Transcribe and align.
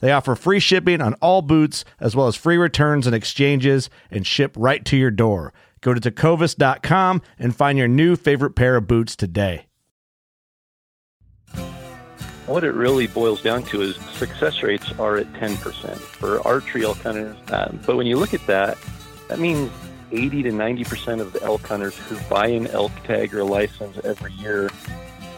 They 0.00 0.12
offer 0.12 0.34
free 0.34 0.60
shipping 0.60 1.00
on 1.00 1.14
all 1.14 1.42
boots, 1.42 1.84
as 2.00 2.14
well 2.14 2.26
as 2.26 2.36
free 2.36 2.56
returns 2.56 3.06
and 3.06 3.14
exchanges, 3.14 3.88
and 4.10 4.26
ship 4.26 4.54
right 4.56 4.84
to 4.84 4.96
your 4.96 5.10
door. 5.10 5.52
Go 5.80 5.94
to 5.94 6.00
tecovas.com 6.00 7.22
and 7.38 7.54
find 7.54 7.78
your 7.78 7.88
new 7.88 8.16
favorite 8.16 8.56
pair 8.56 8.76
of 8.76 8.86
boots 8.86 9.14
today. 9.16 9.66
What 12.46 12.62
it 12.62 12.72
really 12.72 13.08
boils 13.08 13.42
down 13.42 13.64
to 13.64 13.82
is 13.82 13.96
success 13.96 14.62
rates 14.62 14.92
are 15.00 15.16
at 15.16 15.32
10% 15.32 15.96
for 15.96 16.46
archery 16.46 16.84
elk 16.84 16.98
hunters. 16.98 17.36
Um, 17.50 17.80
but 17.84 17.96
when 17.96 18.06
you 18.06 18.18
look 18.18 18.34
at 18.34 18.46
that, 18.46 18.78
that 19.28 19.40
means 19.40 19.70
80 20.12 20.44
to 20.44 20.50
90% 20.50 21.20
of 21.20 21.32
the 21.32 21.42
elk 21.42 21.66
hunters 21.66 21.96
who 21.96 22.16
buy 22.28 22.46
an 22.46 22.68
elk 22.68 22.92
tag 23.04 23.34
or 23.34 23.42
license 23.42 23.98
every 24.04 24.32
year 24.34 24.70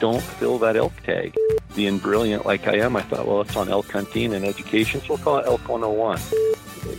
don't 0.01 0.23
fill 0.23 0.59
that 0.59 0.77
elk 0.77 0.93
tag. 1.05 1.37
Being 1.75 1.99
brilliant 1.99 2.47
like 2.47 2.67
I 2.67 2.77
am, 2.79 2.97
I 2.97 3.03
thought, 3.03 3.27
well, 3.27 3.41
it's 3.41 3.57
on 3.57 3.69
elk 3.69 3.91
hunting 3.91 4.35
and 4.35 4.45
education, 4.45 5.01
so 5.01 5.07
we'll 5.11 5.19
call 5.19 5.39
it 5.39 5.47
Elk 5.47 5.69
101. 5.69 6.19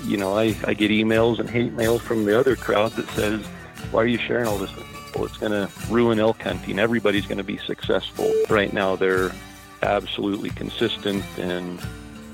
You 0.06 0.17
know, 0.17 0.38
I, 0.38 0.56
I 0.66 0.73
get 0.73 0.91
emails 0.91 1.39
and 1.39 1.50
hate 1.50 1.73
mail 1.73 2.00
from 2.00 2.25
the 2.25 2.39
other 2.39 2.56
crowd 2.56 2.91
that 2.94 3.08
says, 3.09 3.45
why 3.91 4.03
are 4.03 4.08
you 4.08 4.17
sharing 4.17 4.47
all 4.47 4.58
this 4.58 4.72
people? 4.72 5.25
It's 5.25 5.38
going 5.38 5.52
to 5.52 5.69
ruin 5.89 6.19
elk 6.19 6.41
hunting. 6.41 6.80
Everybody's 6.80 7.25
going 7.25 7.38
to 7.38 7.44
be 7.44 7.58
successful. 7.58 8.31
Right 8.50 8.72
now, 8.72 8.95
they're 8.95 9.31
absolutely 9.81 10.50
consistent 10.52 11.23
and 11.38 11.79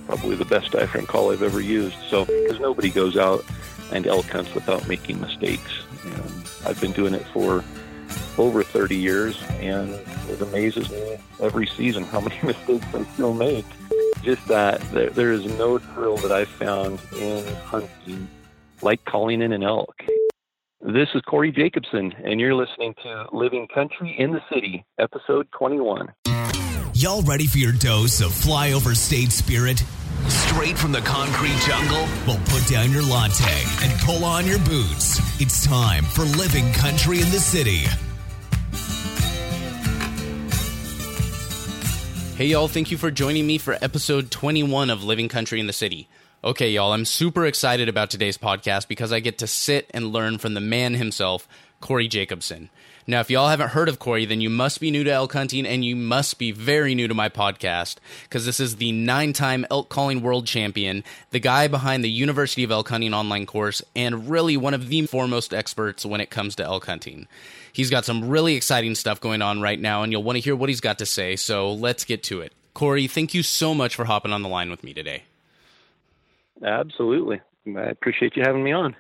probably 0.08 0.36
the 0.36 0.46
best 0.46 0.72
diaphragm 0.72 1.06
call 1.06 1.32
I've 1.32 1.44
ever 1.44 1.62
used. 1.62 1.98
So, 2.10 2.26
because 2.26 2.60
nobody 2.60 2.90
goes 2.90 3.18
out 3.18 3.44
and 3.92 4.06
elk 4.06 4.26
hunts 4.26 4.54
without 4.54 4.88
making 4.88 5.22
mistakes. 5.22 5.84
And 6.04 6.50
I've 6.66 6.80
been 6.82 6.92
doing 6.92 7.14
it 7.14 7.26
for 7.28 7.64
over 8.38 8.64
30 8.64 8.96
years, 8.96 9.42
and 9.60 9.90
it 10.30 10.42
amazes 10.42 10.90
me 10.90 11.18
every 11.40 11.68
season 11.68 12.04
how 12.04 12.20
many 12.22 12.40
mistakes 12.44 12.86
I 12.94 13.04
still 13.14 13.34
make. 13.34 13.66
Just 14.24 14.48
that 14.48 14.82
there, 14.92 15.32
is 15.32 15.46
no 15.58 15.78
thrill 15.78 16.18
that 16.18 16.32
I've 16.32 16.48
found 16.48 17.00
in 17.20 17.46
hunting 17.56 18.28
like 18.82 19.04
calling 19.06 19.42
in 19.42 19.52
an 19.52 19.64
elk. 19.64 19.96
This 20.82 21.08
is 21.16 21.22
Corey 21.22 21.52
Jacobsen, 21.52 22.12
and 22.24 22.40
you're 22.40 22.56
listening 22.56 22.94
to 23.04 23.26
Living 23.32 23.68
Country 23.74 24.16
in 24.18 24.32
the 24.32 24.42
City, 24.54 24.86
episode 25.00 25.48
21. 25.58 26.12
Y'all 26.94 27.22
ready 27.24 27.46
for 27.46 27.58
your 27.58 27.74
dose 27.74 28.22
of 28.22 28.30
flyover 28.30 28.96
state 28.96 29.32
spirit? 29.32 29.84
Straight 30.28 30.78
from 30.78 30.92
the 30.92 31.02
concrete 31.02 31.58
jungle? 31.66 32.08
Well, 32.26 32.40
put 32.46 32.68
down 32.68 32.92
your 32.92 33.04
latte 33.04 33.64
and 33.84 34.00
pull 34.02 34.24
on 34.26 34.46
your 34.46 34.60
boots. 34.60 35.20
It's 35.42 35.66
time 35.66 36.04
for 36.06 36.24
Living 36.24 36.72
Country 36.74 37.22
in 37.22 37.30
the 37.32 37.40
City. 37.40 37.86
Hey, 42.38 42.48
y'all, 42.48 42.68
thank 42.68 42.92
you 42.92 42.98
for 42.98 43.12
joining 43.12 43.48
me 43.48 43.58
for 43.58 43.78
episode 43.82 44.30
21 44.30 44.90
of 44.90 45.04
Living 45.04 45.30
Country 45.30 45.60
in 45.60 45.68
the 45.68 45.74
City. 45.74 46.10
Okay, 46.44 46.72
y'all, 46.72 46.92
I'm 46.92 47.06
super 47.06 47.46
excited 47.46 47.88
about 47.88 48.10
today's 48.10 48.38
podcast 48.38 48.88
because 48.88 49.14
I 49.14 49.20
get 49.20 49.38
to 49.38 49.48
sit 49.48 49.90
and 49.94 50.12
learn 50.12 50.38
from 50.38 50.54
the 50.54 50.60
man 50.62 50.96
himself, 50.96 51.48
Corey 51.80 52.08
Jacobsen. 52.08 52.70
Now, 53.08 53.20
if 53.20 53.30
y'all 53.30 53.50
haven't 53.50 53.70
heard 53.70 53.88
of 53.88 54.00
Corey, 54.00 54.26
then 54.26 54.42
you 54.42 54.50
must 54.50 54.80
be 54.80 54.90
new 54.90 55.04
to 55.04 55.12
elk 55.12 55.34
hunting 55.34 55.68
and 55.68 55.86
you 55.86 55.96
must 55.96 56.40
be 56.40 56.52
very 56.52 56.96
new 56.96 57.08
to 57.08 57.14
my 57.14 57.30
podcast 57.30 57.98
because 58.24 58.48
this 58.48 58.60
is 58.60 58.78
the 58.78 58.92
nine 58.92 59.32
time 59.32 59.64
elk 59.70 59.90
calling 59.90 60.22
world 60.22 60.48
champion, 60.48 61.04
the 61.30 61.40
guy 61.40 61.68
behind 61.68 62.04
the 62.04 62.10
University 62.10 62.64
of 62.64 62.72
Elk 62.72 62.90
Hunting 62.90 63.14
online 63.14 63.46
course, 63.46 63.84
and 63.96 64.28
really 64.28 64.58
one 64.58 64.74
of 64.74 64.88
the 64.88 65.06
foremost 65.06 65.54
experts 65.54 66.04
when 66.04 66.20
it 66.20 66.32
comes 66.32 66.56
to 66.56 66.64
elk 66.64 66.88
hunting. 66.88 67.28
He's 67.72 67.92
got 67.92 68.06
some 68.06 68.28
really 68.28 68.56
exciting 68.56 68.96
stuff 68.96 69.22
going 69.22 69.44
on 69.44 69.62
right 69.62 69.80
now, 69.80 70.02
and 70.02 70.12
you'll 70.12 70.24
want 70.24 70.38
to 70.38 70.42
hear 70.42 70.56
what 70.56 70.70
he's 70.70 70.82
got 70.82 70.98
to 71.00 71.06
say. 71.06 71.36
So 71.36 71.74
let's 71.74 72.06
get 72.06 72.24
to 72.24 72.42
it. 72.42 72.54
Corey, 72.74 73.06
thank 73.06 73.36
you 73.36 73.44
so 73.44 73.76
much 73.76 73.96
for 73.96 74.06
hopping 74.06 74.34
on 74.34 74.42
the 74.42 74.50
line 74.50 74.72
with 74.72 74.84
me 74.84 74.94
today. 74.94 75.24
Absolutely. 76.64 77.42
I 77.68 77.84
appreciate 77.84 78.36
you 78.36 78.44
having 78.44 78.64
me 78.64 78.72
on. 78.72 78.96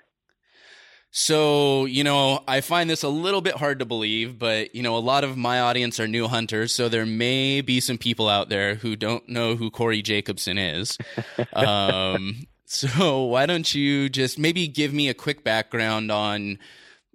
So, 1.17 1.85
you 1.85 2.03
know, 2.03 2.43
I 2.45 2.59
find 2.59 2.89
this 2.89 3.01
a 3.01 3.07
little 3.07 3.39
bit 3.39 3.55
hard 3.55 3.79
to 3.79 3.85
believe, 3.85 4.37
but, 4.37 4.75
you 4.75 4.83
know, 4.83 4.97
a 4.97 4.99
lot 4.99 5.23
of 5.23 5.37
my 5.37 5.61
audience 5.61 5.97
are 5.97 6.09
new 6.09 6.27
hunters, 6.27 6.75
so 6.75 6.89
there 6.89 7.05
may 7.05 7.61
be 7.61 7.79
some 7.79 7.97
people 7.97 8.27
out 8.27 8.49
there 8.49 8.75
who 8.75 8.97
don't 8.97 9.25
know 9.29 9.55
who 9.55 9.71
Corey 9.71 10.01
Jacobsen 10.01 10.57
is. 10.57 10.97
um, 11.53 12.47
so, 12.65 13.23
why 13.23 13.45
don't 13.45 13.73
you 13.73 14.09
just 14.09 14.37
maybe 14.37 14.67
give 14.67 14.93
me 14.93 15.07
a 15.07 15.13
quick 15.13 15.41
background 15.41 16.11
on, 16.11 16.59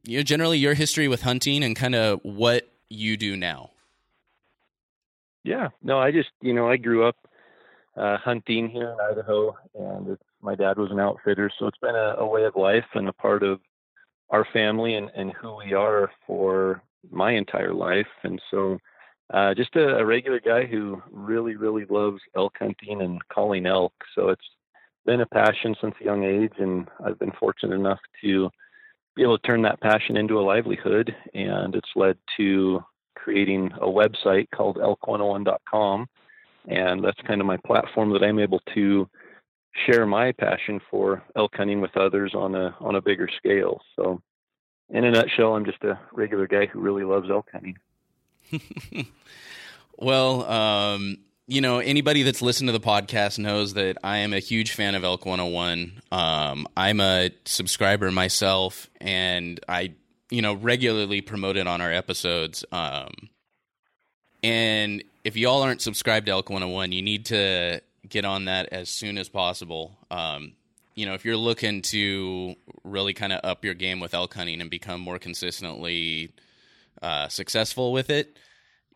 you 0.05 0.17
know, 0.17 0.23
generally 0.23 0.57
your 0.57 0.73
history 0.73 1.07
with 1.07 1.21
hunting 1.21 1.63
and 1.63 1.77
kind 1.77 1.95
of 1.95 2.21
what 2.23 2.73
you 2.89 3.19
do 3.19 3.37
now? 3.37 3.69
Yeah, 5.45 5.69
no, 5.83 5.99
I 5.99 6.11
just, 6.11 6.31
you 6.41 6.55
know, 6.55 6.71
I 6.71 6.79
grew 6.79 7.07
up 7.07 7.29
uh, 7.99 8.17
hunting 8.17 8.71
here 8.71 8.93
in 8.93 8.97
Idaho, 9.13 9.59
and 9.75 10.17
my 10.41 10.55
dad 10.55 10.79
was 10.79 10.91
an 10.91 11.01
outfitter, 11.01 11.51
so 11.59 11.67
it's 11.67 11.79
been 11.83 11.95
a, 11.95 12.15
a 12.17 12.27
way 12.27 12.45
of 12.45 12.57
life 12.57 12.87
and 12.95 13.07
a 13.07 13.13
part 13.13 13.43
of 13.43 13.61
our 14.31 14.47
family 14.53 14.95
and, 14.95 15.11
and 15.15 15.33
who 15.33 15.57
we 15.57 15.73
are 15.75 16.11
for 16.27 16.83
my 17.11 17.33
entire 17.33 17.75
life. 17.75 18.07
And 18.23 18.41
so, 18.51 18.79
uh, 19.33 19.55
just 19.55 19.77
a, 19.77 19.99
a, 19.99 20.05
regular 20.05 20.41
guy 20.41 20.67
who 20.67 21.01
really, 21.13 21.55
really 21.55 21.85
loves 21.89 22.21
elk 22.37 22.55
hunting 22.59 23.01
and 23.03 23.21
calling 23.29 23.65
elk. 23.65 23.93
So 24.17 24.31
it's 24.31 24.45
been 25.07 25.21
a 25.21 25.27
passion 25.27 25.77
since 25.81 25.95
a 26.01 26.05
young 26.05 26.25
age, 26.25 26.53
and 26.59 26.89
I've 27.05 27.19
been 27.19 27.33
fortunate 27.39 27.77
enough 27.77 28.01
to 28.23 28.51
be 29.15 29.23
able 29.23 29.39
to 29.39 29.47
turn 29.47 29.63
that 29.63 29.81
passion 29.81 30.17
into 30.17 30.41
a 30.41 30.43
livelihood. 30.43 31.15
And 31.33 31.77
it's 31.77 31.91
led 31.95 32.19
to 32.39 32.85
creating 33.15 33.71
a 33.81 33.87
website 33.87 34.49
called 34.53 34.79
elk101.com. 34.79 36.07
And 36.69 37.05
that's 37.05 37.21
kind 37.27 37.41
of 37.41 37.47
my 37.47 37.57
platform 37.67 38.13
that 38.13 38.25
I'm 38.25 38.39
able 38.39 38.61
to 38.75 39.09
share 39.87 40.07
my 40.07 40.33
passion 40.33 40.81
for 40.91 41.23
elk 41.37 41.53
hunting 41.55 41.81
with 41.81 41.97
others 41.97 42.35
on 42.35 42.55
a 42.55 42.75
on 42.81 42.97
a 42.97 43.03
bigger 43.03 43.29
scale. 43.37 43.81
So, 43.97 44.21
in 44.89 45.05
a 45.05 45.11
nutshell, 45.11 45.55
I'm 45.55 45.65
just 45.65 45.83
a 45.85 45.99
regular 46.13 46.47
guy 46.47 46.67
who 46.67 46.81
really 46.81 47.05
loves 47.05 47.31
elk 47.31 47.49
hunting. 47.53 47.79
well, 49.97 50.45
um, 50.45 51.19
you 51.47 51.61
know, 51.61 51.79
anybody 51.79 52.23
that's 52.23 52.43
listened 52.43 52.69
to 52.69 52.73
the 52.73 52.81
podcast 52.81 53.39
knows 53.39 53.75
that 53.75 53.99
I 54.05 54.19
am 54.19 54.33
a 54.33 54.39
huge 54.39 54.73
fan 54.73 54.95
of 54.95 55.05
Elk 55.05 55.27
101. 55.27 56.01
Um, 56.13 56.67
I'm 56.77 57.01
a 57.01 57.31
subscriber 57.45 58.11
myself, 58.13 58.89
and 59.01 59.59
I, 59.69 59.95
you 60.31 60.43
know, 60.43 60.55
regularly 60.55 61.21
promote 61.21 61.57
it 61.57 61.67
on 61.67 61.81
our 61.81 61.93
episodes. 61.93 62.65
Um, 62.71 63.11
and 64.43 65.03
if 65.25 65.37
y'all 65.37 65.63
aren't 65.63 65.83
subscribed 65.83 66.27
to 66.27 66.33
Elk 66.33 66.51
101, 66.51 66.93
you 66.93 67.03
need 67.03 67.27
to 67.27 67.81
get 68.11 68.25
on 68.25 68.47
that 68.47 68.69
as 68.73 68.89
soon 68.89 69.19
as 69.19 69.29
possible. 69.29 69.97
Um, 70.11 70.53
you 70.95 71.07
know, 71.07 71.15
if 71.15 71.25
you're 71.25 71.37
looking 71.37 71.83
to 71.83 72.55
really 72.85 73.15
kind 73.15 73.33
of 73.33 73.41
up 73.45 73.65
your 73.65 73.75
game 73.75 74.01
with 74.01 74.13
elk 74.13 74.35
hunting 74.35 74.61
and 74.61 74.69
become 74.69 75.01
more 75.01 75.19
consistently 75.19 76.33
uh, 77.01 77.29
successful 77.29 77.93
with 77.93 78.11
it, 78.11 78.39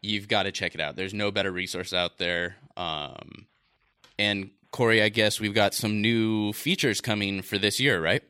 you've 0.02 0.28
got 0.28 0.42
to 0.42 0.52
check 0.52 0.74
it 0.74 0.80
out. 0.80 0.96
There's 0.96 1.14
no 1.14 1.30
better 1.30 1.50
resource 1.50 1.92
out 1.92 2.18
there. 2.18 2.56
Um, 2.76 3.46
and 4.18 4.50
Corey, 4.70 5.02
I 5.02 5.08
guess 5.08 5.40
we've 5.40 5.54
got 5.54 5.72
some 5.72 6.02
new 6.02 6.52
features 6.52 7.00
coming 7.00 7.42
for 7.42 7.58
this 7.58 7.80
year, 7.80 8.02
right? 8.02 8.22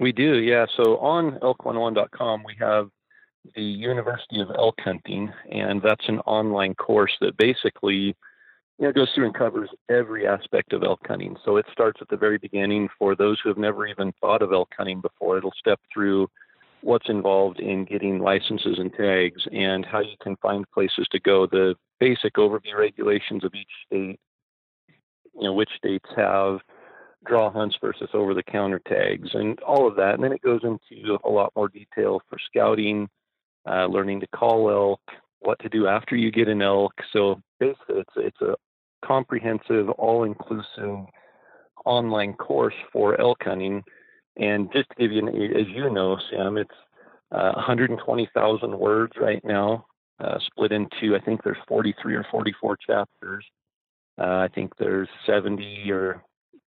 We 0.00 0.12
do, 0.12 0.38
yeah. 0.38 0.66
So 0.76 0.98
on 0.98 1.38
elk101.com, 1.38 2.42
we 2.44 2.56
have 2.58 2.90
the 3.54 3.62
University 3.62 4.40
of 4.40 4.50
Elk 4.56 4.80
Hunting, 4.80 5.32
and 5.50 5.80
that's 5.82 6.08
an 6.08 6.18
online 6.20 6.74
course 6.74 7.12
that 7.20 7.36
basically 7.36 8.16
you 8.78 8.86
know, 8.86 8.92
goes 8.92 9.08
through 9.14 9.26
and 9.26 9.34
covers 9.34 9.70
every 9.90 10.26
aspect 10.26 10.72
of 10.72 10.82
elk 10.82 11.00
hunting. 11.06 11.36
So 11.44 11.56
it 11.56 11.66
starts 11.72 12.00
at 12.00 12.08
the 12.08 12.16
very 12.16 12.38
beginning 12.38 12.88
for 12.98 13.14
those 13.14 13.38
who 13.42 13.48
have 13.48 13.58
never 13.58 13.86
even 13.86 14.12
thought 14.20 14.42
of 14.42 14.52
elk 14.52 14.70
hunting 14.76 15.00
before. 15.00 15.38
It'll 15.38 15.52
step 15.58 15.80
through 15.92 16.28
what's 16.80 17.08
involved 17.08 17.60
in 17.60 17.84
getting 17.84 18.18
licenses 18.18 18.78
and 18.78 18.92
tags 18.92 19.46
and 19.52 19.86
how 19.86 20.00
you 20.00 20.16
can 20.20 20.36
find 20.36 20.68
places 20.72 21.06
to 21.12 21.20
go, 21.20 21.46
the 21.46 21.74
basic 22.00 22.34
overview 22.34 22.76
regulations 22.76 23.44
of 23.44 23.54
each 23.54 23.70
state, 23.86 24.18
you 25.34 25.44
know, 25.44 25.52
which 25.52 25.70
states 25.76 26.08
have 26.16 26.58
draw 27.24 27.52
hunts 27.52 27.76
versus 27.80 28.08
over 28.14 28.34
the 28.34 28.42
counter 28.42 28.80
tags 28.80 29.28
and 29.32 29.60
all 29.60 29.86
of 29.86 29.94
that. 29.94 30.14
And 30.14 30.24
then 30.24 30.32
it 30.32 30.42
goes 30.42 30.62
into 30.64 31.18
a 31.24 31.30
lot 31.30 31.52
more 31.54 31.68
detail 31.68 32.20
for 32.28 32.38
scouting, 32.46 33.08
uh, 33.64 33.86
learning 33.86 34.20
to 34.20 34.26
call 34.28 34.68
elk, 34.68 35.00
what 35.42 35.58
to 35.60 35.68
do 35.68 35.86
after 35.86 36.16
you 36.16 36.30
get 36.30 36.48
an 36.48 36.62
elk. 36.62 36.92
So 37.12 37.40
basically, 37.60 38.00
it's 38.00 38.14
it's 38.16 38.40
a 38.40 38.54
comprehensive, 39.04 39.90
all-inclusive 39.90 41.06
online 41.84 42.34
course 42.34 42.74
for 42.92 43.20
elk 43.20 43.38
hunting. 43.42 43.82
And 44.36 44.70
just 44.72 44.88
to 44.90 44.94
give 44.96 45.12
you 45.12 45.26
an, 45.26 45.28
as 45.28 45.66
you 45.68 45.90
know, 45.90 46.16
Sam, 46.30 46.56
it's 46.56 46.70
uh, 47.32 47.52
120,000 47.54 48.78
words 48.78 49.12
right 49.20 49.44
now, 49.44 49.86
uh, 50.20 50.38
split 50.46 50.72
into 50.72 51.16
I 51.16 51.20
think 51.24 51.42
there's 51.42 51.56
43 51.68 52.14
or 52.14 52.26
44 52.30 52.76
chapters. 52.86 53.44
Uh, 54.18 54.46
I 54.46 54.48
think 54.54 54.72
there's 54.78 55.08
70 55.26 55.90
or 55.90 56.22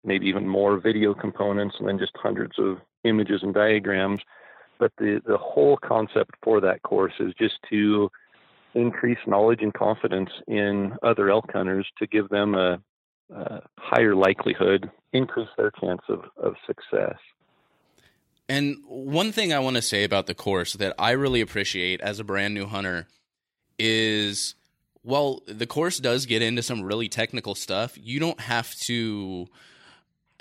maybe 0.04 0.26
even 0.26 0.46
more 0.46 0.78
video 0.78 1.14
components, 1.14 1.76
and 1.78 1.88
then 1.88 1.98
just 1.98 2.12
hundreds 2.16 2.58
of 2.58 2.78
images 3.04 3.42
and 3.42 3.54
diagrams. 3.54 4.20
But 4.78 4.92
the 4.98 5.20
the 5.26 5.38
whole 5.38 5.76
concept 5.76 6.32
for 6.42 6.60
that 6.60 6.82
course 6.82 7.12
is 7.20 7.32
just 7.38 7.54
to 7.70 8.10
increase 8.74 9.18
knowledge 9.26 9.60
and 9.62 9.72
confidence 9.72 10.30
in 10.46 10.94
other 11.02 11.30
elk 11.30 11.50
hunters 11.52 11.86
to 11.98 12.06
give 12.06 12.28
them 12.28 12.54
a, 12.54 12.80
a 13.34 13.60
higher 13.78 14.14
likelihood, 14.14 14.90
increase 15.12 15.48
their 15.56 15.70
chance 15.80 16.02
of, 16.08 16.24
of 16.36 16.54
success. 16.66 17.16
And 18.48 18.76
one 18.86 19.32
thing 19.32 19.52
I 19.52 19.58
want 19.58 19.76
to 19.76 19.82
say 19.82 20.04
about 20.04 20.26
the 20.26 20.34
course 20.34 20.74
that 20.74 20.94
I 20.98 21.12
really 21.12 21.40
appreciate 21.40 22.00
as 22.00 22.20
a 22.20 22.24
brand 22.24 22.54
new 22.54 22.66
hunter 22.66 23.06
is 23.78 24.54
well, 25.02 25.42
the 25.46 25.66
course 25.66 25.98
does 25.98 26.24
get 26.24 26.40
into 26.40 26.62
some 26.62 26.82
really 26.82 27.08
technical 27.08 27.54
stuff. 27.54 27.98
You 28.00 28.18
don't 28.18 28.40
have 28.40 28.74
to 28.86 29.46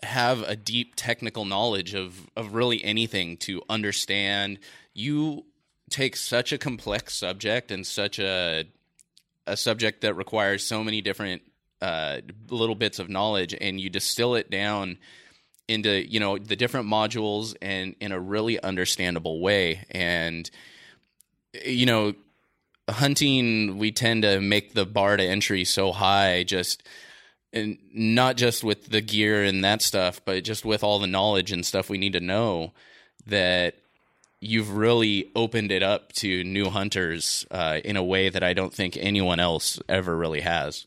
have 0.02 0.42
a 0.44 0.56
deep 0.56 0.94
technical 0.96 1.46
knowledge 1.46 1.94
of 1.94 2.30
of 2.36 2.54
really 2.54 2.84
anything 2.84 3.38
to 3.38 3.62
understand. 3.70 4.60
You 4.94 5.46
take 5.94 6.16
such 6.16 6.52
a 6.52 6.58
complex 6.58 7.16
subject 7.16 7.72
and 7.72 7.86
such 7.86 8.20
a 8.20 8.66
a 9.46 9.58
subject 9.58 10.02
that 10.02 10.16
requires 10.16 10.66
so 10.66 10.84
many 10.84 11.02
different 11.02 11.42
uh, 11.82 12.22
little 12.50 12.76
bits 12.76 12.98
of 13.00 13.10
knowledge, 13.10 13.56
and 13.60 13.80
you 13.80 13.90
distill 13.90 14.36
it 14.36 14.50
down 14.50 14.98
into 15.68 15.90
you 16.10 16.20
know 16.20 16.38
the 16.38 16.56
different 16.56 16.88
modules 16.88 17.56
and 17.62 17.96
in 18.00 18.12
a 18.12 18.20
really 18.20 18.62
understandable 18.62 19.40
way. 19.40 19.86
And 19.92 20.50
you 21.66 21.86
know, 21.86 22.14
hunting 22.90 23.78
we 23.78 23.92
tend 23.92 24.24
to 24.24 24.42
make 24.42 24.74
the 24.74 24.86
bar 24.86 25.18
to 25.18 25.24
entry 25.24 25.64
so 25.64 25.92
high, 25.92 26.44
just 26.44 26.84
and 27.52 27.78
not 27.94 28.36
just 28.36 28.64
with 28.64 28.88
the 28.88 29.02
gear 29.02 29.44
and 29.44 29.64
that 29.64 29.82
stuff, 29.84 30.22
but 30.26 30.44
just 30.44 30.66
with 30.66 30.84
all 30.84 31.00
the 31.00 31.08
knowledge 31.08 31.52
and 31.52 31.66
stuff 31.66 31.90
we 31.90 32.00
need 32.00 32.14
to 32.14 32.20
know 32.20 32.74
that 33.28 33.76
you've 34.44 34.76
really 34.76 35.32
opened 35.36 35.72
it 35.72 35.84
up 35.84 36.12
to 36.14 36.44
new 36.44 36.70
hunters 36.70 37.46
uh, 37.50 37.80
in 37.84 37.96
a 37.96 38.04
way 38.04 38.30
that 38.30 38.44
I 38.44 38.54
don't 38.54 38.74
think 38.74 38.98
anyone 38.98 39.40
else 39.40 39.80
ever 39.88 40.16
really 40.16 40.42
has. 40.42 40.86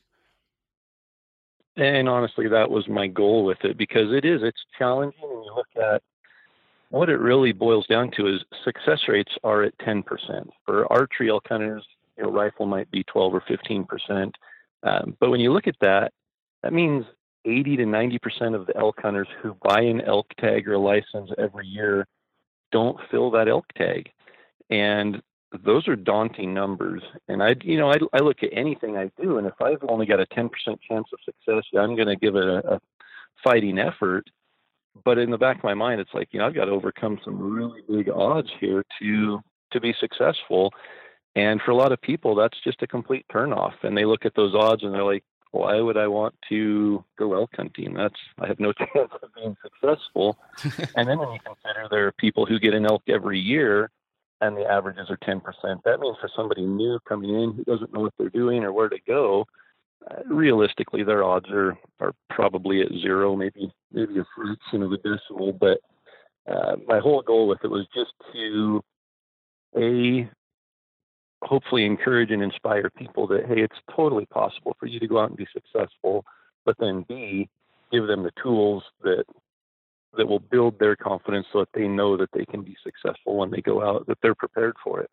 And 1.77 2.09
honestly, 2.09 2.49
that 2.49 2.71
was 2.71 2.89
my 2.89 3.07
goal 3.07 3.45
with 3.45 3.65
it 3.65 3.77
because 3.77 4.13
it 4.13 4.25
is, 4.25 4.41
it's 4.43 4.61
challenging. 4.79 5.21
And 5.23 5.45
you 5.45 5.55
look 5.55 5.69
at 5.77 6.03
what 6.91 7.09
it 7.09 7.19
really 7.19 7.53
boils 7.53 7.87
down 7.87 8.11
to 8.13 8.27
is 8.27 8.41
success 8.65 9.01
rates 9.09 9.33
are 9.45 9.63
at 9.63 9.77
10%. 9.79 10.05
For 10.65 10.91
archery 10.91 11.29
elk 11.29 11.45
hunters, 11.49 11.85
your 12.17 12.31
rifle 12.31 12.67
might 12.67 12.91
be 12.91 13.05
12 13.05 13.35
or 13.35 13.41
15%. 13.43 14.33
Um, 14.83 15.17
but 15.21 15.31
when 15.31 15.41
you 15.41 15.53
look 15.53 15.67
at 15.67 15.77
that, 15.81 16.13
that 16.63 16.73
means 16.73 17.05
80 17.45 17.77
to 17.77 17.85
90% 17.85 18.55
of 18.55 18.67
the 18.67 18.77
elk 18.77 19.01
hunters 19.01 19.29
who 19.43 19.57
buy 19.63 19.83
an 19.83 20.01
elk 20.01 20.27
tag 20.39 20.67
or 20.69 20.79
license 20.79 21.31
every 21.39 21.67
year 21.67 22.07
don't 22.77 22.99
fill 23.11 23.31
that 23.31 23.49
elk 23.49 23.65
tag. 23.75 24.11
And 24.69 25.23
those 25.65 25.89
are 25.89 25.97
daunting 25.97 26.53
numbers. 26.53 27.03
And 27.27 27.43
I, 27.43 27.55
you 27.63 27.79
know, 27.79 27.91
I, 27.91 27.97
I 28.13 28.19
look 28.19 28.43
at 28.43 28.51
anything 28.53 28.99
I 28.99 29.11
do, 29.19 29.39
and 29.39 29.47
if 29.47 29.55
I've 29.63 29.83
only 29.89 30.05
got 30.05 30.21
a 30.21 30.27
10% 30.27 30.51
chance 30.87 31.09
of 31.11 31.19
success, 31.25 31.65
I'm 31.79 31.97
going 31.97 32.09
to 32.09 32.17
give 32.17 32.37
it 32.37 32.45
a, 32.45 32.75
a 32.75 32.81
fighting 33.43 33.79
effort. 33.79 34.25
But 35.07 35.17
in 35.17 35.31
the 35.31 35.39
back 35.39 35.57
of 35.57 35.65
my 35.65 35.73
mind, 35.73 36.03
it's 36.03 36.13
like, 36.13 36.29
you 36.33 36.39
know, 36.39 36.47
I've 36.47 36.55
got 36.55 36.67
to 36.67 36.73
overcome 36.73 37.19
some 37.25 37.39
really 37.39 37.81
big 37.89 38.11
odds 38.11 38.51
here 38.61 38.85
to 39.01 39.41
to 39.73 39.81
be 39.81 39.95
successful. 39.99 40.71
And 41.35 41.61
for 41.63 41.71
a 41.71 41.77
lot 41.77 41.93
of 41.93 42.01
people, 42.01 42.35
that's 42.35 42.59
just 42.63 42.83
a 42.83 42.87
complete 42.87 43.27
turnoff. 43.33 43.75
And 43.83 43.97
they 43.97 44.05
look 44.05 44.25
at 44.25 44.35
those 44.37 44.55
odds 44.55 44.83
and 44.85 44.95
they're 44.95 45.03
like, 45.03 45.25
why 45.53 45.81
would 45.81 45.97
I 45.97 46.07
want 46.07 46.35
to 46.49 47.05
go 47.19 47.35
elk 47.35 47.51
hunting? 47.55 47.95
That's 47.95 48.19
I 48.39 48.47
have 48.47 48.61
no 48.61 48.73
chance 48.73 48.91
of 48.95 49.35
being 49.35 49.57
successful. 49.63 50.37
and 50.97 51.09
then 51.09 51.19
when 51.19 51.33
you 51.33 51.41
consider 51.41 51.89
there 51.91 52.07
are 52.07 52.13
people 52.13 52.47
who 52.47 52.59
get 52.59 52.75
an 52.75 52.87
elk 52.87 53.03
every 53.09 53.39
year 53.39 53.91
and 54.41 54.57
the 54.57 54.67
averages 54.67 55.09
are 55.09 55.17
10%, 55.17 55.41
that 55.85 56.01
means 56.01 56.17
for 56.21 56.29
somebody 56.37 56.63
new 56.63 56.99
coming 57.09 57.31
in 57.31 57.53
who 57.53 57.65
doesn't 57.65 57.93
know 57.93 58.01
what 58.01 58.13
they're 58.19 58.29
doing 58.29 58.65
or 58.65 58.73
where 58.73 58.89
to 58.89 58.99
go, 59.07 59.47
uh, 60.11 60.23
realistically 60.27 61.03
their 61.03 61.25
odds 61.25 61.49
are 61.51 61.77
are 62.01 62.13
probably 62.31 62.83
at 62.83 62.93
zero, 63.01 63.35
maybe 63.35 63.73
maybe 63.93 64.19
a 64.19 64.27
fraction 64.37 64.83
of 64.83 64.93
a 64.93 64.99
decimal. 64.99 65.53
But 65.53 65.81
uh, 66.47 66.77
my 66.87 67.01
whole 67.01 67.23
goal 67.23 67.49
with 67.49 67.65
it 67.65 67.71
was 67.71 67.87
just 67.95 68.13
to 68.33 68.85
a 69.77 70.29
hopefully 71.47 71.85
encourage 71.85 72.31
and 72.31 72.43
inspire 72.43 72.91
people 72.91 73.27
that 73.29 73.47
hey 73.47 73.61
it's 73.61 73.77
totally 73.95 74.27
possible 74.27 74.77
for 74.79 74.87
you 74.87 74.99
to 74.99 75.07
go 75.07 75.19
out 75.21 75.29
and 75.29 75.37
be 75.37 75.47
successful 75.53 76.25
but 76.65 76.77
then 76.79 77.05
b 77.09 77.49
give 77.93 78.07
them 78.07 78.25
the 78.25 78.33
tools 78.43 78.83
that 79.03 79.25
that 80.17 80.27
will 80.27 80.41
build 80.41 80.79
their 80.79 80.97
confidence 80.97 81.47
so 81.53 81.61
that 81.61 81.69
they 81.75 81.87
know 81.87 82.17
that 82.17 82.31
they 82.33 82.45
can 82.45 82.63
be 82.63 82.77
successful 82.83 83.37
when 83.37 83.51
they 83.51 83.61
go 83.61 83.83
out 83.83 84.07
that 84.07 84.19
they're 84.23 84.35
prepared 84.35 84.75
for 84.83 85.01
it. 85.01 85.11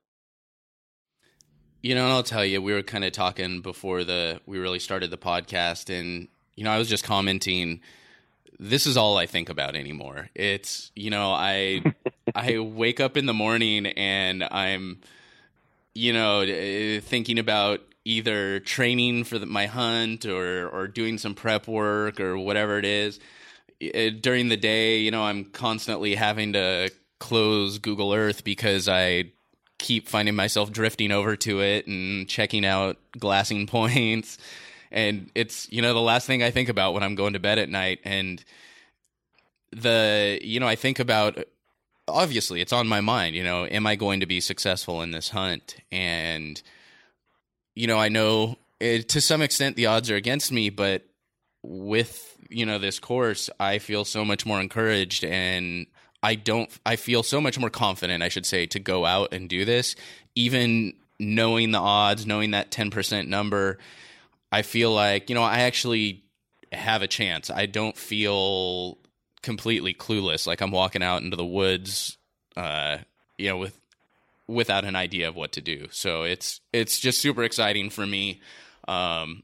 You 1.81 1.95
know 1.95 2.07
i'll 2.07 2.23
tell 2.23 2.45
you 2.45 2.61
we 2.61 2.73
were 2.73 2.81
kind 2.81 3.03
of 3.03 3.11
talking 3.11 3.61
before 3.61 4.03
the 4.03 4.39
we 4.45 4.57
really 4.57 4.79
started 4.79 5.11
the 5.11 5.17
podcast 5.17 5.93
and 5.93 6.29
you 6.55 6.63
know 6.63 6.71
i 6.71 6.77
was 6.77 6.87
just 6.87 7.03
commenting 7.03 7.81
this 8.57 8.87
is 8.87 8.95
all 8.95 9.17
i 9.17 9.25
think 9.25 9.49
about 9.49 9.75
anymore. 9.75 10.29
It's 10.33 10.91
you 10.95 11.09
know 11.09 11.31
i 11.31 11.83
i 12.35 12.57
wake 12.57 12.99
up 12.99 13.17
in 13.17 13.25
the 13.25 13.33
morning 13.33 13.85
and 13.85 14.43
i'm 14.49 15.01
you 15.95 16.13
know, 16.13 16.41
uh, 16.41 17.01
thinking 17.01 17.39
about 17.39 17.81
either 18.05 18.59
training 18.59 19.23
for 19.23 19.39
the, 19.39 19.45
my 19.45 19.65
hunt 19.65 20.25
or 20.25 20.67
or 20.69 20.87
doing 20.87 21.17
some 21.17 21.35
prep 21.35 21.67
work 21.67 22.19
or 22.19 22.37
whatever 22.37 22.77
it 22.77 22.85
is. 22.85 23.19
Uh, 23.81 24.09
during 24.19 24.49
the 24.49 24.57
day, 24.57 24.99
you 24.99 25.11
know, 25.11 25.23
I'm 25.23 25.45
constantly 25.45 26.15
having 26.15 26.53
to 26.53 26.89
close 27.19 27.79
Google 27.79 28.13
Earth 28.13 28.43
because 28.43 28.87
I 28.87 29.31
keep 29.79 30.07
finding 30.07 30.35
myself 30.35 30.71
drifting 30.71 31.11
over 31.11 31.35
to 31.35 31.61
it 31.61 31.87
and 31.87 32.27
checking 32.27 32.65
out 32.65 32.97
glassing 33.17 33.67
points. 33.67 34.37
And 34.91 35.31
it's, 35.33 35.71
you 35.71 35.81
know, 35.81 35.93
the 35.93 36.01
last 36.01 36.27
thing 36.27 36.43
I 36.43 36.51
think 36.51 36.69
about 36.69 36.93
when 36.93 37.03
I'm 37.03 37.15
going 37.15 37.33
to 37.33 37.39
bed 37.39 37.57
at 37.57 37.69
night. 37.69 37.99
And 38.03 38.43
the, 39.71 40.39
you 40.41 40.59
know, 40.59 40.67
I 40.67 40.75
think 40.75 40.99
about 40.99 41.39
obviously 42.07 42.61
it's 42.61 42.73
on 42.73 42.87
my 42.87 43.01
mind 43.01 43.35
you 43.35 43.43
know 43.43 43.65
am 43.65 43.87
i 43.87 43.95
going 43.95 44.19
to 44.19 44.25
be 44.25 44.39
successful 44.39 45.01
in 45.01 45.11
this 45.11 45.29
hunt 45.29 45.77
and 45.91 46.61
you 47.75 47.87
know 47.87 47.97
i 47.97 48.09
know 48.09 48.57
it, 48.79 49.07
to 49.09 49.21
some 49.21 49.41
extent 49.41 49.75
the 49.75 49.85
odds 49.85 50.09
are 50.09 50.15
against 50.15 50.51
me 50.51 50.69
but 50.69 51.03
with 51.61 52.37
you 52.49 52.65
know 52.65 52.77
this 52.77 52.99
course 52.99 53.49
i 53.59 53.79
feel 53.79 54.03
so 54.03 54.25
much 54.25 54.45
more 54.45 54.59
encouraged 54.59 55.23
and 55.23 55.85
i 56.21 56.35
don't 56.35 56.69
i 56.85 56.95
feel 56.95 57.23
so 57.23 57.39
much 57.39 57.57
more 57.57 57.69
confident 57.69 58.21
i 58.21 58.29
should 58.29 58.45
say 58.45 58.65
to 58.65 58.79
go 58.79 59.05
out 59.05 59.33
and 59.33 59.49
do 59.49 59.63
this 59.63 59.95
even 60.35 60.93
knowing 61.19 61.71
the 61.71 61.79
odds 61.79 62.25
knowing 62.25 62.51
that 62.51 62.69
10% 62.69 63.27
number 63.27 63.77
i 64.51 64.61
feel 64.61 64.91
like 64.93 65.29
you 65.29 65.35
know 65.35 65.43
i 65.43 65.59
actually 65.59 66.23
have 66.75 67.01
a 67.01 67.07
chance. 67.07 67.49
I 67.49 67.65
don't 67.65 67.97
feel 67.97 68.97
completely 69.43 69.93
clueless, 69.93 70.47
like 70.47 70.61
I'm 70.61 70.71
walking 70.71 71.03
out 71.03 71.21
into 71.21 71.37
the 71.37 71.45
woods, 71.45 72.17
uh, 72.57 72.97
you 73.37 73.49
know, 73.49 73.57
with 73.57 73.79
without 74.47 74.85
an 74.85 74.95
idea 74.95 75.27
of 75.27 75.35
what 75.35 75.51
to 75.53 75.61
do. 75.61 75.87
So 75.91 76.23
it's 76.23 76.59
it's 76.73 76.99
just 76.99 77.19
super 77.19 77.43
exciting 77.43 77.91
for 77.91 78.05
me. 78.05 78.41
Um, 78.87 79.43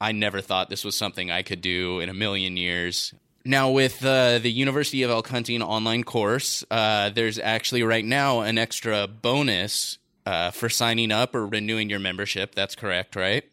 I 0.00 0.12
never 0.12 0.40
thought 0.40 0.68
this 0.68 0.84
was 0.84 0.96
something 0.96 1.30
I 1.30 1.42
could 1.42 1.60
do 1.60 2.00
in 2.00 2.08
a 2.08 2.14
million 2.14 2.56
years. 2.56 3.14
Now, 3.44 3.70
with 3.70 4.04
uh, 4.04 4.40
the 4.40 4.50
University 4.50 5.04
of 5.04 5.10
Elk 5.10 5.28
Hunting 5.28 5.62
online 5.62 6.02
course, 6.02 6.64
uh, 6.68 7.10
there's 7.10 7.38
actually 7.38 7.84
right 7.84 8.04
now 8.04 8.40
an 8.40 8.58
extra 8.58 9.06
bonus 9.06 9.98
uh, 10.26 10.50
for 10.50 10.68
signing 10.68 11.12
up 11.12 11.34
or 11.34 11.46
renewing 11.46 11.88
your 11.88 12.00
membership. 12.00 12.56
That's 12.56 12.74
correct, 12.74 13.14
right? 13.14 13.44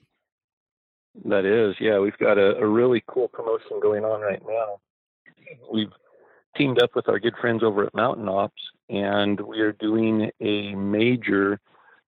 That 1.25 1.45
is, 1.45 1.75
yeah. 1.79 1.99
We've 1.99 2.17
got 2.17 2.39
a, 2.39 2.57
a 2.57 2.67
really 2.67 3.03
cool 3.07 3.27
promotion 3.27 3.79
going 3.79 4.03
on 4.03 4.21
right 4.21 4.41
now. 4.47 4.79
We've 5.71 5.91
teamed 6.57 6.81
up 6.81 6.91
with 6.95 7.09
our 7.09 7.19
good 7.19 7.35
friends 7.39 7.63
over 7.63 7.85
at 7.85 7.93
Mountain 7.93 8.27
Ops, 8.29 8.61
and 8.89 9.39
we 9.39 9.59
are 9.61 9.73
doing 9.73 10.29
a 10.39 10.75
major 10.75 11.59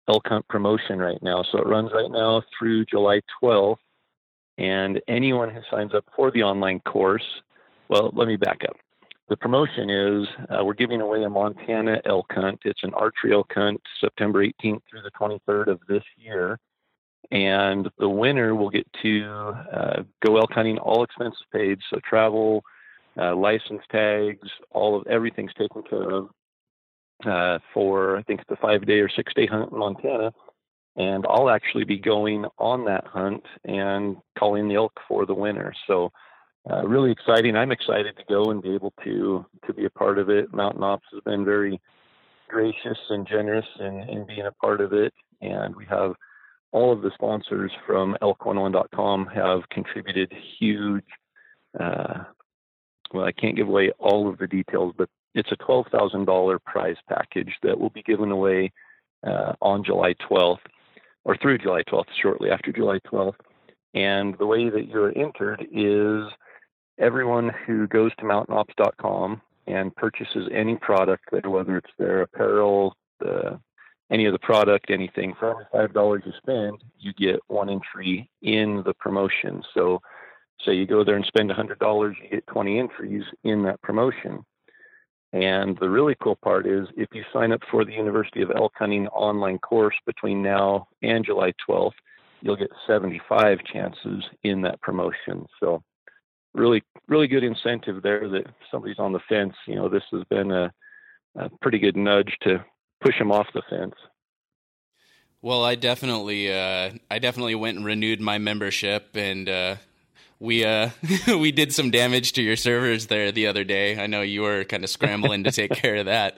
elk 0.07 0.27
hunt 0.27 0.47
promotion 0.47 0.99
right 0.99 1.21
now. 1.21 1.43
So 1.51 1.59
it 1.59 1.67
runs 1.67 1.91
right 1.93 2.09
now 2.09 2.41
through 2.57 2.85
July 2.85 3.21
12th, 3.41 3.77
and 4.57 5.01
anyone 5.07 5.53
who 5.53 5.61
signs 5.69 5.93
up 5.93 6.05
for 6.15 6.31
the 6.31 6.43
online 6.43 6.79
course, 6.81 7.25
well, 7.89 8.11
let 8.13 8.27
me 8.27 8.35
back 8.35 8.61
up. 8.67 8.75
The 9.29 9.37
promotion 9.37 9.89
is 9.89 10.27
uh, 10.49 10.65
we're 10.65 10.73
giving 10.73 11.01
away 11.01 11.23
a 11.23 11.29
Montana 11.29 12.01
elk 12.05 12.27
hunt. 12.31 12.59
It's 12.65 12.83
an 12.83 12.93
archery 12.95 13.33
elk 13.33 13.51
hunt, 13.53 13.79
September 14.01 14.43
18th 14.43 14.81
through 14.89 15.03
the 15.03 15.11
23rd 15.11 15.67
of 15.67 15.79
this 15.87 16.03
year 16.17 16.59
and 17.31 17.89
the 17.99 18.09
winner 18.09 18.55
will 18.55 18.69
get 18.69 18.87
to 19.01 19.53
uh, 19.71 20.03
go 20.25 20.37
elk 20.37 20.51
hunting, 20.51 20.77
all 20.79 21.03
expenses 21.03 21.43
paid. 21.51 21.79
So 21.89 21.99
travel, 22.07 22.63
uh, 23.19 23.35
license 23.35 23.81
tags, 23.91 24.47
all 24.71 24.99
of 24.99 25.07
everything's 25.07 25.53
taken 25.53 25.83
care 25.83 26.09
of 26.11 26.29
uh, 27.25 27.59
for 27.73 28.17
I 28.17 28.23
think 28.23 28.41
it's 28.41 28.51
a 28.51 28.55
five 28.61 28.85
day 28.85 28.99
or 28.99 29.09
six 29.09 29.33
day 29.33 29.45
hunt 29.45 29.71
in 29.71 29.79
Montana. 29.79 30.31
And 30.95 31.25
I'll 31.29 31.49
actually 31.49 31.85
be 31.85 31.97
going 31.97 32.45
on 32.57 32.85
that 32.85 33.05
hunt 33.05 33.43
and 33.63 34.17
calling 34.37 34.67
the 34.67 34.75
elk 34.75 34.93
for 35.07 35.25
the 35.25 35.33
winner. 35.33 35.73
So 35.87 36.11
uh, 36.69 36.85
really 36.85 37.11
exciting. 37.11 37.55
I'm 37.55 37.71
excited 37.71 38.17
to 38.17 38.23
go 38.27 38.51
and 38.51 38.61
be 38.61 38.73
able 38.73 38.93
to 39.03 39.45
to 39.65 39.73
be 39.73 39.85
a 39.85 39.89
part 39.89 40.19
of 40.19 40.29
it. 40.29 40.53
Mountain 40.53 40.83
Ops 40.83 41.05
has 41.13 41.21
been 41.23 41.45
very 41.45 41.79
gracious 42.49 42.97
and 43.09 43.27
generous 43.27 43.65
in, 43.79 44.01
in 44.09 44.25
being 44.25 44.47
a 44.47 44.51
part 44.51 44.81
of 44.81 44.91
it, 44.91 45.13
and 45.41 45.75
we 45.75 45.85
have 45.85 46.13
all 46.71 46.91
of 46.91 47.01
the 47.01 47.11
sponsors 47.13 47.71
from 47.85 48.17
elk101.com 48.21 49.27
have 49.27 49.61
contributed 49.69 50.31
huge. 50.59 51.05
Uh, 51.79 52.23
well, 53.13 53.25
I 53.25 53.31
can't 53.31 53.55
give 53.55 53.67
away 53.67 53.91
all 53.99 54.29
of 54.29 54.37
the 54.37 54.47
details, 54.47 54.93
but 54.97 55.09
it's 55.35 55.51
a 55.51 55.57
$12,000 55.57 56.63
prize 56.63 56.97
package 57.07 57.55
that 57.63 57.79
will 57.79 57.89
be 57.89 58.03
given 58.03 58.31
away 58.31 58.71
uh, 59.25 59.53
on 59.61 59.83
July 59.83 60.15
12th 60.29 60.57
or 61.25 61.37
through 61.37 61.57
July 61.59 61.83
12th, 61.83 62.05
shortly 62.21 62.49
after 62.49 62.71
July 62.71 62.99
12th. 63.11 63.35
And 63.93 64.37
the 64.37 64.45
way 64.45 64.69
that 64.69 64.87
you're 64.87 65.17
entered 65.17 65.65
is 65.71 66.31
everyone 66.99 67.51
who 67.65 67.87
goes 67.87 68.11
to 68.17 68.25
mountainops.com 68.25 69.41
and 69.67 69.95
purchases 69.95 70.49
any 70.51 70.75
product, 70.75 71.31
whether 71.31 71.77
it's 71.77 71.91
their 71.97 72.21
apparel, 72.23 72.95
the 73.19 73.59
any 74.11 74.25
of 74.25 74.33
the 74.33 74.39
product, 74.39 74.89
anything. 74.89 75.35
For 75.39 75.51
every 75.51 75.65
five 75.71 75.93
dollars 75.93 76.23
you 76.25 76.31
spend, 76.37 76.83
you 76.97 77.13
get 77.13 77.39
one 77.47 77.69
entry 77.69 78.29
in 78.41 78.81
the 78.85 78.93
promotion. 78.95 79.61
So, 79.73 80.01
say 80.65 80.73
you 80.73 80.85
go 80.85 81.03
there 81.03 81.15
and 81.15 81.25
spend 81.25 81.51
a 81.51 81.55
hundred 81.55 81.79
dollars, 81.79 82.17
you 82.21 82.29
get 82.29 82.47
twenty 82.47 82.79
entries 82.79 83.23
in 83.43 83.63
that 83.63 83.81
promotion. 83.81 84.45
And 85.31 85.77
the 85.79 85.89
really 85.89 86.15
cool 86.21 86.35
part 86.35 86.65
is 86.65 86.87
if 86.97 87.09
you 87.13 87.23
sign 87.31 87.51
up 87.51 87.61
for 87.69 87.85
the 87.85 87.93
University 87.93 88.41
of 88.41 88.51
Elk 88.55 88.73
Hunting 88.75 89.07
online 89.09 89.59
course 89.59 89.95
between 90.05 90.41
now 90.41 90.87
and 91.03 91.23
July 91.23 91.53
12th, 91.69 91.91
you'll 92.41 92.55
get 92.55 92.71
75 92.87 93.59
chances 93.71 94.23
in 94.43 94.61
that 94.61 94.81
promotion. 94.81 95.45
So, 95.59 95.83
really, 96.55 96.81
really 97.07 97.27
good 97.27 97.43
incentive 97.43 98.01
there 98.01 98.27
that 98.27 98.47
somebody's 98.71 98.97
on 98.97 99.13
the 99.13 99.19
fence. 99.29 99.53
You 99.67 99.75
know, 99.75 99.87
this 99.87 100.03
has 100.11 100.23
been 100.31 100.51
a, 100.51 100.71
a 101.35 101.49
pretty 101.61 101.77
good 101.77 101.95
nudge 101.95 102.35
to 102.41 102.65
push 103.01 103.17
them 103.19 103.31
off 103.31 103.47
the 103.53 103.61
fence. 103.69 103.95
Well, 105.41 105.63
I 105.63 105.75
definitely, 105.75 106.51
uh, 106.51 106.91
I 107.09 107.19
definitely 107.19 107.55
went 107.55 107.77
and 107.77 107.85
renewed 107.85 108.19
my 108.19 108.39
membership, 108.39 109.15
and 109.15 109.47
uh, 109.47 109.75
we 110.39 110.63
uh, 110.65 110.89
we 111.27 111.51
did 111.51 111.73
some 111.73 111.91
damage 111.91 112.33
to 112.33 112.41
your 112.41 112.55
servers 112.55 113.07
there 113.07 113.31
the 113.31 113.47
other 113.47 113.63
day. 113.63 114.01
I 114.01 114.07
know 114.07 114.21
you 114.21 114.41
were 114.41 114.63
kind 114.63 114.83
of 114.83 114.89
scrambling 114.89 115.43
to 115.43 115.51
take 115.51 115.71
care 115.75 115.97
of 115.97 116.05
that. 116.05 116.37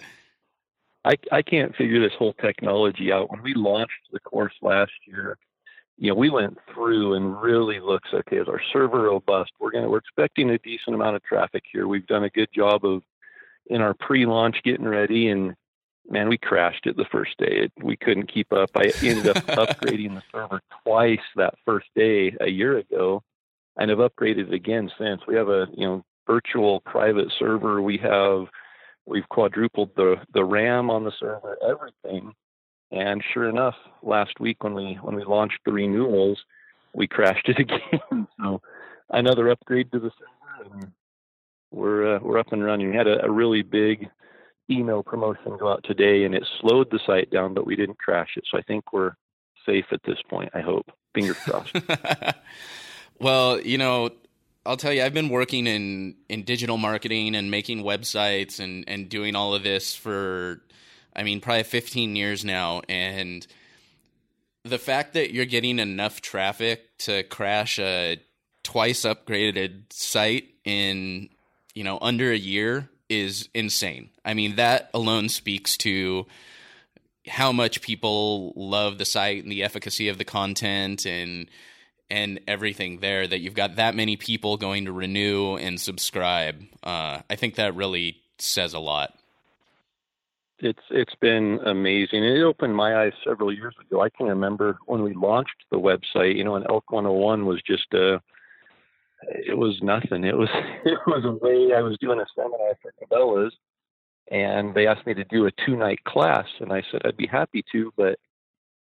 I 1.05 1.15
I 1.31 1.41
can't 1.41 1.75
figure 1.75 1.99
this 1.99 2.17
whole 2.17 2.33
technology 2.33 3.11
out. 3.11 3.31
When 3.31 3.41
we 3.41 3.53
launched 3.53 3.93
the 4.11 4.19
course 4.19 4.53
last 4.61 4.91
year, 5.05 5.37
you 5.97 6.09
know, 6.09 6.15
we 6.15 6.29
went 6.29 6.57
through 6.73 7.15
and 7.15 7.41
really 7.41 7.79
looks 7.79 8.09
okay. 8.13 8.37
Is 8.37 8.47
our 8.47 8.61
server 8.73 9.03
robust? 9.03 9.51
We're 9.59 9.71
gonna 9.71 9.89
we're 9.89 9.99
expecting 9.99 10.49
a 10.49 10.57
decent 10.59 10.95
amount 10.95 11.15
of 11.15 11.23
traffic 11.23 11.63
here. 11.71 11.87
We've 11.87 12.07
done 12.07 12.23
a 12.23 12.29
good 12.29 12.49
job 12.53 12.85
of 12.85 13.03
in 13.67 13.81
our 13.81 13.93
pre-launch 13.93 14.57
getting 14.63 14.87
ready 14.87 15.29
and 15.29 15.55
man, 16.09 16.27
we 16.29 16.37
crashed 16.37 16.87
it 16.87 16.97
the 16.97 17.05
first 17.11 17.37
day. 17.37 17.65
It, 17.65 17.71
we 17.81 17.95
couldn't 17.95 18.31
keep 18.31 18.51
up. 18.51 18.71
I 18.75 18.91
ended 19.03 19.27
up 19.27 19.37
upgrading 19.47 20.15
the 20.15 20.23
server 20.31 20.61
twice 20.83 21.19
that 21.35 21.53
first 21.65 21.87
day 21.95 22.35
a 22.41 22.49
year 22.49 22.77
ago, 22.79 23.23
and 23.77 23.89
have 23.89 23.99
upgraded 23.99 24.53
again 24.53 24.91
since. 24.97 25.21
We 25.27 25.35
have 25.35 25.49
a 25.49 25.67
you 25.75 25.85
know 25.85 26.03
virtual 26.27 26.81
private 26.81 27.31
server. 27.37 27.81
We 27.81 27.97
have 27.97 28.45
we've 29.05 29.27
quadrupled 29.29 29.91
the 29.95 30.17
the 30.33 30.43
RAM 30.43 30.89
on 30.89 31.03
the 31.03 31.13
server, 31.19 31.57
everything. 31.67 32.33
And 32.91 33.23
sure 33.33 33.47
enough, 33.47 33.75
last 34.03 34.39
week 34.39 34.63
when 34.63 34.73
we 34.73 34.99
when 35.01 35.15
we 35.15 35.23
launched 35.23 35.59
the 35.65 35.71
renewals, 35.71 36.39
we 36.93 37.07
crashed 37.07 37.47
it 37.49 37.59
again. 37.59 38.27
so 38.39 38.61
another 39.09 39.49
upgrade 39.49 39.91
to 39.91 39.99
the 39.99 40.11
server, 40.11 40.75
and 40.75 40.91
we're 41.71 42.15
uh, 42.15 42.19
we're 42.21 42.37
up 42.37 42.51
and 42.51 42.63
running. 42.63 42.91
We 42.91 42.97
had 42.97 43.07
a, 43.07 43.25
a 43.25 43.31
really 43.31 43.61
big 43.61 44.09
email 44.69 45.03
promotion 45.03 45.57
go 45.57 45.69
out 45.69 45.83
today 45.83 46.23
and 46.23 46.33
it 46.33 46.47
slowed 46.61 46.89
the 46.91 46.99
site 47.05 47.29
down, 47.29 47.53
but 47.53 47.65
we 47.65 47.75
didn't 47.75 47.99
crash 47.99 48.29
it. 48.37 48.43
So 48.49 48.57
I 48.57 48.61
think 48.61 48.93
we're 48.93 49.15
safe 49.65 49.85
at 49.91 50.01
this 50.05 50.19
point. 50.29 50.49
I 50.53 50.61
hope. 50.61 50.89
Fingers 51.13 51.37
crossed. 51.39 51.75
well, 53.21 53.61
you 53.61 53.77
know, 53.77 54.09
I'll 54.65 54.77
tell 54.77 54.93
you, 54.93 55.03
I've 55.03 55.13
been 55.13 55.29
working 55.29 55.67
in, 55.67 56.15
in 56.29 56.43
digital 56.43 56.77
marketing 56.77 57.35
and 57.35 57.49
making 57.49 57.83
websites 57.83 58.59
and, 58.59 58.83
and 58.87 59.09
doing 59.09 59.35
all 59.35 59.55
of 59.55 59.63
this 59.63 59.95
for, 59.95 60.61
I 61.15 61.23
mean, 61.23 61.41
probably 61.41 61.63
15 61.63 62.15
years 62.15 62.45
now. 62.45 62.81
And 62.89 63.45
the 64.63 64.77
fact 64.77 65.13
that 65.13 65.33
you're 65.33 65.45
getting 65.45 65.79
enough 65.79 66.21
traffic 66.21 66.97
to 66.99 67.23
crash 67.23 67.79
a 67.79 68.19
twice 68.63 69.01
upgraded 69.01 69.91
site 69.91 70.49
in, 70.63 71.29
you 71.73 71.83
know, 71.83 71.97
under 72.01 72.31
a 72.31 72.37
year 72.37 72.89
is 73.09 73.49
insane. 73.53 74.09
I 74.23 74.33
mean, 74.33 74.55
that 74.55 74.89
alone 74.93 75.29
speaks 75.29 75.75
to 75.77 76.27
how 77.27 77.51
much 77.51 77.81
people 77.81 78.53
love 78.55 78.97
the 78.97 79.05
site 79.05 79.43
and 79.43 79.51
the 79.51 79.63
efficacy 79.63 80.07
of 80.07 80.17
the 80.17 80.25
content 80.25 81.05
and 81.05 81.49
and 82.11 82.41
everything 82.47 82.99
there 82.99 83.25
that 83.25 83.39
you've 83.39 83.55
got 83.55 83.77
that 83.77 83.95
many 83.95 84.17
people 84.17 84.57
going 84.57 84.85
to 84.85 84.91
renew 84.91 85.55
and 85.55 85.79
subscribe. 85.79 86.61
Uh, 86.83 87.21
I 87.29 87.35
think 87.35 87.55
that 87.55 87.75
really 87.75 88.17
says 88.37 88.73
a 88.73 88.79
lot. 88.79 89.17
It's 90.59 90.83
it's 90.91 91.15
been 91.15 91.59
amazing. 91.65 92.23
It 92.23 92.43
opened 92.43 92.75
my 92.75 93.03
eyes 93.03 93.13
several 93.25 93.51
years 93.51 93.73
ago. 93.81 94.01
I 94.01 94.09
can 94.09 94.27
remember 94.27 94.77
when 94.85 95.01
we 95.01 95.13
launched 95.15 95.55
the 95.71 95.79
website. 95.79 96.35
You 96.35 96.43
know, 96.43 96.55
and 96.55 96.65
Elk 96.69 96.91
101 96.91 97.45
was 97.45 97.61
just 97.65 97.91
a 97.93 98.21
it 99.27 99.57
was 99.57 99.79
nothing. 99.81 100.23
It 100.23 100.37
was 100.37 100.49
it 100.85 100.99
was 101.07 101.25
a 101.25 101.31
way 101.43 101.73
I 101.75 101.81
was 101.81 101.97
doing 101.99 102.19
a 102.19 102.25
seminar 102.35 102.77
for 102.81 102.93
Cabela's, 103.01 103.55
and 104.29 104.75
they 104.75 104.85
asked 104.85 105.07
me 105.07 105.13
to 105.15 105.23
do 105.23 105.47
a 105.47 105.51
two 105.65 105.75
night 105.75 106.03
class, 106.03 106.45
and 106.59 106.71
I 106.71 106.83
said 106.91 107.01
I'd 107.05 107.17
be 107.17 107.27
happy 107.27 107.63
to, 107.71 107.91
but 107.97 108.19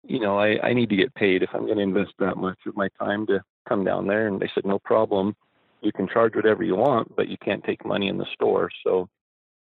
you 0.03 0.21
know 0.21 0.39
I 0.39 0.59
I 0.63 0.73
need 0.73 0.89
to 0.91 0.97
get 0.97 1.15
paid 1.15 1.43
if 1.43 1.51
I'm 1.53 1.67
going 1.67 1.77
to 1.77 1.83
invest 1.83 2.13
that 2.19 2.37
much 2.37 2.59
of 2.67 2.77
my 2.77 2.89
time 2.99 3.27
to 3.27 3.43
come 3.69 3.85
down 3.85 4.07
there. 4.07 4.27
And 4.27 4.41
they 4.41 4.51
said 4.55 4.65
no 4.65 4.79
problem, 4.79 5.35
you 5.81 5.93
can 5.93 6.09
charge 6.09 6.35
whatever 6.35 6.63
you 6.63 6.77
want, 6.77 7.15
but 7.17 7.29
you 7.29 7.37
can't 7.39 7.65
take 7.65 7.85
money 7.85 8.09
in 8.09 8.19
the 8.19 8.27
store. 8.35 8.71
So 8.85 9.09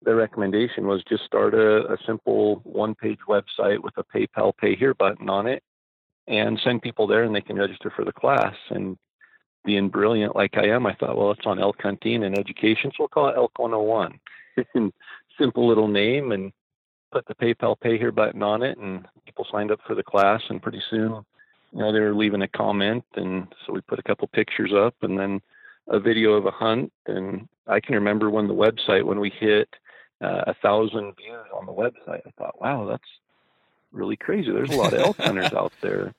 their 0.02 0.16
recommendation 0.16 0.87
was 0.87 1.02
just 1.09 1.25
start 1.25 1.55
a, 1.55 1.93
a 1.93 1.97
simple 2.07 2.61
one 2.64 2.95
page 2.95 3.19
website 3.28 3.83
with 3.83 3.95
a 3.97 4.05
PayPal 4.05 4.52
Pay 4.57 4.76
Here 4.76 4.95
button 4.95 5.28
on 5.28 5.47
it, 5.47 5.62
and 6.26 6.61
send 6.64 6.83
people 6.83 7.07
there, 7.07 7.25
and 7.25 7.35
they 7.35 7.40
can 7.40 7.57
register 7.57 7.93
for 7.95 8.05
the 8.05 8.12
class 8.12 8.55
and 8.71 8.97
being 9.66 9.88
brilliant 9.88 10.35
like 10.37 10.57
I 10.57 10.69
am, 10.69 10.87
I 10.87 10.95
thought, 10.95 11.19
well, 11.19 11.33
it's 11.33 11.45
on 11.45 11.59
elk 11.59 11.83
hunting 11.83 12.25
and 12.25 12.38
education, 12.38 12.90
so 12.93 12.97
we'll 13.00 13.09
call 13.09 13.28
it 13.28 13.37
Elk 13.37 13.59
101. 13.59 14.93
Simple 15.38 15.66
little 15.66 15.88
name 15.88 16.33
and 16.33 16.52
put 17.16 17.26
the 17.26 17.35
PayPal 17.35 17.80
Pay 17.80 17.96
Here 17.96 18.12
button 18.12 18.42
on 18.42 18.62
it, 18.62 18.76
and 18.76 19.06
people 19.25 19.46
signed 19.50 19.70
up 19.70 19.80
for 19.87 19.94
the 19.94 20.02
class. 20.02 20.42
And 20.50 20.62
pretty 20.62 20.82
soon, 20.90 21.25
you 21.73 21.78
know, 21.78 21.90
they 21.90 22.00
were 22.00 22.14
leaving 22.14 22.42
a 22.42 22.49
comment, 22.49 23.04
and 23.14 23.46
so 23.64 23.73
we 23.73 23.80
put 23.80 23.99
a 23.99 24.02
couple 24.02 24.28
pictures 24.28 24.73
up, 24.76 24.94
and 25.00 25.18
then 25.18 25.40
a 25.88 25.99
video 25.99 26.32
of 26.32 26.44
a 26.44 26.50
hunt, 26.50 26.92
and 27.06 27.49
I 27.66 27.80
can 27.80 27.94
remember 27.94 28.28
when 28.28 28.49
the 28.49 28.54
website 28.54 29.04
when 29.04 29.20
we 29.20 29.30
hit 29.30 29.68
uh, 30.20 30.42
a 30.49 30.54
thousand 30.54 31.14
views 31.16 31.46
on 31.54 31.64
the 31.64 31.73
website. 31.73 32.20
I 32.26 32.30
thought, 32.37 32.61
wow, 32.61 32.87
that's 32.87 33.08
really 33.92 34.16
crazy. 34.16 34.50
There's 34.52 34.70
a 34.70 34.76
lot 34.76 34.92
of 34.92 35.00
elk 35.00 35.16
hunters 35.16 35.52
out 35.54 35.73
there. 35.80 36.12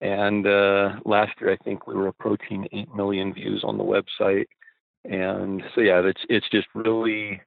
And 0.00 0.46
uh, 0.46 1.00
last 1.04 1.32
year, 1.40 1.52
I 1.52 1.56
think 1.64 1.86
we 1.86 1.94
were 1.94 2.08
approaching 2.08 2.66
eight 2.72 2.94
million 2.94 3.34
views 3.34 3.62
on 3.62 3.76
the 3.76 3.84
website. 3.84 4.46
And 5.04 5.62
so, 5.74 5.82
yeah, 5.82 6.00
it's 6.00 6.22
it's 6.30 6.48
just 6.50 6.68
really 6.74 7.42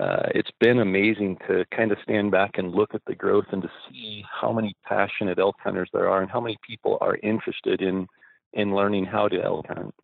uh, 0.00 0.28
it's 0.34 0.50
been 0.58 0.78
amazing 0.78 1.36
to 1.46 1.64
kind 1.74 1.92
of 1.92 1.98
stand 2.02 2.30
back 2.30 2.52
and 2.54 2.74
look 2.74 2.94
at 2.94 3.02
the 3.06 3.14
growth 3.14 3.46
and 3.52 3.62
to 3.62 3.70
see 3.88 4.24
how 4.40 4.52
many 4.52 4.74
passionate 4.84 5.38
elk 5.38 5.56
hunters 5.62 5.90
there 5.92 6.08
are 6.08 6.22
and 6.22 6.30
how 6.30 6.40
many 6.40 6.56
people 6.66 6.98
are 7.00 7.16
interested 7.22 7.82
in 7.82 8.06
in 8.54 8.74
learning 8.74 9.04
how 9.04 9.28
to 9.28 9.42
elk 9.42 9.66
hunt. 9.68 9.94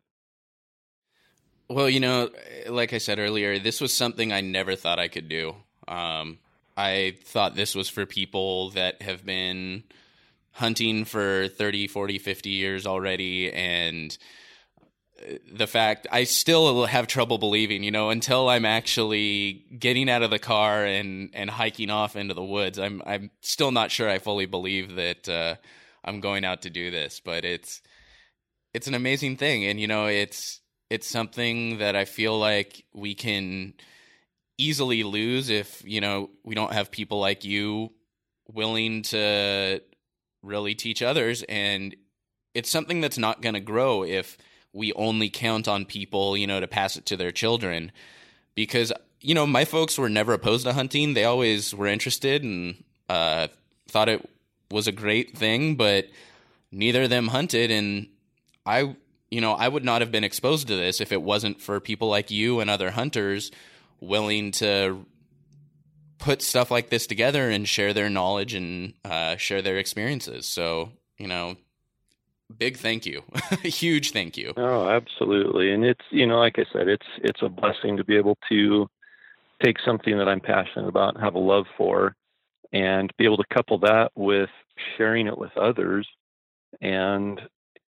Well, 1.69 1.89
you 1.89 2.01
know, 2.01 2.31
like 2.67 2.95
I 2.95 2.99
said 2.99 3.19
earlier, 3.19 3.59
this 3.59 3.81
was 3.81 3.95
something 3.95 4.33
I 4.33 4.41
never 4.41 4.75
thought 4.75 4.99
I 4.99 5.09
could 5.09 5.29
do. 5.29 5.55
Um, 5.87 6.39
I 6.77 7.17
thought 7.25 7.57
this 7.57 7.75
was 7.75 7.91
for 7.91 8.07
people 8.07 8.71
that 8.71 9.03
have 9.03 9.25
been 9.25 9.85
hunting 10.53 11.05
for 11.05 11.49
30, 11.49 11.89
40, 11.89 12.19
50 12.19 12.51
years 12.51 12.87
already 12.87 13.53
and 13.53 14.17
the 15.51 15.67
fact 15.67 16.07
I 16.11 16.25
still 16.25 16.87
have 16.87 17.07
trouble 17.07 17.39
believing, 17.39 17.83
you 17.83 17.91
know, 17.91 18.11
until 18.11 18.49
I'm 18.49 18.65
actually 18.65 19.65
getting 19.79 20.09
out 20.09 20.23
of 20.23 20.31
the 20.31 20.39
car 20.39 20.85
and 20.85 21.31
and 21.35 21.51
hiking 21.51 21.91
off 21.91 22.17
into 22.17 22.35
the 22.35 22.45
woods. 22.45 22.79
I'm 22.79 23.03
I'm 23.05 23.31
still 23.41 23.71
not 23.71 23.91
sure 23.91 24.09
I 24.09 24.19
fully 24.19 24.47
believe 24.47 24.97
that 24.97 25.29
uh, 25.29 25.57
I'm 26.05 26.21
going 26.21 26.45
out 26.45 26.63
to 26.63 26.71
do 26.71 26.91
this, 26.91 27.21
but 27.21 27.45
it's 27.45 27.83
it's 28.75 28.87
an 28.87 28.95
amazing 28.95 29.37
thing, 29.37 29.65
and 29.65 29.81
you 29.81 29.87
know, 29.87 30.07
it's 30.07 30.61
it's 30.91 31.07
something 31.07 31.79
that 31.79 31.97
I 31.97 32.05
feel 32.05 32.39
like 32.39 32.85
we 32.95 33.15
can 33.15 33.75
easily 34.57 35.03
lose 35.03 35.51
if 35.51 35.83
you 35.85 36.01
know 36.01 36.31
we 36.45 36.55
don't 36.55 36.73
have 36.73 36.91
people 36.91 37.21
like 37.21 37.45
you 37.45 37.93
willing 38.53 39.03
to 39.03 39.83
really 40.43 40.75
teach 40.75 41.03
others, 41.03 41.43
and 41.49 41.97
it's 42.55 42.71
something 42.71 43.01
that's 43.01 43.19
not 43.19 43.43
going 43.43 43.55
to 43.55 43.61
grow 43.61 44.05
if 44.05 44.39
we 44.73 44.93
only 44.95 45.31
count 45.31 45.69
on 45.69 45.85
people, 45.85 46.37
you 46.37 46.47
know, 46.47 46.61
to 46.61 46.69
pass 46.69 46.97
it 46.97 47.07
to 47.07 47.17
their 47.17 47.33
children. 47.33 47.93
Because, 48.55 48.93
you 49.21 49.35
know, 49.35 49.47
my 49.47 49.65
folks 49.65 49.99
were 49.99 50.09
never 50.09 50.33
opposed 50.33 50.67
to 50.67 50.73
hunting. 50.73 51.15
They 51.15 51.25
always 51.25 51.75
were 51.75 51.87
interested 51.87 52.43
and 52.43 52.83
uh, 53.09 53.49
thought 53.89 54.09
it 54.09 54.29
was 54.71 54.87
a 54.87 54.93
great 54.93 55.37
thing, 55.37 55.77
but 55.77 56.07
neither 56.71 57.05
of 57.05 57.11
them 57.11 57.29
hunted. 57.29 57.71
And 57.71 58.09
I, 58.67 58.95
you 59.31 59.41
know, 59.41 59.53
I 59.53 59.69
would 59.69 59.85
not 59.85 60.03
have 60.03 60.13
been 60.13 60.25
exposed 60.25 60.69
to 60.69 60.77
this 60.77 61.01
if 61.01 61.13
it 61.13 61.23
wasn't 61.23 61.61
for 61.61 61.81
people 61.81 62.09
like 62.09 62.31
you 62.31 62.61
and 62.61 62.69
other 62.69 62.91
hunters 62.91 63.51
willing 64.01 64.53
to 64.53 65.05
put 66.19 66.43
stuff 66.43 66.71
like 66.71 66.91
this 66.91 67.07
together 67.07 67.49
and 67.49 67.69
share 67.69 67.95
their 67.95 68.11
knowledge 68.11 68.55
and 68.55 68.95
uh, 69.05 69.37
share 69.37 69.63
their 69.63 69.79
experiences. 69.79 70.47
So, 70.47 70.91
you 71.17 71.29
know, 71.29 71.57
big 72.57 72.77
thank 72.77 73.07
you. 73.07 73.23
Huge 73.63 74.13
thank 74.13 74.37
you. 74.37 74.53
Oh 74.57 74.89
absolutely. 74.89 75.73
And 75.73 75.85
it's 75.85 76.05
you 76.11 76.27
know 76.27 76.39
like 76.39 76.59
i 76.59 76.65
said 76.73 76.89
it's 76.89 77.07
it's 77.19 77.43
a 77.43 77.49
blessing 77.49 77.97
to 77.97 78.05
be 78.05 78.17
able 78.17 78.39
to 78.49 78.89
take 79.63 79.77
something 79.85 80.17
that 80.17 80.29
i'm 80.29 80.41
passionate 80.41 80.89
about 80.89 81.15
and 81.15 81.23
have 81.23 81.35
a 81.35 81.39
love 81.39 81.67
for 81.77 82.15
and 82.73 83.13
be 83.19 83.25
able 83.25 83.37
to 83.37 83.45
couple 83.53 83.79
that 83.79 84.11
with 84.15 84.51
sharing 84.97 85.27
it 85.27 85.37
with 85.37 85.57
others. 85.57 86.07
And 86.81 87.41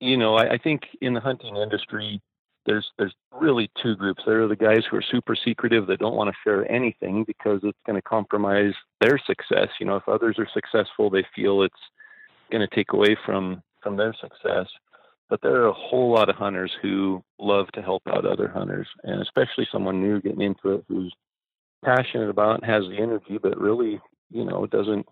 you 0.00 0.16
know 0.16 0.36
i, 0.36 0.54
I 0.54 0.58
think 0.58 0.82
in 1.00 1.14
the 1.14 1.20
hunting 1.20 1.56
industry 1.56 2.20
there's 2.66 2.90
there's 2.98 3.14
really 3.30 3.70
two 3.80 3.94
groups. 3.94 4.22
There 4.26 4.42
are 4.42 4.48
the 4.48 4.56
guys 4.56 4.82
who 4.90 4.96
are 4.96 5.02
super 5.02 5.36
secretive 5.36 5.86
that 5.86 6.00
don't 6.00 6.16
want 6.16 6.30
to 6.30 6.36
share 6.42 6.70
anything 6.70 7.22
because 7.24 7.60
it's 7.62 7.78
going 7.86 7.94
to 7.94 8.02
compromise 8.02 8.74
their 9.00 9.18
success. 9.24 9.68
You 9.78 9.86
know 9.86 9.96
if 9.96 10.08
others 10.08 10.36
are 10.38 10.48
successful 10.52 11.08
they 11.08 11.24
feel 11.34 11.62
it's 11.62 11.74
going 12.50 12.66
to 12.66 12.74
take 12.74 12.92
away 12.92 13.16
from 13.24 13.62
from 13.86 13.96
their 13.96 14.14
success. 14.20 14.66
But 15.30 15.40
there 15.42 15.62
are 15.62 15.68
a 15.68 15.72
whole 15.72 16.12
lot 16.12 16.28
of 16.28 16.34
hunters 16.34 16.72
who 16.82 17.22
love 17.38 17.68
to 17.72 17.82
help 17.82 18.02
out 18.08 18.26
other 18.26 18.48
hunters, 18.48 18.88
and 19.04 19.22
especially 19.22 19.68
someone 19.70 20.02
new 20.02 20.20
getting 20.20 20.42
into 20.42 20.74
it 20.74 20.84
who's 20.88 21.14
passionate 21.84 22.28
about 22.28 22.62
and 22.62 22.70
has 22.70 22.82
the 22.88 22.96
energy, 22.96 23.38
but 23.40 23.58
really, 23.58 24.00
you 24.30 24.44
know, 24.44 24.66
doesn't 24.66 25.06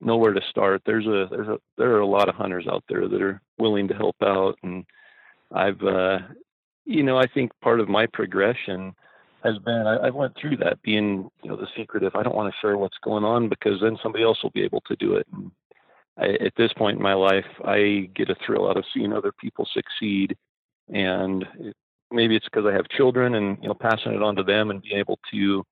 know 0.00 0.16
where 0.16 0.32
to 0.32 0.40
start. 0.50 0.82
There's 0.84 1.06
a 1.06 1.28
there's 1.30 1.48
a 1.48 1.58
there 1.76 1.92
are 1.92 2.00
a 2.00 2.06
lot 2.06 2.28
of 2.28 2.34
hunters 2.34 2.66
out 2.68 2.82
there 2.88 3.08
that 3.08 3.22
are 3.22 3.40
willing 3.58 3.86
to 3.88 3.94
help 3.94 4.16
out, 4.22 4.56
and 4.64 4.84
I've 5.52 5.82
uh, 5.82 6.18
you 6.84 7.04
know 7.04 7.18
I 7.18 7.26
think 7.26 7.52
part 7.62 7.80
of 7.80 7.88
my 7.88 8.06
progression 8.06 8.94
has 9.44 9.58
been 9.58 9.86
I, 9.86 10.06
I 10.06 10.10
went 10.10 10.36
through 10.40 10.56
that 10.58 10.82
being 10.82 11.28
you 11.42 11.50
know 11.50 11.56
the 11.56 11.68
secretive. 11.76 12.14
I 12.16 12.22
don't 12.22 12.36
want 12.36 12.52
to 12.52 12.60
share 12.60 12.76
what's 12.76 12.98
going 13.02 13.24
on 13.24 13.48
because 13.48 13.80
then 13.80 13.98
somebody 14.02 14.24
else 14.24 14.42
will 14.42 14.50
be 14.50 14.62
able 14.62 14.82
to 14.82 14.96
do 14.96 15.14
it. 15.14 15.26
And 15.32 15.50
I, 16.18 16.44
at 16.44 16.54
this 16.56 16.72
point 16.72 16.96
in 16.96 17.02
my 17.02 17.14
life, 17.14 17.46
I 17.64 18.10
get 18.14 18.30
a 18.30 18.36
thrill 18.44 18.68
out 18.68 18.76
of 18.76 18.84
seeing 18.92 19.12
other 19.12 19.32
people 19.32 19.68
succeed, 19.72 20.36
and 20.88 21.46
it, 21.60 21.76
maybe 22.10 22.36
it's 22.36 22.46
because 22.46 22.66
I 22.66 22.72
have 22.72 22.88
children 22.88 23.34
and 23.34 23.58
you 23.62 23.68
know 23.68 23.74
passing 23.74 24.12
it 24.12 24.22
on 24.22 24.36
to 24.36 24.42
them 24.42 24.70
and 24.70 24.82
being 24.82 24.98
able 24.98 25.18
to 25.30 25.64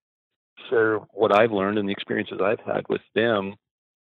share 0.70 0.98
what 1.12 1.32
I've 1.32 1.52
learned 1.52 1.78
and 1.78 1.88
the 1.88 1.92
experiences 1.92 2.40
I've 2.42 2.60
had 2.60 2.84
with 2.88 3.02
them, 3.14 3.54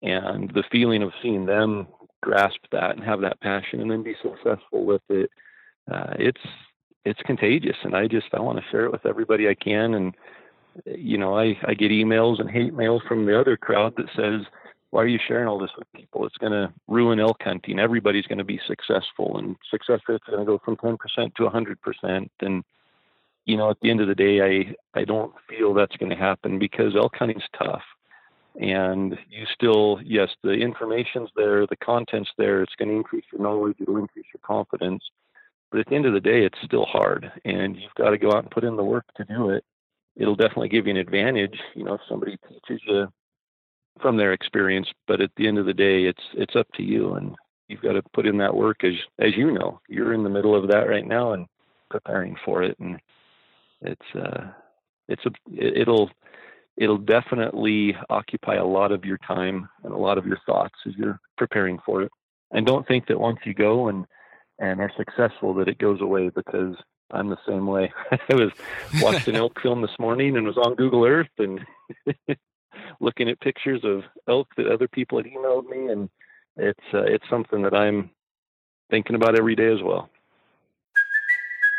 and 0.03 0.51
the 0.55 0.65
feeling 0.73 1.03
of 1.03 1.13
seeing 1.23 1.47
them 1.47 1.87
grasp 2.23 2.61
that 2.71 2.97
and 2.97 3.05
have 3.05 3.21
that 3.21 3.41
passion 3.41 3.81
and 3.81 3.91
then 3.91 4.03
be 4.03 4.15
successful 4.23 4.85
with 4.85 5.03
it. 5.09 5.31
Uh, 5.91 6.15
it's 6.19 6.41
it's 7.05 7.21
contagious, 7.27 7.77
and 7.83 7.97
I 7.97 8.07
just 8.07 8.29
I 8.33 8.41
want 8.41 8.59
to 8.59 8.65
share 8.71 8.85
it 8.85 8.93
with 8.93 9.05
everybody 9.07 9.49
I 9.49 9.55
can. 9.55 9.95
And 9.95 10.15
you 10.87 11.19
know, 11.19 11.37
I 11.37 11.59
I 11.67 11.75
get 11.75 11.91
emails 11.91 12.41
and 12.41 12.51
hate 12.51 12.73
mail 12.73 13.03
from 13.07 13.27
the 13.27 13.39
other 13.39 13.57
crowd 13.57 13.95
that 13.97 14.07
says 14.17 14.47
why 14.93 15.03
are 15.03 15.09
you 15.09 15.19
sharing 15.27 15.49
all 15.49 15.59
this 15.59 15.71
with 15.77 15.91
people? 15.97 16.27
It's 16.27 16.37
going 16.37 16.53
to 16.53 16.71
ruin 16.87 17.19
elk 17.19 17.39
hunting. 17.41 17.79
Everybody's 17.79 18.27
going 18.27 18.39
to 18.39 18.45
be 18.45 18.61
successful, 18.67 19.39
and 19.39 19.57
success 19.71 20.01
rates 20.07 20.25
going 20.29 20.41
to 20.41 20.45
go 20.45 20.61
from 20.63 20.77
10% 20.77 20.99
to 21.35 21.43
100%. 21.43 22.29
And 22.41 22.63
you 23.47 23.57
know, 23.57 23.71
at 23.71 23.79
the 23.81 23.91
end 23.91 24.03
of 24.03 24.09
the 24.09 24.15
day, 24.15 24.43
I 24.43 24.99
I 24.99 25.05
don't 25.05 25.33
feel 25.49 25.73
that's 25.73 25.97
going 25.97 26.11
to 26.11 26.17
happen 26.17 26.59
because 26.59 26.95
elk 26.95 27.17
hunting's 27.17 27.43
tough, 27.59 27.83
and 28.61 29.17
you 29.31 29.47
still 29.55 29.99
yes, 30.05 30.29
the 30.43 30.53
information's 30.53 31.31
there, 31.37 31.67
the 31.67 31.77
content's 31.77 32.31
there. 32.37 32.63
It's 32.63 32.77
going 32.79 32.91
to 32.91 32.95
increase 32.95 33.25
your 33.33 33.41
knowledge, 33.41 33.77
it'll 33.81 33.97
increase 33.97 34.27
your 34.35 34.43
confidence, 34.47 35.03
but 35.71 35.81
at 35.81 35.87
the 35.87 35.97
end 35.97 36.05
of 36.05 36.13
the 36.13 36.21
day, 36.21 36.45
it's 36.45 36.59
still 36.67 36.85
hard, 36.85 37.33
and 37.47 37.77
you've 37.77 37.95
got 37.95 38.11
to 38.11 38.19
go 38.19 38.29
out 38.29 38.43
and 38.43 38.51
put 38.51 38.63
in 38.63 38.77
the 38.77 38.85
work 38.85 39.07
to 39.17 39.25
do 39.25 39.49
it. 39.49 39.65
It'll 40.17 40.37
definitely 40.37 40.69
give 40.69 40.87
you 40.87 40.93
an 40.93 40.99
advantage, 40.99 41.59
you 41.75 41.83
know, 41.83 41.95
if 41.95 42.03
somebody 42.07 42.37
teaches 42.47 42.83
you 42.87 43.09
from 44.01 44.17
their 44.17 44.33
experience. 44.33 44.89
But 45.07 45.21
at 45.21 45.31
the 45.37 45.47
end 45.47 45.59
of 45.59 45.67
the 45.67 45.75
day, 45.75 46.05
it's 46.05 46.23
it's 46.35 46.57
up 46.57 46.69
to 46.75 46.83
you, 46.83 47.15
and 47.15 47.35
you've 47.69 47.83
got 47.83 47.93
to 47.93 48.03
put 48.15 48.27
in 48.27 48.39
that 48.39 48.55
work. 48.55 48.85
As 48.85 48.95
as 49.19 49.37
you 49.37 49.53
know, 49.53 49.81
you're 49.89 50.13
in 50.13 50.23
the 50.23 50.31
middle 50.31 50.55
of 50.55 50.69
that 50.69 50.89
right 50.89 51.07
now 51.07 51.33
and 51.33 51.47
preparing 51.91 52.37
for 52.45 52.63
it, 52.63 52.79
and 52.79 53.01
it's 53.83 54.15
uh, 54.15 54.49
it's 55.09 55.25
a 55.27 55.31
it'll 55.81 56.11
it'll 56.77 56.99
definitely 56.99 57.95
occupy 58.09 58.57
a 58.57 58.65
lot 58.65 58.93
of 58.93 59.05
your 59.05 59.19
time 59.19 59.69
and 59.85 59.93
a 59.93 59.99
lot 59.99 60.19
of 60.19 60.27
your 60.27 60.39
thoughts 60.47 60.75
as 60.87 60.95
you're 60.97 61.21
preparing 61.37 61.79
for 61.85 62.03
it. 62.03 62.13
And 62.51 62.67
don't 62.67 62.87
think 62.87 63.07
that 63.07 63.21
once 63.21 63.39
you 63.45 63.55
go 63.55 63.89
and 63.89 64.07
and 64.59 64.81
are 64.81 64.93
successful 64.97 65.55
that 65.55 65.69
it 65.69 65.79
goes 65.79 66.01
away 66.01 66.29
because 66.29 66.77
I'm 67.11 67.29
the 67.29 67.39
same 67.47 67.67
way. 67.67 67.93
I 68.11 68.35
was 68.35 68.53
watched 69.01 69.29
an 69.29 69.37
elk 69.37 69.61
film 69.61 69.83
this 69.83 69.99
morning 69.99 70.37
and 70.37 70.47
was 70.47 70.57
on 70.57 70.75
Google 70.75 71.05
Earth 71.05 71.29
and 71.39 71.61
looking 73.01 73.29
at 73.29 73.41
pictures 73.41 73.81
of 73.85 74.03
elk 74.29 74.49
that 74.57 74.67
other 74.67 74.89
people 74.89 75.19
had 75.19 75.27
emailed 75.27 75.69
me, 75.69 75.93
and 75.93 76.09
it's 76.57 76.85
uh, 76.95 77.03
it's 77.03 77.25
something 77.31 77.63
that 77.63 77.75
I'm 77.75 78.11
thinking 78.91 79.17
about 79.17 79.39
every 79.39 79.57
day 79.57 79.73
as 79.73 79.83
well. 79.83 80.09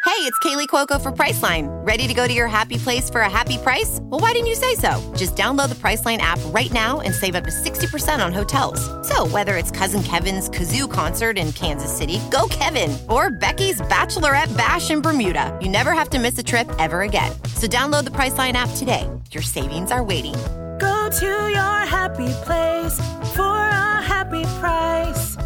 Hey, 0.06 0.30
it's 0.30 0.38
Kaley 0.40 0.68
Cuoco 0.68 1.02
for 1.02 1.14
Priceline. 1.14 1.70
Ready 1.88 2.08
to 2.08 2.14
go 2.14 2.28
to 2.28 2.34
your 2.34 2.48
happy 2.48 2.78
place 2.78 3.10
for 3.10 3.22
a 3.22 3.30
happy 3.30 3.58
price? 3.58 4.00
Well, 4.02 4.20
why 4.20 4.34
didn't 4.34 4.48
you 4.48 4.56
say 4.56 4.76
so? 4.76 4.92
Just 5.16 5.38
download 5.38 5.70
the 5.70 5.76
Priceline 5.76 6.18
app 6.18 6.40
right 6.48 6.72
now 6.74 7.00
and 7.00 7.16
save 7.16 7.36
up 7.36 7.46
to 7.46 7.52
60% 7.52 8.24
on 8.24 8.34
hotels. 8.34 8.82
So, 9.08 9.26
whether 9.28 9.56
it's 9.56 9.72
Cousin 9.72 10.04
Kevin's 10.04 10.50
Kazoo 10.50 10.92
concert 10.92 11.38
in 11.38 11.54
Kansas 11.54 11.92
City, 11.92 12.20
go 12.30 12.48
Kevin, 12.50 12.96
or 13.10 13.32
Becky's 13.32 13.80
Bachelorette 13.82 14.56
Bash 14.58 14.92
in 14.92 15.02
Bermuda, 15.02 15.58
you 15.62 15.70
never 15.70 15.94
have 15.94 16.10
to 16.10 16.20
miss 16.20 16.38
a 16.38 16.44
trip 16.44 16.70
ever 16.80 17.04
again. 17.04 17.32
So, 17.56 17.66
download 17.66 18.04
the 18.04 18.12
Priceline 18.12 18.54
app 18.54 18.70
today. 18.76 19.10
Your 19.32 19.44
savings 19.44 19.90
are 19.90 20.04
waiting 20.04 20.36
Go 20.84 21.10
to 21.10 21.26
your 21.26 21.80
happy 21.98 22.28
place 22.44 22.98
for 23.38 23.56
a 23.56 24.02
happy 24.02 24.44
price. 24.60 25.38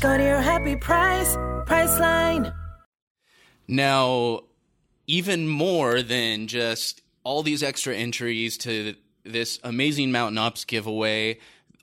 Go 0.00 0.16
to 0.16 0.24
your 0.24 0.40
happy 0.40 0.74
price, 0.74 1.36
Priceline. 1.64 2.52
Now, 3.68 4.40
even 5.06 5.46
more 5.46 6.02
than 6.02 6.48
just 6.48 7.02
all 7.22 7.44
these 7.44 7.62
extra 7.62 7.94
entries 7.94 8.58
to 8.58 8.96
this 9.22 9.60
amazing 9.62 10.10
Mountain 10.10 10.38
Ops 10.38 10.64
giveaway, 10.64 11.38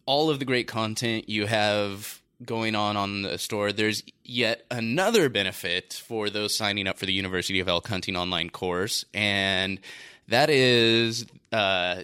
all 0.06 0.30
of 0.30 0.40
the 0.40 0.46
great 0.46 0.68
content 0.68 1.30
you 1.30 1.46
have 1.46 2.22
going 2.44 2.76
on 2.76 2.98
on 2.98 3.22
the 3.22 3.38
store, 3.38 3.72
there's 3.72 4.04
yet 4.26 4.66
another 4.70 5.30
benefit 5.30 5.94
for 5.94 6.30
those 6.30 6.54
signing 6.54 6.88
up 6.88 6.98
for 6.98 7.06
the 7.06 7.14
University 7.14 7.62
of 7.62 7.70
Elk 7.70 7.88
Hunting 7.88 8.18
online 8.18 8.50
course, 8.50 9.06
and 9.14 9.80
that 10.28 10.50
is 10.50 11.26
uh, 11.54 12.04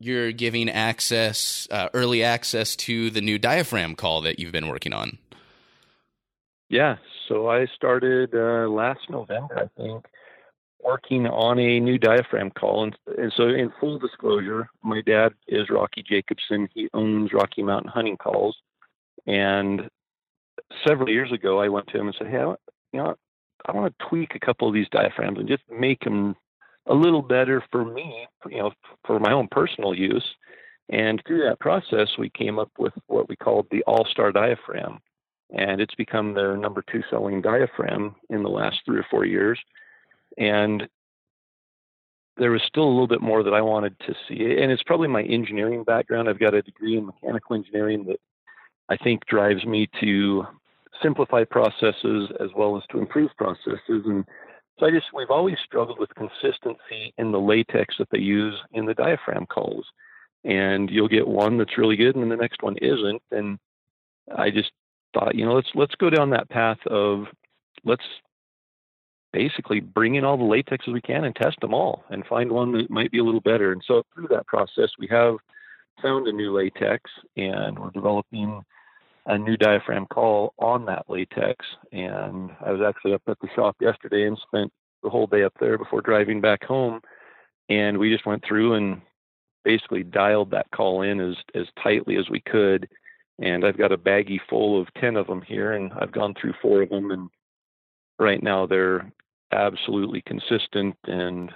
you're 0.00 0.32
giving 0.32 0.68
access, 0.68 1.68
uh, 1.70 1.90
early 1.94 2.24
access 2.24 2.74
to 2.74 3.10
the 3.10 3.20
new 3.20 3.38
diaphragm 3.38 3.94
call 3.94 4.22
that 4.22 4.38
you've 4.38 4.50
been 4.50 4.68
working 4.68 4.92
on. 4.92 5.18
Yeah, 6.70 6.96
so 7.28 7.48
I 7.48 7.66
started 7.76 8.34
uh, 8.34 8.68
last 8.68 9.00
November, 9.10 9.58
I 9.58 9.80
think, 9.80 10.06
working 10.82 11.26
on 11.26 11.58
a 11.58 11.78
new 11.80 11.98
diaphragm 11.98 12.50
call. 12.50 12.84
And, 12.84 12.96
and, 13.18 13.32
so, 13.36 13.48
in 13.48 13.72
full 13.78 13.98
disclosure, 13.98 14.70
my 14.82 15.02
dad 15.02 15.34
is 15.46 15.68
Rocky 15.68 16.02
Jacobsen. 16.08 16.68
He 16.74 16.88
owns 16.94 17.32
Rocky 17.32 17.62
Mountain 17.62 17.90
Hunting 17.90 18.16
Calls. 18.16 18.56
And 19.26 19.90
several 20.86 21.10
years 21.10 21.32
ago, 21.32 21.60
I 21.60 21.68
went 21.68 21.88
to 21.88 21.98
him 21.98 22.06
and 22.06 22.16
said, 22.18 22.28
Hey, 22.28 22.38
I, 22.38 22.54
you 22.92 23.00
know, 23.00 23.14
I 23.66 23.72
want 23.72 23.94
to 23.98 24.06
tweak 24.08 24.34
a 24.34 24.40
couple 24.40 24.66
of 24.68 24.74
these 24.74 24.88
diaphragms 24.90 25.38
and 25.38 25.48
just 25.48 25.62
make 25.70 26.00
them 26.00 26.36
a 26.90 26.94
little 26.94 27.22
better 27.22 27.62
for 27.70 27.84
me, 27.84 28.26
you 28.48 28.58
know, 28.58 28.72
for 29.06 29.18
my 29.18 29.32
own 29.32 29.48
personal 29.50 29.94
use. 29.94 30.24
And 30.90 31.22
through 31.26 31.44
that 31.44 31.60
process, 31.60 32.08
we 32.18 32.30
came 32.30 32.58
up 32.58 32.70
with 32.78 32.92
what 33.06 33.28
we 33.28 33.36
called 33.36 33.66
the 33.70 33.82
All 33.84 34.04
Star 34.10 34.32
diaphragm. 34.32 34.98
And 35.56 35.80
it's 35.80 35.94
become 35.94 36.34
their 36.34 36.56
number 36.56 36.82
two 36.90 37.02
selling 37.10 37.40
diaphragm 37.40 38.16
in 38.28 38.42
the 38.42 38.48
last 38.48 38.78
three 38.84 38.98
or 38.98 39.06
four 39.10 39.24
years. 39.24 39.58
And 40.36 40.88
there 42.36 42.50
was 42.50 42.62
still 42.66 42.84
a 42.84 42.90
little 42.90 43.06
bit 43.06 43.20
more 43.20 43.42
that 43.42 43.54
I 43.54 43.60
wanted 43.60 43.98
to 44.00 44.14
see. 44.26 44.58
And 44.60 44.72
it's 44.72 44.82
probably 44.82 45.08
my 45.08 45.22
engineering 45.22 45.84
background. 45.84 46.28
I've 46.28 46.40
got 46.40 46.54
a 46.54 46.62
degree 46.62 46.96
in 46.96 47.06
mechanical 47.06 47.54
engineering 47.54 48.04
that 48.06 48.18
I 48.88 48.96
think 48.96 49.26
drives 49.26 49.64
me 49.64 49.88
to 50.00 50.44
simplify 51.02 51.44
processes 51.44 52.30
as 52.40 52.50
well 52.56 52.76
as 52.76 52.82
to 52.90 52.98
improve 52.98 53.30
processes. 53.36 54.02
And 54.06 54.24
so 54.80 54.86
I 54.86 54.90
just, 54.90 55.08
we've 55.12 55.30
always 55.30 55.58
struggled 55.64 55.98
with 55.98 56.14
consistency 56.14 57.12
in 57.18 57.30
the 57.30 57.38
latex 57.38 57.96
that 57.98 58.08
they 58.10 58.18
use 58.18 58.58
in 58.72 58.86
the 58.86 58.94
diaphragm 58.94 59.46
calls. 59.46 59.84
And 60.42 60.88
you'll 60.88 61.08
get 61.08 61.28
one 61.28 61.58
that's 61.58 61.76
really 61.76 61.96
good 61.96 62.16
and 62.16 62.30
the 62.30 62.36
next 62.36 62.62
one 62.62 62.76
isn't. 62.78 63.22
And 63.30 63.58
I 64.34 64.50
just 64.50 64.72
thought, 65.12 65.34
you 65.34 65.44
know, 65.44 65.52
let's, 65.52 65.68
let's 65.74 65.94
go 65.96 66.08
down 66.08 66.30
that 66.30 66.48
path 66.48 66.78
of 66.86 67.26
let's 67.84 68.04
basically 69.32 69.80
bring 69.80 70.14
in 70.14 70.24
all 70.24 70.38
the 70.38 70.42
latexes 70.44 70.92
we 70.92 71.02
can 71.02 71.24
and 71.24 71.36
test 71.36 71.60
them 71.60 71.74
all 71.74 72.04
and 72.08 72.26
find 72.26 72.50
one 72.50 72.72
that 72.72 72.90
might 72.90 73.12
be 73.12 73.18
a 73.18 73.24
little 73.24 73.42
better. 73.42 73.72
And 73.72 73.82
so 73.86 74.02
through 74.14 74.28
that 74.30 74.46
process, 74.46 74.90
we 74.98 75.06
have 75.10 75.36
found 76.02 76.26
a 76.26 76.32
new 76.32 76.56
latex 76.56 77.10
and 77.36 77.78
we're 77.78 77.90
developing 77.90 78.62
a 79.26 79.38
new 79.38 79.56
diaphragm 79.56 80.06
call 80.06 80.54
on 80.58 80.86
that 80.86 81.04
latex. 81.08 81.64
And 81.92 82.50
I 82.64 82.72
was 82.72 82.80
actually 82.80 83.14
up 83.14 83.22
at 83.28 83.38
the 83.40 83.48
shop 83.54 83.76
yesterday 83.80 84.26
and 84.26 84.38
spent 84.38 84.72
the 85.02 85.10
whole 85.10 85.26
day 85.26 85.44
up 85.44 85.54
there 85.60 85.78
before 85.78 86.00
driving 86.00 86.40
back 86.40 86.64
home. 86.64 87.00
And 87.68 87.98
we 87.98 88.12
just 88.12 88.26
went 88.26 88.44
through 88.44 88.74
and 88.74 89.00
basically 89.64 90.02
dialed 90.02 90.50
that 90.50 90.70
call 90.74 91.02
in 91.02 91.20
as, 91.20 91.36
as 91.54 91.66
tightly 91.82 92.16
as 92.16 92.28
we 92.30 92.40
could. 92.40 92.88
And 93.38 93.64
I've 93.64 93.78
got 93.78 93.92
a 93.92 93.98
baggie 93.98 94.40
full 94.48 94.80
of 94.80 94.92
10 95.00 95.16
of 95.16 95.26
them 95.26 95.40
here, 95.40 95.72
and 95.72 95.92
I've 95.94 96.12
gone 96.12 96.34
through 96.34 96.54
four 96.60 96.82
of 96.82 96.90
them. 96.90 97.10
And 97.10 97.30
right 98.18 98.42
now 98.42 98.66
they're 98.66 99.10
absolutely 99.52 100.22
consistent 100.22 100.96
and 101.04 101.50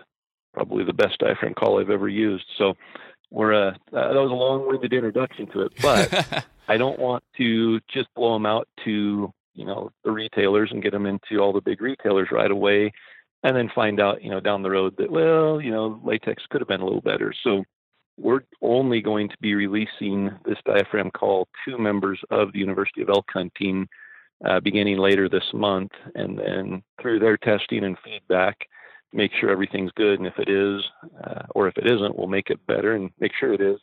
probably 0.55 0.85
the 0.85 0.92
best 0.92 1.18
diaphragm 1.18 1.55
call 1.55 1.81
I've 1.81 1.90
ever 1.90 2.09
used. 2.09 2.44
So 2.57 2.74
we're 3.31 3.53
uh, 3.53 3.72
that 3.92 4.14
was 4.14 4.31
a 4.31 4.35
long-winded 4.35 4.92
introduction 4.92 5.46
to 5.48 5.62
it, 5.62 5.72
but 5.83 6.44
I 6.68 6.77
don't 6.77 6.98
want 6.98 7.22
to 7.37 7.81
just 7.92 8.09
blow 8.14 8.35
them 8.35 8.46
out 8.46 8.68
to 8.85 9.33
you 9.55 9.64
know 9.64 9.90
the 10.05 10.11
retailers 10.11 10.70
and 10.72 10.83
get 10.83 10.92
them 10.92 11.07
into 11.07 11.38
all 11.38 11.53
the 11.53 11.61
big 11.61 11.81
retailers 11.81 12.29
right 12.31 12.50
away, 12.50 12.92
and 13.42 13.57
then 13.57 13.70
find 13.74 14.00
out 14.00 14.22
you 14.22 14.31
know 14.31 14.40
down 14.40 14.62
the 14.62 14.70
road 14.70 14.94
that 14.98 15.11
well 15.11 15.61
you 15.61 15.70
know 15.70 16.00
latex 16.05 16.42
could 16.50 16.61
have 16.61 16.68
been 16.68 16.81
a 16.81 16.85
little 16.85 17.00
better. 17.00 17.33
So 17.42 17.64
we're 18.16 18.42
only 18.62 19.00
going 19.00 19.29
to 19.29 19.37
be 19.40 19.55
releasing 19.55 20.31
this 20.44 20.59
diaphragm 20.64 21.11
call 21.11 21.48
to 21.66 21.79
members 21.79 22.20
of 22.31 22.53
the 22.53 22.61
University 22.61 23.03
of 23.03 23.09
Elk 23.09 23.27
Hunting 23.33 23.88
uh, 24.44 24.61
beginning 24.61 24.98
later 24.98 25.29
this 25.29 25.44
month, 25.53 25.92
and 26.14 26.38
then 26.38 26.83
through 27.00 27.18
their 27.18 27.37
testing 27.37 27.85
and 27.85 27.96
feedback, 28.05 28.57
make 29.12 29.33
sure 29.40 29.50
everything's 29.50 29.92
good. 29.92 30.18
And 30.18 30.27
if 30.27 30.38
it 30.38 30.48
is, 30.48 30.83
uh, 31.24 31.42
or 31.55 31.68
if 31.68 31.77
it 31.77 31.87
isn't, 31.87 32.16
we'll 32.16 32.27
make 32.27 32.50
it 32.50 32.64
better 32.66 32.94
and 32.94 33.11
make 33.18 33.33
sure 33.38 33.53
it 33.53 33.61
is, 33.61 33.79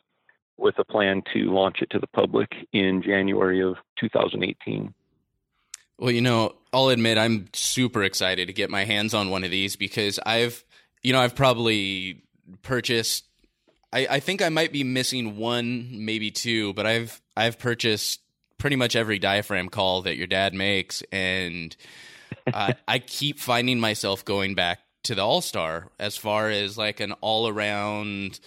with 0.56 0.78
a 0.78 0.84
plan 0.84 1.22
to 1.32 1.52
launch 1.52 1.78
it 1.82 1.90
to 1.90 1.98
the 1.98 2.06
public 2.06 2.48
in 2.72 3.02
January 3.02 3.62
of 3.62 3.76
2018. 3.98 4.94
Well, 5.98 6.10
you 6.10 6.20
know, 6.20 6.54
I'll 6.72 6.88
admit 6.88 7.18
I'm 7.18 7.48
super 7.52 8.02
excited 8.02 8.48
to 8.48 8.52
get 8.52 8.70
my 8.70 8.84
hands 8.84 9.14
on 9.14 9.30
one 9.30 9.44
of 9.44 9.50
these 9.50 9.76
because 9.76 10.18
I've, 10.24 10.64
you 11.02 11.12
know, 11.12 11.20
I've 11.20 11.36
probably 11.36 12.22
purchased. 12.62 13.24
I, 13.92 14.06
I 14.10 14.20
think 14.20 14.42
I 14.42 14.48
might 14.48 14.72
be 14.72 14.84
missing 14.84 15.36
one, 15.36 15.88
maybe 16.04 16.30
two, 16.30 16.72
but 16.72 16.86
I've 16.86 17.20
I've 17.36 17.58
purchased 17.58 18.20
pretty 18.58 18.76
much 18.76 18.96
every 18.96 19.18
diaphragm 19.18 19.68
call 19.68 20.02
that 20.02 20.16
your 20.16 20.26
dad 20.26 20.54
makes, 20.54 21.02
and 21.12 21.76
uh, 22.52 22.72
I 22.88 22.98
keep 22.98 23.38
finding 23.38 23.78
myself 23.78 24.24
going 24.24 24.54
back 24.54 24.80
to 25.04 25.14
the 25.14 25.22
All 25.22 25.40
Star 25.40 25.88
as 25.98 26.16
far 26.16 26.48
as 26.48 26.78
like 26.78 27.00
an 27.00 27.12
all 27.20 27.48
around 27.48 28.40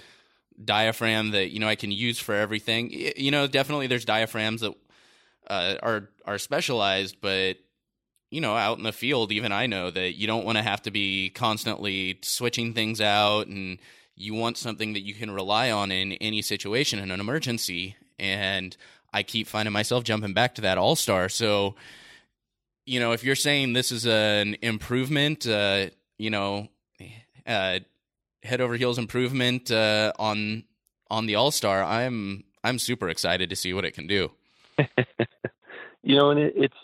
diaphragm 0.64 1.32
that 1.32 1.52
you 1.52 1.60
know 1.60 1.68
I 1.68 1.76
can 1.76 1.92
use 1.92 2.20
for 2.20 2.36
everything. 2.36 2.92
You 2.92 3.32
know, 3.32 3.48
definitely 3.48 3.88
there's 3.88 4.06
diaphragms 4.06 4.62
that 4.62 4.74
uh, 5.48 5.76
are 5.82 6.10
are 6.26 6.38
specialized, 6.38 7.18
but 7.22 7.58
you 8.32 8.42
know, 8.42 8.56
out 8.56 8.78
in 8.78 8.84
the 8.84 8.92
field, 8.92 9.32
even 9.32 9.52
I 9.52 9.68
know 9.68 9.90
that 9.92 10.18
you 10.18 10.28
don't 10.28 10.46
want 10.46 10.58
to 10.58 10.64
have 10.64 10.82
to 10.84 10.92
be 10.92 11.30
constantly 11.30 12.20
switching 12.22 12.74
things 12.74 13.00
out, 13.00 13.48
and 13.48 13.80
you 14.16 14.34
want 14.34 14.58
something 14.58 14.94
that 14.94 15.02
you 15.06 15.14
can 15.14 15.32
rely 15.32 15.72
on 15.72 15.92
in 15.92 16.14
any 16.14 16.42
situation 16.42 17.00
in 17.00 17.12
an 17.12 17.20
emergency. 17.20 17.96
And 18.18 18.76
I 19.14 19.24
keep 19.24 19.48
finding 19.48 19.74
myself 19.74 20.04
jumping 20.04 20.34
back 20.34 20.56
to 20.56 20.62
that 20.62 20.78
All 20.78 20.96
Star. 20.96 21.30
So, 21.30 21.76
you 22.86 23.00
know, 23.00 23.12
if 23.12 23.24
you're 23.24 23.36
saying 23.36 23.74
this 23.74 23.92
is 23.92 24.06
an 24.06 24.58
improvement, 24.62 25.48
uh, 25.48 25.88
you 26.18 26.30
know, 26.30 26.70
uh, 27.46 27.80
head 28.46 28.62
over 28.62 28.76
heels 28.76 28.98
improvement 28.98 29.72
uh, 29.72 30.14
on 30.18 30.64
on 31.10 31.26
the 31.26 31.36
All 31.36 31.52
Star, 31.52 31.84
I'm 31.84 32.44
I'm 32.64 32.80
super 32.80 33.10
excited 33.10 33.50
to 33.50 33.56
see 33.56 33.74
what 33.74 33.86
it 33.86 33.92
can 33.92 34.08
do. 34.08 34.32
you 36.04 36.16
know, 36.16 36.32
and 36.32 36.40
it, 36.40 36.54
it's 36.56 36.78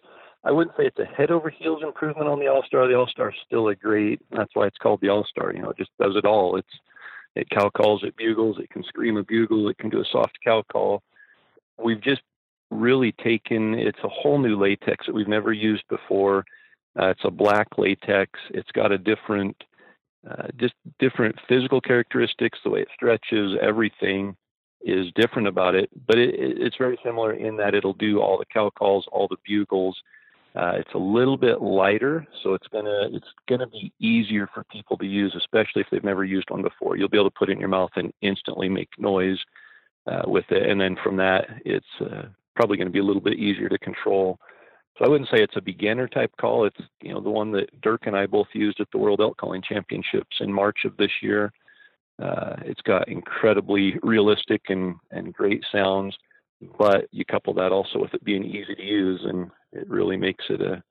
I 0.43 0.51
wouldn't 0.51 0.75
say 0.75 0.85
it's 0.85 0.99
a 0.99 1.05
head 1.05 1.31
over 1.31 1.49
heels 1.49 1.83
improvement 1.83 2.27
on 2.27 2.39
the 2.39 2.47
All 2.47 2.63
Star. 2.63 2.87
The 2.87 2.95
All 2.95 3.07
Star 3.07 3.29
is 3.29 3.35
still 3.45 3.67
a 3.69 3.75
great. 3.75 4.21
That's 4.31 4.55
why 4.55 4.67
it's 4.67 4.77
called 4.77 5.01
the 5.01 5.09
All 5.09 5.25
Star. 5.25 5.53
You 5.53 5.61
know, 5.61 5.69
it 5.69 5.77
just 5.77 5.91
does 5.99 6.15
it 6.15 6.25
all. 6.25 6.57
It's 6.57 6.79
it 7.35 7.49
cow 7.49 7.69
calls, 7.69 8.03
it 8.03 8.17
bugles, 8.17 8.57
it 8.59 8.69
can 8.69 8.83
scream 8.83 9.15
a 9.15 9.23
bugle, 9.23 9.69
it 9.69 9.77
can 9.77 9.89
do 9.89 10.01
a 10.01 10.05
soft 10.11 10.37
cow 10.43 10.63
call 10.69 11.01
we've 11.83 12.01
just 12.01 12.21
really 12.69 13.11
taken 13.11 13.73
it's 13.73 13.99
a 14.03 14.09
whole 14.09 14.39
new 14.39 14.57
latex 14.57 15.05
that 15.05 15.13
we've 15.13 15.27
never 15.27 15.51
used 15.51 15.83
before. 15.89 16.45
Uh, 16.99 17.07
it's 17.07 17.25
a 17.25 17.31
black 17.31 17.67
latex. 17.77 18.39
It's 18.49 18.71
got 18.71 18.91
a 18.91 18.97
different 18.97 19.55
uh, 20.29 20.47
just 20.57 20.73
different 20.99 21.35
physical 21.47 21.81
characteristics. 21.81 22.59
The 22.63 22.69
way 22.69 22.81
it 22.81 22.89
stretches, 22.93 23.57
everything 23.61 24.35
is 24.83 25.07
different 25.15 25.47
about 25.47 25.75
it. 25.75 25.89
But 26.07 26.17
it, 26.17 26.35
it's 26.35 26.77
very 26.77 26.99
similar 27.03 27.33
in 27.33 27.57
that 27.57 27.73
it'll 27.73 27.93
do 27.93 28.19
all 28.19 28.37
the 28.37 28.45
cow 28.45 28.69
calls, 28.69 29.05
all 29.11 29.27
the 29.27 29.37
bugles. 29.45 29.97
Uh, 30.55 30.73
it's 30.75 30.93
a 30.93 30.97
little 30.97 31.37
bit 31.37 31.61
lighter, 31.61 32.27
so 32.43 32.53
it's 32.53 32.67
gonna 32.67 33.07
it's 33.11 33.27
gonna 33.47 33.67
be 33.67 33.93
easier 33.99 34.49
for 34.53 34.65
people 34.65 34.97
to 34.97 35.05
use, 35.05 35.33
especially 35.37 35.81
if 35.81 35.87
they've 35.89 36.03
never 36.03 36.25
used 36.25 36.49
one 36.49 36.61
before. 36.61 36.97
You'll 36.97 37.07
be 37.07 37.17
able 37.17 37.29
to 37.29 37.37
put 37.37 37.49
it 37.49 37.53
in 37.53 37.59
your 37.59 37.69
mouth 37.69 37.91
and 37.95 38.11
instantly 38.21 38.67
make 38.67 38.89
noise 38.97 39.39
uh, 40.07 40.23
with 40.25 40.45
it. 40.49 40.69
And 40.69 40.79
then 40.79 40.97
from 41.01 41.15
that, 41.17 41.47
it's 41.63 41.85
uh, 42.01 42.23
probably 42.55 42.75
going 42.75 42.87
to 42.87 42.91
be 42.91 42.99
a 42.99 43.03
little 43.03 43.21
bit 43.21 43.39
easier 43.39 43.69
to 43.69 43.77
control. 43.77 44.39
So 44.97 45.05
I 45.05 45.07
wouldn't 45.07 45.29
say 45.29 45.41
it's 45.41 45.55
a 45.55 45.61
beginner 45.61 46.07
type 46.07 46.31
call. 46.39 46.65
It's 46.65 46.79
you 47.01 47.13
know 47.13 47.21
the 47.21 47.29
one 47.29 47.51
that 47.53 47.81
Dirk 47.81 48.05
and 48.05 48.15
I 48.15 48.25
both 48.25 48.47
used 48.53 48.79
at 48.79 48.87
the 48.91 48.97
World 48.97 49.21
Elk 49.21 49.37
Calling 49.37 49.61
Championships 49.61 50.37
in 50.39 50.51
March 50.51 50.79
of 50.85 50.97
this 50.97 51.11
year. 51.21 51.51
Uh, 52.21 52.55
it's 52.65 52.81
got 52.81 53.07
incredibly 53.07 53.95
realistic 54.03 54.63
and 54.69 54.95
and 55.11 55.33
great 55.33 55.63
sounds, 55.71 56.15
but 56.77 57.07
you 57.11 57.25
couple 57.25 57.53
that 57.53 57.71
also 57.71 57.99
with 57.99 58.13
it 58.13 58.23
being 58.23 58.43
easy 58.43 58.75
to 58.75 58.83
use, 58.83 59.21
and 59.23 59.49
it 59.71 59.89
really 59.89 60.17
makes 60.17 60.45
it 60.49 60.61
a 60.61 60.83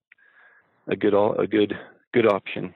a 0.88 0.96
good 0.96 1.14
a 1.14 1.46
good 1.46 1.74
good 2.12 2.26
option. 2.26 2.74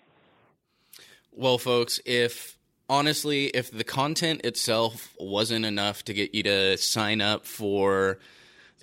Well, 1.32 1.58
folks, 1.58 2.00
if 2.04 2.58
honestly, 2.88 3.46
if 3.46 3.70
the 3.70 3.84
content 3.84 4.42
itself 4.44 5.14
wasn't 5.18 5.64
enough 5.64 6.04
to 6.04 6.14
get 6.14 6.34
you 6.34 6.42
to 6.44 6.76
sign 6.76 7.20
up 7.20 7.44
for 7.44 8.18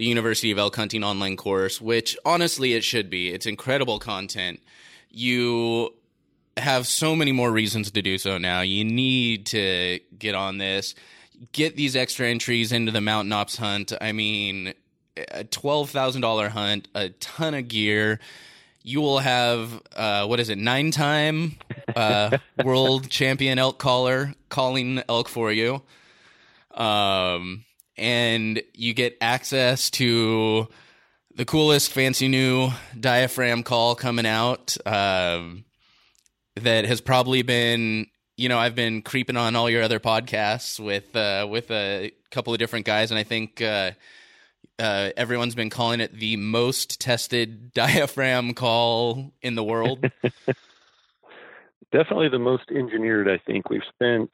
the 0.02 0.08
University 0.08 0.50
of 0.50 0.58
Elk 0.58 0.76
Hunting 0.76 1.04
online 1.04 1.38
course, 1.38 1.80
which 1.80 2.18
honestly 2.26 2.74
it 2.74 2.84
should 2.84 3.08
be, 3.08 3.32
it's 3.32 3.46
incredible 3.46 4.00
content. 4.00 4.60
You 5.12 5.94
have 6.58 6.88
so 6.88 7.16
many 7.16 7.32
more 7.32 7.52
reasons 7.52 7.92
to 7.92 8.02
do 8.02 8.18
so 8.18 8.40
now. 8.40 8.62
You 8.62 8.84
need 8.84 9.46
to 9.48 10.00
get 10.18 10.34
on 10.34 10.58
this, 10.58 10.96
get 11.52 11.76
these 11.76 11.96
extra 11.96 12.28
entries 12.28 12.72
into 12.72 12.92
the 12.92 13.00
Mountain 13.00 13.32
Ops 13.32 13.58
Hunt. 13.58 13.94
I 14.02 14.12
mean, 14.12 14.74
a 15.16 15.44
twelve 15.44 15.92
thousand 15.92 16.22
dollar 16.22 16.50
hunt, 16.50 16.88
a 16.96 17.10
ton 17.10 17.54
of 17.54 17.68
gear. 17.68 18.20
You 18.82 19.02
will 19.02 19.20
have 19.20 19.84
uh, 19.96 20.26
what 20.26 20.40
is 20.40 20.50
it, 20.50 20.58
nine 20.58 20.90
time 20.90 21.58
uh, 21.96 22.40
world 22.64 23.08
champion 23.08 23.60
elk 23.60 23.78
caller 23.78 24.34
calling 24.50 25.04
elk 25.08 25.30
for 25.30 25.52
you, 25.52 25.84
um, 26.74 27.66
and 28.02 28.62
you 28.74 28.94
get 28.94 29.16
access 29.22 29.90
to 29.92 30.68
the 31.36 31.46
coolest 31.46 31.92
fancy 31.92 32.28
new 32.28 32.70
diaphragm 33.00 33.64
call 33.64 33.96
coming 33.96 34.26
out 34.26 34.76
um, 34.86 35.64
that 36.56 36.86
has 36.86 37.00
probably 37.00 37.44
been 37.44 38.08
you 38.36 38.50
know 38.50 38.58
I've 38.58 38.76
been 38.76 39.02
creeping 39.02 39.38
on 39.38 39.56
all 39.56 39.70
your 39.70 39.84
other 39.84 40.00
podcasts 40.00 40.80
with 40.80 41.16
uh, 41.16 41.48
with 41.50 41.70
a 41.72 42.12
couple 42.32 42.54
of 42.54 42.60
different 42.60 42.86
guys, 42.86 43.12
and 43.12 43.20
I 43.20 43.24
think 43.24 43.62
uh, 43.62 43.92
uh, 44.80 45.12
everyone's 45.16 45.56
been 45.56 45.70
calling 45.70 46.02
it 46.02 46.12
the 46.14 46.38
most 46.38 47.00
tested 47.00 47.72
diaphragm 47.74 48.54
call 48.54 49.32
in 49.42 49.56
the 49.56 49.64
world. 49.64 50.06
Definitely 51.92 52.30
the 52.30 52.40
most 52.40 52.64
engineered. 52.72 53.30
I 53.30 53.38
think 53.46 53.70
we've 53.70 53.82
spent, 53.94 54.34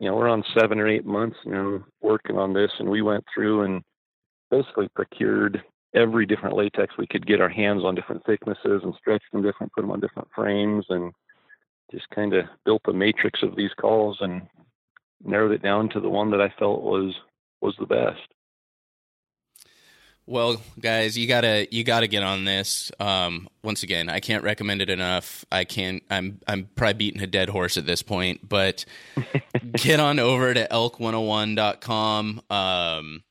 you 0.00 0.08
know, 0.08 0.16
we're 0.16 0.28
on 0.28 0.42
seven 0.58 0.80
or 0.80 0.88
eight 0.88 1.04
months 1.04 1.36
now 1.44 1.84
working 2.00 2.38
on 2.38 2.54
this, 2.54 2.70
and 2.78 2.88
we 2.88 3.02
went 3.02 3.24
through 3.32 3.62
and 3.62 3.82
basically 4.50 4.88
procured 4.88 5.62
every 5.94 6.24
different 6.24 6.56
latex 6.56 6.94
we 6.96 7.06
could 7.06 7.26
get 7.26 7.40
our 7.40 7.50
hands 7.50 7.84
on, 7.84 7.94
different 7.94 8.24
thicknesses, 8.24 8.80
and 8.82 8.94
stretched 8.98 9.30
them 9.30 9.42
different, 9.42 9.72
put 9.74 9.82
them 9.82 9.90
on 9.90 10.00
different 10.00 10.28
frames, 10.34 10.86
and 10.88 11.12
just 11.92 12.08
kind 12.10 12.32
of 12.32 12.46
built 12.64 12.80
a 12.88 12.92
matrix 12.92 13.42
of 13.42 13.54
these 13.56 13.72
calls 13.78 14.16
and 14.20 14.42
narrowed 15.22 15.52
it 15.52 15.62
down 15.62 15.90
to 15.90 16.00
the 16.00 16.08
one 16.08 16.30
that 16.30 16.40
I 16.40 16.52
felt 16.58 16.82
was 16.82 17.14
was 17.60 17.74
the 17.78 17.86
best. 17.86 18.20
Well, 20.30 20.62
guys, 20.78 21.18
you 21.18 21.26
gotta 21.26 21.66
you 21.72 21.82
gotta 21.82 22.06
get 22.06 22.22
on 22.22 22.44
this. 22.44 22.92
Um, 23.00 23.48
once 23.64 23.82
again, 23.82 24.08
I 24.08 24.20
can't 24.20 24.44
recommend 24.44 24.80
it 24.80 24.88
enough. 24.88 25.44
I 25.50 25.64
can't. 25.64 26.04
I'm 26.08 26.38
I'm 26.46 26.68
probably 26.76 26.94
beating 26.94 27.20
a 27.20 27.26
dead 27.26 27.48
horse 27.48 27.76
at 27.76 27.84
this 27.84 28.00
point, 28.00 28.48
but 28.48 28.84
get 29.72 29.98
on 29.98 30.20
over 30.20 30.54
to 30.54 30.68
elk101.com. 30.68 32.42
Um, 32.48 33.24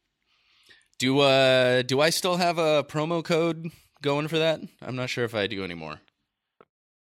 do 0.98 1.20
uh 1.20 1.84
do 1.84 2.02
I 2.02 2.10
still 2.10 2.36
have 2.36 2.58
a 2.58 2.84
promo 2.84 3.24
code 3.24 3.72
going 4.02 4.28
for 4.28 4.40
that? 4.40 4.60
I'm 4.82 4.98
not 4.98 5.10
sure 5.10 5.24
if 5.24 5.34
I 5.34 5.48
do 5.48 5.64
anymore. 5.64 6.02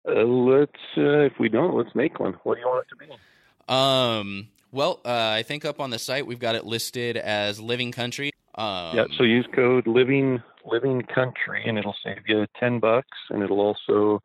Uh, 0.10 0.24
let's 0.24 0.72
uh, 0.98 1.20
if 1.20 1.34
we 1.40 1.50
don't, 1.50 1.78
let's 1.78 1.94
make 1.94 2.20
one. 2.20 2.34
What 2.42 2.56
do 2.56 2.62
you 2.62 2.68
want 2.68 2.88
it 2.88 2.90
to 2.90 2.96
be? 2.96 3.72
Um, 3.72 4.48
well, 4.72 5.02
uh, 5.06 5.36
I 5.38 5.44
think 5.44 5.66
up 5.66 5.80
on 5.80 5.92
the 5.92 6.00
site 6.00 6.26
we've 6.26 6.40
got 6.40 6.56
it 6.56 6.66
listed 6.66 7.16
as 7.16 7.62
Living 7.62 7.92
Country. 7.92 8.32
Um, 8.56 8.96
yeah, 8.96 9.06
so 9.18 9.24
use 9.24 9.48
code 9.54 9.88
living 9.88 10.42
living 10.66 11.02
country, 11.14 11.64
and 11.66 11.78
it'll 11.78 11.96
save 12.04 12.28
you 12.28 12.46
ten 12.60 12.80
bucks, 12.80 13.18
and 13.30 13.42
it'll 13.42 13.62
also 13.62 14.22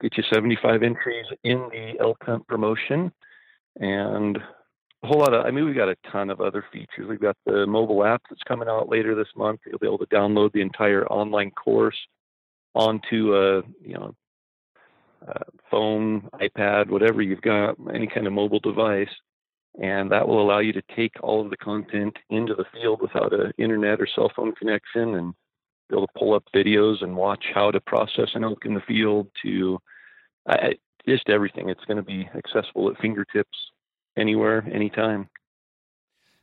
get 0.00 0.16
you 0.16 0.24
seventy 0.32 0.56
five 0.60 0.82
entries 0.82 1.26
in 1.44 1.68
the 1.70 1.94
elk 2.00 2.18
hunt 2.22 2.46
promotion, 2.46 3.12
and 3.80 4.38
a 5.02 5.06
whole 5.06 5.20
lot 5.20 5.34
of. 5.34 5.44
I 5.44 5.50
mean, 5.50 5.66
we've 5.66 5.76
got 5.76 5.88
a 5.88 5.96
ton 6.10 6.30
of 6.30 6.40
other 6.40 6.64
features. 6.72 7.06
We've 7.08 7.20
got 7.20 7.36
the 7.44 7.66
mobile 7.66 8.04
app 8.04 8.22
that's 8.28 8.42
coming 8.44 8.68
out 8.68 8.88
later 8.88 9.14
this 9.14 9.28
month. 9.36 9.60
You'll 9.66 9.78
be 9.78 9.86
able 9.86 9.98
to 9.98 10.06
download 10.06 10.52
the 10.52 10.62
entire 10.62 11.06
online 11.06 11.50
course 11.50 11.96
onto 12.74 13.34
a 13.34 13.62
you 13.86 13.94
know 13.94 14.14
uh, 15.26 15.44
phone, 15.70 16.28
iPad, 16.40 16.88
whatever 16.88 17.22
you've 17.22 17.42
got, 17.42 17.76
any 17.92 18.06
kind 18.06 18.26
of 18.26 18.32
mobile 18.32 18.60
device, 18.60 19.08
and 19.80 20.10
that 20.10 20.26
will 20.26 20.42
allow 20.42 20.58
you 20.58 20.72
to 20.72 20.82
take 20.96 21.12
all 21.22 21.44
of 21.44 21.50
the 21.50 21.56
content 21.56 22.16
into 22.30 22.54
the 22.54 22.64
field 22.72 23.00
without 23.00 23.32
an 23.32 23.52
internet 23.58 24.00
or 24.00 24.08
cell 24.12 24.30
phone 24.34 24.52
connection 24.54 25.14
and 25.14 25.34
be 25.88 25.96
able 25.96 26.06
to 26.06 26.18
pull 26.18 26.34
up 26.34 26.44
videos 26.54 27.02
and 27.02 27.16
watch 27.16 27.44
how 27.54 27.70
to 27.70 27.80
process 27.80 28.30
an 28.34 28.44
elk 28.44 28.64
in 28.64 28.74
the 28.74 28.80
field 28.80 29.28
to 29.42 29.78
just 31.06 31.28
everything. 31.28 31.68
It's 31.68 31.84
going 31.84 31.96
to 31.96 32.02
be 32.02 32.28
accessible 32.36 32.90
at 32.90 32.98
fingertips 32.98 33.56
anywhere, 34.16 34.66
anytime. 34.72 35.28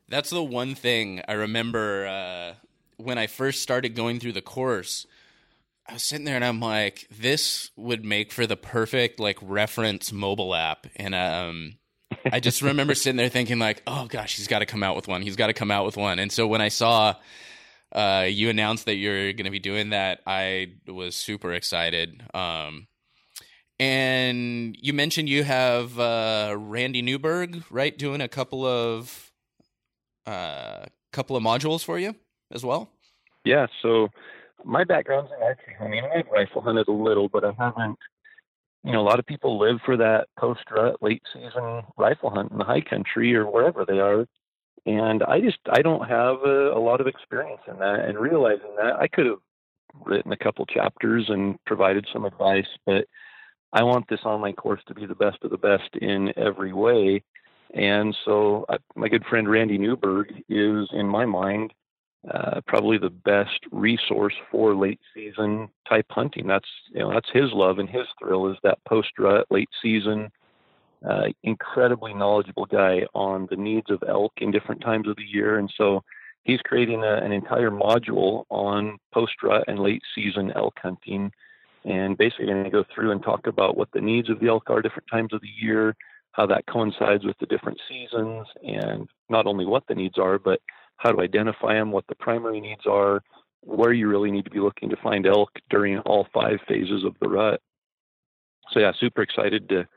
That's 0.07 0.29
the 0.29 0.43
one 0.43 0.75
thing 0.75 1.21
I 1.27 1.33
remember 1.33 2.05
uh, 2.07 2.53
when 2.97 3.17
I 3.17 3.27
first 3.27 3.61
started 3.61 3.95
going 3.95 4.19
through 4.19 4.33
the 4.33 4.41
course. 4.41 5.05
I 5.87 5.93
was 5.93 6.03
sitting 6.03 6.25
there 6.25 6.35
and 6.35 6.45
I'm 6.45 6.59
like, 6.59 7.07
this 7.11 7.69
would 7.75 8.03
make 8.03 8.31
for 8.31 8.47
the 8.47 8.57
perfect 8.57 9.19
like 9.19 9.37
reference 9.41 10.11
mobile 10.11 10.55
app. 10.55 10.87
And 10.95 11.13
um, 11.13 11.75
I 12.31 12.39
just 12.39 12.61
remember 12.61 12.95
sitting 12.95 13.17
there 13.17 13.29
thinking 13.29 13.59
like, 13.59 13.81
oh 13.87 14.05
gosh, 14.07 14.37
he's 14.37 14.47
got 14.47 14.59
to 14.59 14.65
come 14.65 14.83
out 14.83 14.95
with 14.95 15.07
one. 15.07 15.21
He's 15.21 15.35
got 15.35 15.47
to 15.47 15.53
come 15.53 15.71
out 15.71 15.85
with 15.85 15.97
one. 15.97 16.19
And 16.19 16.31
so 16.31 16.47
when 16.47 16.61
I 16.61 16.69
saw 16.69 17.15
uh, 17.91 18.25
you 18.27 18.49
announced 18.49 18.85
that 18.85 18.95
you're 18.95 19.33
going 19.33 19.45
to 19.45 19.51
be 19.51 19.59
doing 19.59 19.89
that, 19.89 20.21
I 20.25 20.73
was 20.87 21.15
super 21.15 21.53
excited. 21.53 22.23
Um, 22.33 22.87
and 23.79 24.75
you 24.79 24.93
mentioned 24.93 25.29
you 25.29 25.43
have 25.43 25.99
uh, 25.99 26.55
Randy 26.57 27.01
Newberg, 27.01 27.63
right, 27.69 27.97
doing 27.97 28.21
a 28.21 28.27
couple 28.27 28.65
of 28.65 29.31
uh, 30.25 30.85
couple 31.11 31.35
of 31.35 31.43
modules 31.43 31.83
for 31.83 31.99
you 31.99 32.15
as 32.51 32.65
well. 32.65 32.89
Yeah. 33.43 33.67
So 33.81 34.09
my 34.63 34.83
background's 34.83 35.31
in 35.37 35.43
archery 35.43 35.75
hunting. 35.77 36.03
I've 36.15 36.27
rifle 36.27 36.61
hunted 36.61 36.87
a 36.87 36.91
little, 36.91 37.29
but 37.29 37.43
I 37.43 37.51
haven't. 37.57 37.97
You 38.85 38.91
know, 38.91 39.01
a 39.01 39.09
lot 39.09 39.17
of 39.17 39.25
people 39.25 39.57
live 39.57 39.79
for 39.83 39.97
that 39.97 40.27
post 40.37 40.61
rut 40.69 41.01
late 41.01 41.23
season 41.33 41.81
rifle 41.97 42.29
hunt 42.29 42.51
in 42.51 42.59
the 42.59 42.63
high 42.63 42.81
country 42.81 43.35
or 43.35 43.49
wherever 43.49 43.83
they 43.83 43.99
are, 43.99 44.27
and 44.85 45.23
I 45.23 45.41
just 45.41 45.57
I 45.71 45.81
don't 45.81 46.07
have 46.07 46.43
a, 46.43 46.71
a 46.71 46.79
lot 46.79 47.01
of 47.01 47.07
experience 47.07 47.61
in 47.67 47.79
that. 47.79 48.05
And 48.05 48.19
realizing 48.19 48.75
that, 48.77 48.97
I 48.99 49.07
could 49.07 49.25
have 49.25 49.39
written 50.05 50.31
a 50.31 50.37
couple 50.37 50.67
chapters 50.67 51.25
and 51.29 51.57
provided 51.65 52.05
some 52.13 52.25
advice, 52.25 52.67
but 52.85 53.05
I 53.73 53.81
want 53.81 54.07
this 54.07 54.23
online 54.23 54.53
course 54.53 54.81
to 54.87 54.93
be 54.93 55.07
the 55.07 55.15
best 55.15 55.37
of 55.41 55.49
the 55.49 55.57
best 55.57 55.89
in 55.99 56.31
every 56.37 56.71
way. 56.71 57.23
And 57.73 58.15
so, 58.23 58.65
I, 58.69 58.77
my 58.95 59.09
good 59.09 59.25
friend 59.25 59.49
Randy 59.49 59.79
Newberg 59.79 60.31
is, 60.47 60.89
in 60.93 61.07
my 61.07 61.25
mind, 61.25 61.73
uh, 62.33 62.61
probably 62.65 62.97
the 62.97 63.09
best 63.09 63.59
resource 63.71 64.33
for 64.49 64.75
late 64.75 64.99
season 65.13 65.69
type 65.87 66.07
hunting. 66.09 66.47
That's 66.47 66.67
you 66.91 66.99
know 66.99 67.13
that's 67.13 67.29
his 67.31 67.51
love 67.53 67.79
and 67.79 67.89
his 67.89 68.07
thrill 68.19 68.51
is 68.51 68.57
that 68.63 68.83
post 68.85 69.09
rut 69.19 69.47
late 69.49 69.69
season. 69.81 70.31
Uh, 71.07 71.27
incredibly 71.43 72.15
knowledgeable 72.15 72.65
guy 72.65 73.05
on 73.13 73.47
the 73.51 73.55
needs 73.55 73.91
of 73.91 74.01
elk 74.07 74.33
in 74.37 74.49
different 74.49 74.81
times 74.81 75.07
of 75.07 75.15
the 75.17 75.23
year, 75.23 75.59
and 75.59 75.71
so 75.77 76.03
he's 76.45 76.61
creating 76.61 77.03
a, 77.03 77.17
an 77.17 77.31
entire 77.31 77.69
module 77.69 78.45
on 78.49 78.97
post 79.13 79.33
rut 79.43 79.65
and 79.67 79.77
late 79.77 80.01
season 80.15 80.51
elk 80.55 80.73
hunting, 80.81 81.31
and 81.83 82.17
basically 82.17 82.47
going 82.47 82.63
to 82.63 82.71
go 82.71 82.83
through 82.93 83.11
and 83.11 83.21
talk 83.21 83.45
about 83.45 83.77
what 83.77 83.91
the 83.91 84.01
needs 84.01 84.31
of 84.31 84.39
the 84.39 84.47
elk 84.47 84.63
are 84.69 84.81
different 84.81 85.07
times 85.11 85.31
of 85.31 85.41
the 85.41 85.53
year, 85.61 85.95
how 86.31 86.47
that 86.47 86.65
coincides 86.65 87.23
with 87.23 87.37
the 87.39 87.45
different 87.45 87.79
seasons, 87.87 88.47
and 88.63 89.07
not 89.29 89.45
only 89.45 89.65
what 89.65 89.83
the 89.87 89.93
needs 89.93 90.17
are, 90.17 90.39
but 90.39 90.59
how 90.97 91.11
to 91.11 91.21
identify 91.21 91.73
them, 91.73 91.91
what 91.91 92.05
the 92.07 92.15
primary 92.15 92.59
needs 92.61 92.85
are, 92.85 93.21
where 93.61 93.93
you 93.93 94.07
really 94.07 94.31
need 94.31 94.45
to 94.45 94.51
be 94.51 94.59
looking 94.59 94.89
to 94.89 94.95
find 94.97 95.25
elk 95.25 95.49
during 95.69 95.99
all 95.99 96.27
five 96.33 96.59
phases 96.67 97.03
of 97.03 97.15
the 97.19 97.27
rut. 97.27 97.61
So 98.71 98.79
yeah, 98.79 98.91
super 98.99 99.21
excited 99.21 99.69
to 99.69 99.87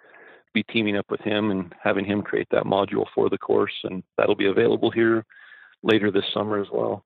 be 0.55 0.63
teaming 0.65 0.97
up 0.97 1.11
with 1.11 1.21
him 1.21 1.51
and 1.51 1.75
having 1.83 2.05
him 2.05 2.23
create 2.23 2.49
that 2.51 2.65
module 2.65 3.05
for 3.15 3.29
the 3.29 3.39
course, 3.39 3.75
and 3.85 4.03
that'll 4.17 4.35
be 4.35 4.47
available 4.47 4.91
here 4.91 5.25
later 5.83 6.11
this 6.11 6.25
summer 6.33 6.61
as 6.61 6.69
well. 6.73 7.05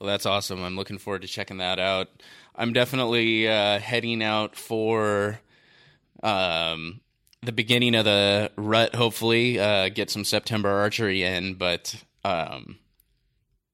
Well, 0.00 0.08
that's 0.08 0.26
awesome. 0.26 0.62
I'm 0.62 0.76
looking 0.76 0.98
forward 0.98 1.22
to 1.22 1.28
checking 1.28 1.58
that 1.58 1.78
out. 1.78 2.08
I'm 2.54 2.72
definitely 2.72 3.48
uh, 3.48 3.80
heading 3.80 4.22
out 4.22 4.54
for 4.54 5.40
um, 6.22 7.00
the 7.42 7.52
beginning 7.52 7.94
of 7.96 8.04
the 8.04 8.50
rut. 8.56 8.94
Hopefully, 8.94 9.58
uh, 9.58 9.88
get 9.88 10.10
some 10.10 10.24
September 10.24 10.68
archery 10.68 11.22
in, 11.24 11.54
but 11.54 11.96
um, 12.24 12.78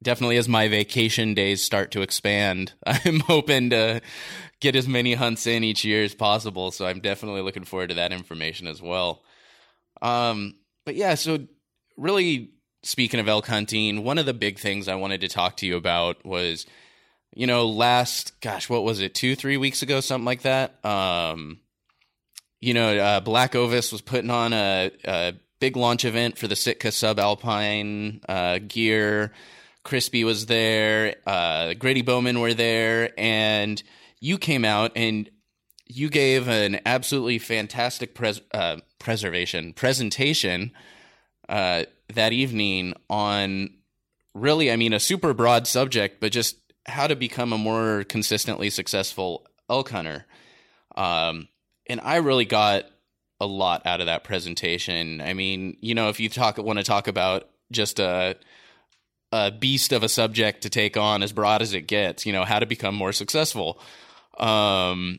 definitely 0.04 0.36
as 0.36 0.48
my 0.48 0.68
vacation 0.68 1.34
days 1.34 1.62
start 1.62 1.90
to 1.92 2.02
expand, 2.02 2.72
I'm 2.86 3.20
hoping 3.20 3.70
to 3.70 4.00
get 4.60 4.76
as 4.76 4.86
many 4.86 5.14
hunts 5.14 5.46
in 5.46 5.64
each 5.64 5.84
year 5.84 6.04
as 6.04 6.14
possible. 6.14 6.70
So 6.70 6.86
I'm 6.86 7.00
definitely 7.00 7.42
looking 7.42 7.64
forward 7.64 7.88
to 7.88 7.96
that 7.96 8.12
information 8.12 8.68
as 8.68 8.80
well. 8.80 9.24
Um, 10.00 10.54
but 10.86 10.94
yeah, 10.94 11.14
so 11.14 11.46
really 11.96 12.52
speaking 12.82 13.20
of 13.20 13.28
elk 13.28 13.46
hunting, 13.46 14.04
one 14.04 14.18
of 14.18 14.26
the 14.26 14.34
big 14.34 14.58
things 14.58 14.88
I 14.88 14.94
wanted 14.94 15.22
to 15.22 15.28
talk 15.28 15.56
to 15.58 15.66
you 15.66 15.76
about 15.76 16.24
was, 16.24 16.66
you 17.34 17.46
know, 17.46 17.66
last, 17.66 18.40
gosh, 18.40 18.68
what 18.68 18.84
was 18.84 19.00
it, 19.00 19.14
two, 19.14 19.34
three 19.34 19.56
weeks 19.56 19.82
ago, 19.82 20.00
something 20.00 20.26
like 20.26 20.42
that. 20.42 20.84
Um, 20.84 21.60
you 22.60 22.74
know, 22.74 22.96
uh, 22.96 23.20
Black 23.20 23.54
Ovis 23.54 23.92
was 23.92 24.00
putting 24.00 24.30
on 24.30 24.52
a, 24.52 24.90
a 25.04 25.34
big 25.60 25.76
launch 25.76 26.04
event 26.04 26.38
for 26.38 26.46
the 26.46 26.56
Sitka 26.56 26.88
subalpine 26.88 28.20
uh, 28.28 28.58
gear. 28.66 29.32
Crispi 29.84 30.24
was 30.24 30.46
there, 30.46 31.16
uh, 31.26 31.74
Grady 31.74 32.02
Bowman 32.02 32.40
were 32.40 32.54
there, 32.54 33.12
and 33.18 33.82
you 34.20 34.38
came 34.38 34.64
out 34.64 34.92
and 34.96 35.30
you 35.86 36.08
gave 36.08 36.48
an 36.48 36.80
absolutely 36.86 37.38
fantastic 37.38 38.14
pres- 38.14 38.40
uh, 38.52 38.78
preservation 38.98 39.74
presentation 39.74 40.72
uh, 41.48 41.84
that 42.14 42.32
evening 42.32 42.94
on 43.10 43.70
really, 44.34 44.72
I 44.72 44.76
mean, 44.76 44.92
a 44.92 45.00
super 45.00 45.34
broad 45.34 45.66
subject, 45.66 46.20
but 46.20 46.32
just 46.32 46.56
how 46.86 47.06
to 47.06 47.16
become 47.16 47.52
a 47.52 47.58
more 47.58 48.04
consistently 48.04 48.70
successful 48.70 49.46
elk 49.68 49.90
hunter. 49.90 50.26
Um, 50.96 51.48
and 51.86 52.00
I 52.02 52.16
really 52.16 52.44
got 52.44 52.84
a 53.40 53.46
lot 53.46 53.86
out 53.86 54.00
of 54.00 54.06
that 54.06 54.24
presentation. 54.24 55.20
I 55.20 55.34
mean, 55.34 55.76
you 55.80 55.94
know, 55.94 56.08
if 56.08 56.20
you 56.20 56.28
talk 56.28 56.56
want 56.58 56.78
to 56.78 56.84
talk 56.84 57.08
about 57.08 57.48
just 57.70 57.98
a 57.98 58.36
a 59.34 59.50
beast 59.50 59.92
of 59.92 60.04
a 60.04 60.08
subject 60.08 60.62
to 60.62 60.70
take 60.70 60.96
on 60.96 61.24
as 61.24 61.32
broad 61.32 61.60
as 61.60 61.74
it 61.74 61.88
gets, 61.88 62.24
you 62.24 62.32
know, 62.32 62.44
how 62.44 62.60
to 62.60 62.66
become 62.66 62.94
more 62.94 63.12
successful. 63.12 63.80
Um, 64.38 65.18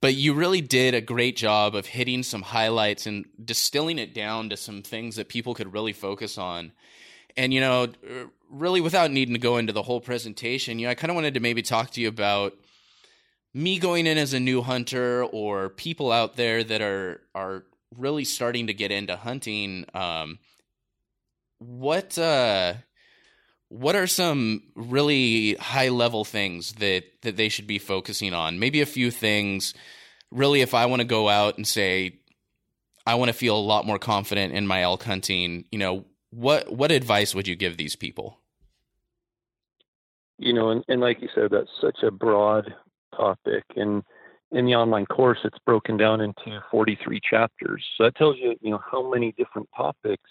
but 0.00 0.14
you 0.14 0.32
really 0.32 0.62
did 0.62 0.94
a 0.94 1.02
great 1.02 1.36
job 1.36 1.74
of 1.74 1.84
hitting 1.84 2.22
some 2.22 2.40
highlights 2.40 3.06
and 3.06 3.26
distilling 3.44 3.98
it 3.98 4.14
down 4.14 4.48
to 4.48 4.56
some 4.56 4.82
things 4.82 5.16
that 5.16 5.28
people 5.28 5.54
could 5.54 5.74
really 5.74 5.92
focus 5.92 6.38
on. 6.38 6.72
And 7.36 7.52
you 7.52 7.60
know, 7.60 7.88
really 8.48 8.80
without 8.80 9.10
needing 9.10 9.34
to 9.34 9.40
go 9.40 9.58
into 9.58 9.74
the 9.74 9.82
whole 9.82 10.00
presentation, 10.00 10.78
you 10.78 10.86
know, 10.86 10.90
I 10.90 10.94
kind 10.94 11.10
of 11.10 11.16
wanted 11.16 11.34
to 11.34 11.40
maybe 11.40 11.60
talk 11.60 11.90
to 11.90 12.00
you 12.00 12.08
about 12.08 12.54
me 13.52 13.78
going 13.78 14.06
in 14.06 14.16
as 14.16 14.32
a 14.32 14.40
new 14.40 14.62
hunter 14.62 15.22
or 15.24 15.68
people 15.68 16.10
out 16.10 16.36
there 16.36 16.64
that 16.64 16.80
are 16.80 17.20
are 17.34 17.64
really 17.94 18.24
starting 18.24 18.68
to 18.68 18.74
get 18.74 18.90
into 18.90 19.16
hunting 19.16 19.84
um, 19.92 20.38
what 21.60 22.18
uh, 22.18 22.74
what 23.68 23.94
are 23.94 24.08
some 24.08 24.64
really 24.74 25.54
high 25.54 25.88
level 25.88 26.24
things 26.24 26.72
that 26.74 27.04
that 27.22 27.36
they 27.36 27.48
should 27.48 27.68
be 27.68 27.78
focusing 27.78 28.34
on? 28.34 28.58
Maybe 28.58 28.80
a 28.80 28.86
few 28.86 29.10
things. 29.10 29.74
Really 30.32 30.60
if 30.60 30.74
i 30.74 30.86
want 30.86 31.00
to 31.00 31.06
go 31.06 31.28
out 31.28 31.56
and 31.56 31.66
say 31.66 32.20
i 33.04 33.16
want 33.16 33.30
to 33.30 33.32
feel 33.32 33.56
a 33.56 33.58
lot 33.58 33.84
more 33.84 33.98
confident 33.98 34.54
in 34.54 34.64
my 34.64 34.82
elk 34.82 35.02
hunting 35.02 35.64
you 35.72 35.78
know 35.80 36.04
what 36.30 36.72
what 36.72 36.92
advice 36.92 37.34
would 37.34 37.48
you 37.48 37.56
give 37.56 37.76
these 37.76 37.96
people? 37.96 38.38
You 40.38 40.52
know 40.52 40.70
and, 40.70 40.84
and 40.88 41.00
like 41.00 41.20
you 41.20 41.28
said 41.34 41.50
that's 41.50 41.70
such 41.80 41.98
a 42.02 42.10
broad 42.10 42.72
topic 43.16 43.64
and 43.76 44.02
in 44.52 44.66
the 44.66 44.74
online 44.74 45.06
course 45.06 45.38
it's 45.44 45.58
broken 45.66 45.96
down 45.96 46.20
into 46.20 46.60
43 46.70 47.20
chapters. 47.28 47.84
So 47.96 48.04
that 48.04 48.16
tells 48.16 48.36
you 48.38 48.54
you 48.60 48.70
know 48.70 48.80
how 48.90 49.10
many 49.10 49.32
different 49.32 49.68
topics 49.76 50.30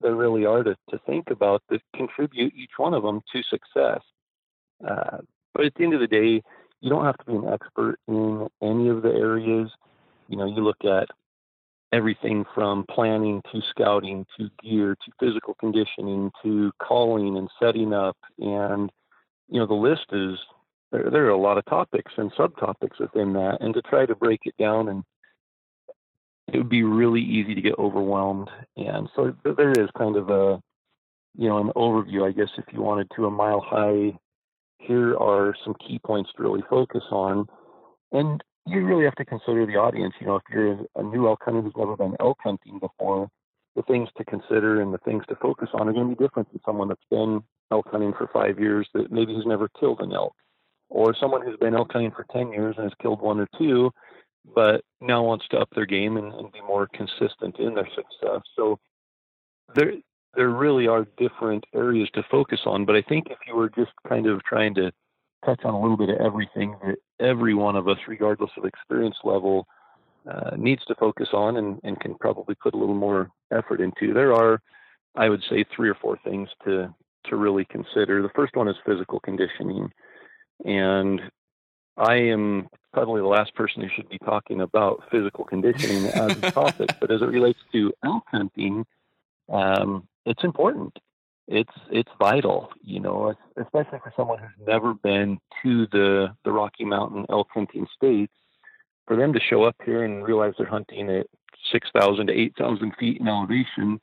there 0.00 0.14
really 0.14 0.44
are 0.44 0.62
to, 0.62 0.76
to 0.90 0.98
think 1.06 1.30
about 1.30 1.62
that 1.70 1.80
contribute 1.94 2.54
each 2.54 2.72
one 2.76 2.94
of 2.94 3.02
them 3.02 3.20
to 3.32 3.42
success. 3.42 4.00
Uh, 4.86 5.18
but 5.54 5.64
at 5.64 5.74
the 5.74 5.84
end 5.84 5.94
of 5.94 6.00
the 6.00 6.06
day 6.06 6.42
you 6.80 6.90
don't 6.90 7.04
have 7.04 7.18
to 7.18 7.24
be 7.24 7.34
an 7.34 7.48
expert 7.48 7.98
in 8.06 8.46
any 8.62 8.88
of 8.88 9.02
the 9.02 9.10
areas. 9.10 9.70
You 10.28 10.36
know 10.36 10.46
you 10.46 10.62
look 10.62 10.84
at 10.84 11.08
everything 11.92 12.44
from 12.54 12.84
planning 12.90 13.42
to 13.52 13.62
scouting 13.70 14.26
to 14.36 14.50
gear 14.62 14.94
to 14.94 15.12
physical 15.18 15.54
conditioning 15.54 16.30
to 16.42 16.70
calling 16.80 17.36
and 17.36 17.48
setting 17.60 17.92
up. 17.92 18.16
And 18.38 18.90
you 19.48 19.58
know 19.58 19.66
the 19.66 19.74
list 19.74 20.06
is 20.12 20.38
there, 20.92 21.10
there 21.10 21.26
are 21.26 21.30
a 21.30 21.36
lot 21.36 21.58
of 21.58 21.64
topics 21.64 22.12
and 22.16 22.32
subtopics 22.32 23.00
within 23.00 23.32
that, 23.34 23.58
and 23.60 23.74
to 23.74 23.82
try 23.82 24.06
to 24.06 24.14
break 24.14 24.40
it 24.44 24.54
down 24.58 24.88
and 24.88 25.02
it 26.52 26.56
would 26.56 26.68
be 26.68 26.82
really 26.82 27.20
easy 27.20 27.54
to 27.54 27.60
get 27.60 27.78
overwhelmed. 27.78 28.48
And 28.76 29.08
so 29.14 29.34
there 29.44 29.72
is 29.72 29.88
kind 29.96 30.16
of 30.16 30.30
a, 30.30 30.60
you 31.36 31.48
know, 31.48 31.58
an 31.58 31.70
overview, 31.76 32.26
I 32.26 32.32
guess, 32.32 32.48
if 32.56 32.64
you 32.72 32.80
wanted 32.80 33.08
to, 33.16 33.26
a 33.26 33.30
mile 33.30 33.60
high. 33.60 34.18
Here 34.78 35.16
are 35.16 35.54
some 35.64 35.74
key 35.86 35.98
points 36.04 36.30
to 36.36 36.42
really 36.42 36.62
focus 36.70 37.02
on. 37.10 37.46
And 38.12 38.42
you 38.66 38.84
really 38.84 39.04
have 39.04 39.16
to 39.16 39.24
consider 39.24 39.66
the 39.66 39.76
audience. 39.76 40.14
You 40.20 40.28
know, 40.28 40.36
if 40.36 40.42
you're 40.50 40.78
a 40.96 41.02
new 41.02 41.26
elk 41.26 41.40
hunter 41.44 41.60
who's 41.60 41.72
never 41.76 41.96
been 41.96 42.16
elk 42.20 42.38
hunting 42.42 42.78
before, 42.78 43.28
the 43.76 43.82
things 43.82 44.08
to 44.16 44.24
consider 44.24 44.80
and 44.80 44.92
the 44.92 44.98
things 44.98 45.24
to 45.28 45.36
focus 45.36 45.68
on 45.74 45.88
are 45.88 45.92
going 45.92 46.08
to 46.08 46.16
be 46.16 46.24
different 46.24 46.50
than 46.50 46.60
someone 46.64 46.88
that's 46.88 47.00
been 47.10 47.42
elk 47.70 47.86
hunting 47.90 48.14
for 48.16 48.28
five 48.32 48.58
years 48.58 48.88
that 48.94 49.12
maybe 49.12 49.34
has 49.34 49.46
never 49.46 49.68
killed 49.78 50.00
an 50.00 50.12
elk 50.12 50.34
or 50.90 51.14
someone 51.20 51.42
who's 51.42 51.58
been 51.58 51.74
elk 51.74 51.92
hunting 51.92 52.10
for 52.10 52.26
10 52.32 52.52
years 52.52 52.74
and 52.76 52.84
has 52.84 52.92
killed 53.00 53.20
one 53.20 53.40
or 53.40 53.48
two, 53.58 53.90
but 54.54 54.82
now 55.00 55.22
wants 55.22 55.46
to 55.48 55.58
up 55.58 55.68
their 55.74 55.86
game 55.86 56.16
and, 56.16 56.32
and 56.32 56.52
be 56.52 56.60
more 56.60 56.88
consistent 56.88 57.58
in 57.58 57.74
their 57.74 57.88
success. 57.94 58.42
So 58.56 58.78
there, 59.74 59.92
there 60.34 60.50
really 60.50 60.86
are 60.86 61.06
different 61.16 61.64
areas 61.74 62.08
to 62.14 62.22
focus 62.30 62.60
on. 62.66 62.84
But 62.84 62.96
I 62.96 63.02
think 63.02 63.26
if 63.30 63.38
you 63.46 63.56
were 63.56 63.70
just 63.70 63.92
kind 64.08 64.26
of 64.26 64.42
trying 64.44 64.74
to 64.76 64.92
touch 65.44 65.60
on 65.64 65.74
a 65.74 65.80
little 65.80 65.96
bit 65.96 66.10
of 66.10 66.20
everything 66.20 66.76
that 66.84 66.96
every 67.20 67.54
one 67.54 67.76
of 67.76 67.88
us, 67.88 67.98
regardless 68.06 68.50
of 68.56 68.64
experience 68.64 69.16
level, 69.24 69.66
uh, 70.30 70.56
needs 70.56 70.84
to 70.86 70.94
focus 70.96 71.28
on 71.32 71.56
and, 71.56 71.80
and 71.84 72.00
can 72.00 72.14
probably 72.16 72.54
put 72.56 72.74
a 72.74 72.76
little 72.76 72.94
more 72.94 73.30
effort 73.52 73.80
into, 73.80 74.12
there 74.12 74.34
are, 74.34 74.60
I 75.16 75.28
would 75.28 75.42
say, 75.48 75.64
three 75.74 75.88
or 75.88 75.94
four 75.94 76.18
things 76.24 76.48
to 76.64 76.94
to 77.24 77.36
really 77.36 77.66
consider. 77.66 78.22
The 78.22 78.30
first 78.34 78.56
one 78.56 78.68
is 78.68 78.76
physical 78.86 79.20
conditioning. 79.20 79.90
And 80.64 81.20
I 81.98 82.14
am 82.14 82.68
probably 82.92 83.20
the 83.20 83.26
last 83.26 83.54
person 83.54 83.82
who 83.82 83.88
should 83.94 84.08
be 84.08 84.18
talking 84.18 84.60
about 84.60 85.02
physical 85.10 85.44
conditioning 85.44 86.06
as 86.06 86.36
a 86.38 86.50
topic, 86.52 86.90
but 87.00 87.10
as 87.10 87.22
it 87.22 87.26
relates 87.26 87.58
to 87.72 87.92
elk 88.04 88.24
hunting, 88.28 88.86
um, 89.52 90.06
it's 90.24 90.44
important. 90.44 90.96
It's 91.48 91.72
it's 91.90 92.10
vital, 92.18 92.70
you 92.82 93.00
know, 93.00 93.34
especially 93.56 93.98
for 94.02 94.12
someone 94.16 94.38
who's 94.38 94.66
never 94.66 94.94
been 94.94 95.38
to 95.62 95.86
the 95.92 96.28
the 96.44 96.52
Rocky 96.52 96.84
Mountain 96.84 97.26
elk 97.30 97.48
hunting 97.52 97.86
states. 97.94 98.32
For 99.06 99.16
them 99.16 99.32
to 99.32 99.40
show 99.40 99.64
up 99.64 99.76
here 99.86 100.04
and 100.04 100.22
realize 100.22 100.52
they're 100.58 100.66
hunting 100.66 101.08
at 101.08 101.26
six 101.72 101.88
thousand 101.98 102.26
to 102.26 102.32
eight 102.34 102.54
thousand 102.58 102.92
feet 103.00 103.20
in 103.20 103.26
elevation, 103.26 103.98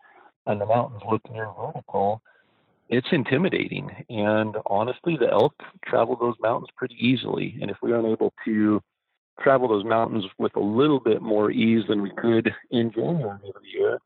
and 0.48 0.60
the 0.60 0.66
mountains 0.66 1.04
look 1.10 1.22
near 1.32 1.48
vertical, 1.58 2.22
it's 2.90 3.08
intimidating. 3.12 4.06
And 4.10 4.56
honestly, 4.68 5.18
the 5.18 5.32
elk 5.32 5.56
travel 5.86 6.16
those 6.16 6.36
mountains 6.40 6.70
pretty 6.76 6.96
easily. 7.00 7.58
And 7.62 7.72
if 7.72 7.78
we 7.82 7.92
aren't 7.92 8.08
able 8.08 8.34
to 8.46 8.82
travel 9.40 9.68
those 9.68 9.84
mountains 9.84 10.26
with 10.38 10.56
a 10.56 10.62
little 10.62 11.00
bit 11.00 11.22
more 11.22 11.52
ease 11.52 11.84
than 11.88 12.02
we 12.02 12.12
could 12.12 12.54
in 12.72 12.92
January 12.92 13.40
of 13.48 13.62
the 13.62 13.78
year, 13.78 14.00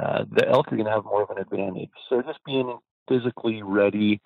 uh, 0.00 0.24
the 0.30 0.48
elk 0.48 0.68
are 0.68 0.76
going 0.76 0.86
to 0.86 0.90
have 0.90 1.04
more 1.04 1.22
of 1.22 1.30
an 1.30 1.38
advantage. 1.38 1.90
So 2.08 2.22
just 2.22 2.38
being 2.44 2.78
physically 3.08 3.62
ready 3.62 4.20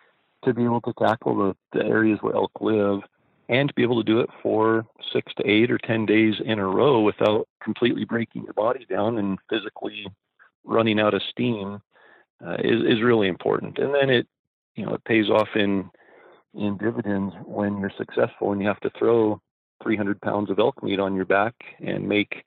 to 0.45 0.55
be 0.55 0.65
able 0.65 0.81
to 0.83 0.93
tackle 0.99 1.37
the, 1.37 1.79
the 1.79 1.85
areas 1.85 2.19
where 2.21 2.35
elk 2.35 2.53
live 2.61 3.01
and 3.49 3.69
to 3.69 3.75
be 3.75 3.83
able 3.83 4.03
to 4.03 4.07
do 4.07 4.21
it 4.21 4.31
for 4.43 4.87
six 5.13 5.33
to 5.35 5.49
eight 5.49 5.71
or 5.71 5.79
10 5.79 6.07
days 6.07 6.35
in 6.45 6.59
a 6.59 6.67
row 6.67 7.01
without 7.01 7.49
completely 7.63 8.05
breaking 8.05 8.45
your 8.45 8.53
body 8.53 8.87
down 8.89 9.19
and 9.19 9.39
physically 9.51 10.07
running 10.65 11.01
out 11.01 11.15
of 11.15 11.23
steam 11.31 11.81
uh, 12.45 12.57
is 12.61 12.83
is 12.85 13.03
really 13.03 13.29
important. 13.29 13.79
And 13.79 13.95
then 13.95 14.11
it 14.11 14.27
you 14.75 14.87
know 14.87 14.95
it 14.95 15.05
pays 15.05 15.29
off 15.29 15.49
in 15.55 15.91
in 16.55 16.77
dividends 16.79 17.35
when 17.45 17.79
you're 17.79 17.93
successful 17.97 18.53
and 18.53 18.61
you 18.61 18.67
have 18.67 18.81
to 18.81 18.91
throw 18.99 19.41
300 19.83 20.21
pounds 20.21 20.51
of 20.51 20.59
elk 20.59 20.83
meat 20.83 20.99
on 20.99 21.15
your 21.15 21.25
back 21.25 21.55
and 21.81 22.09
make 22.09 22.45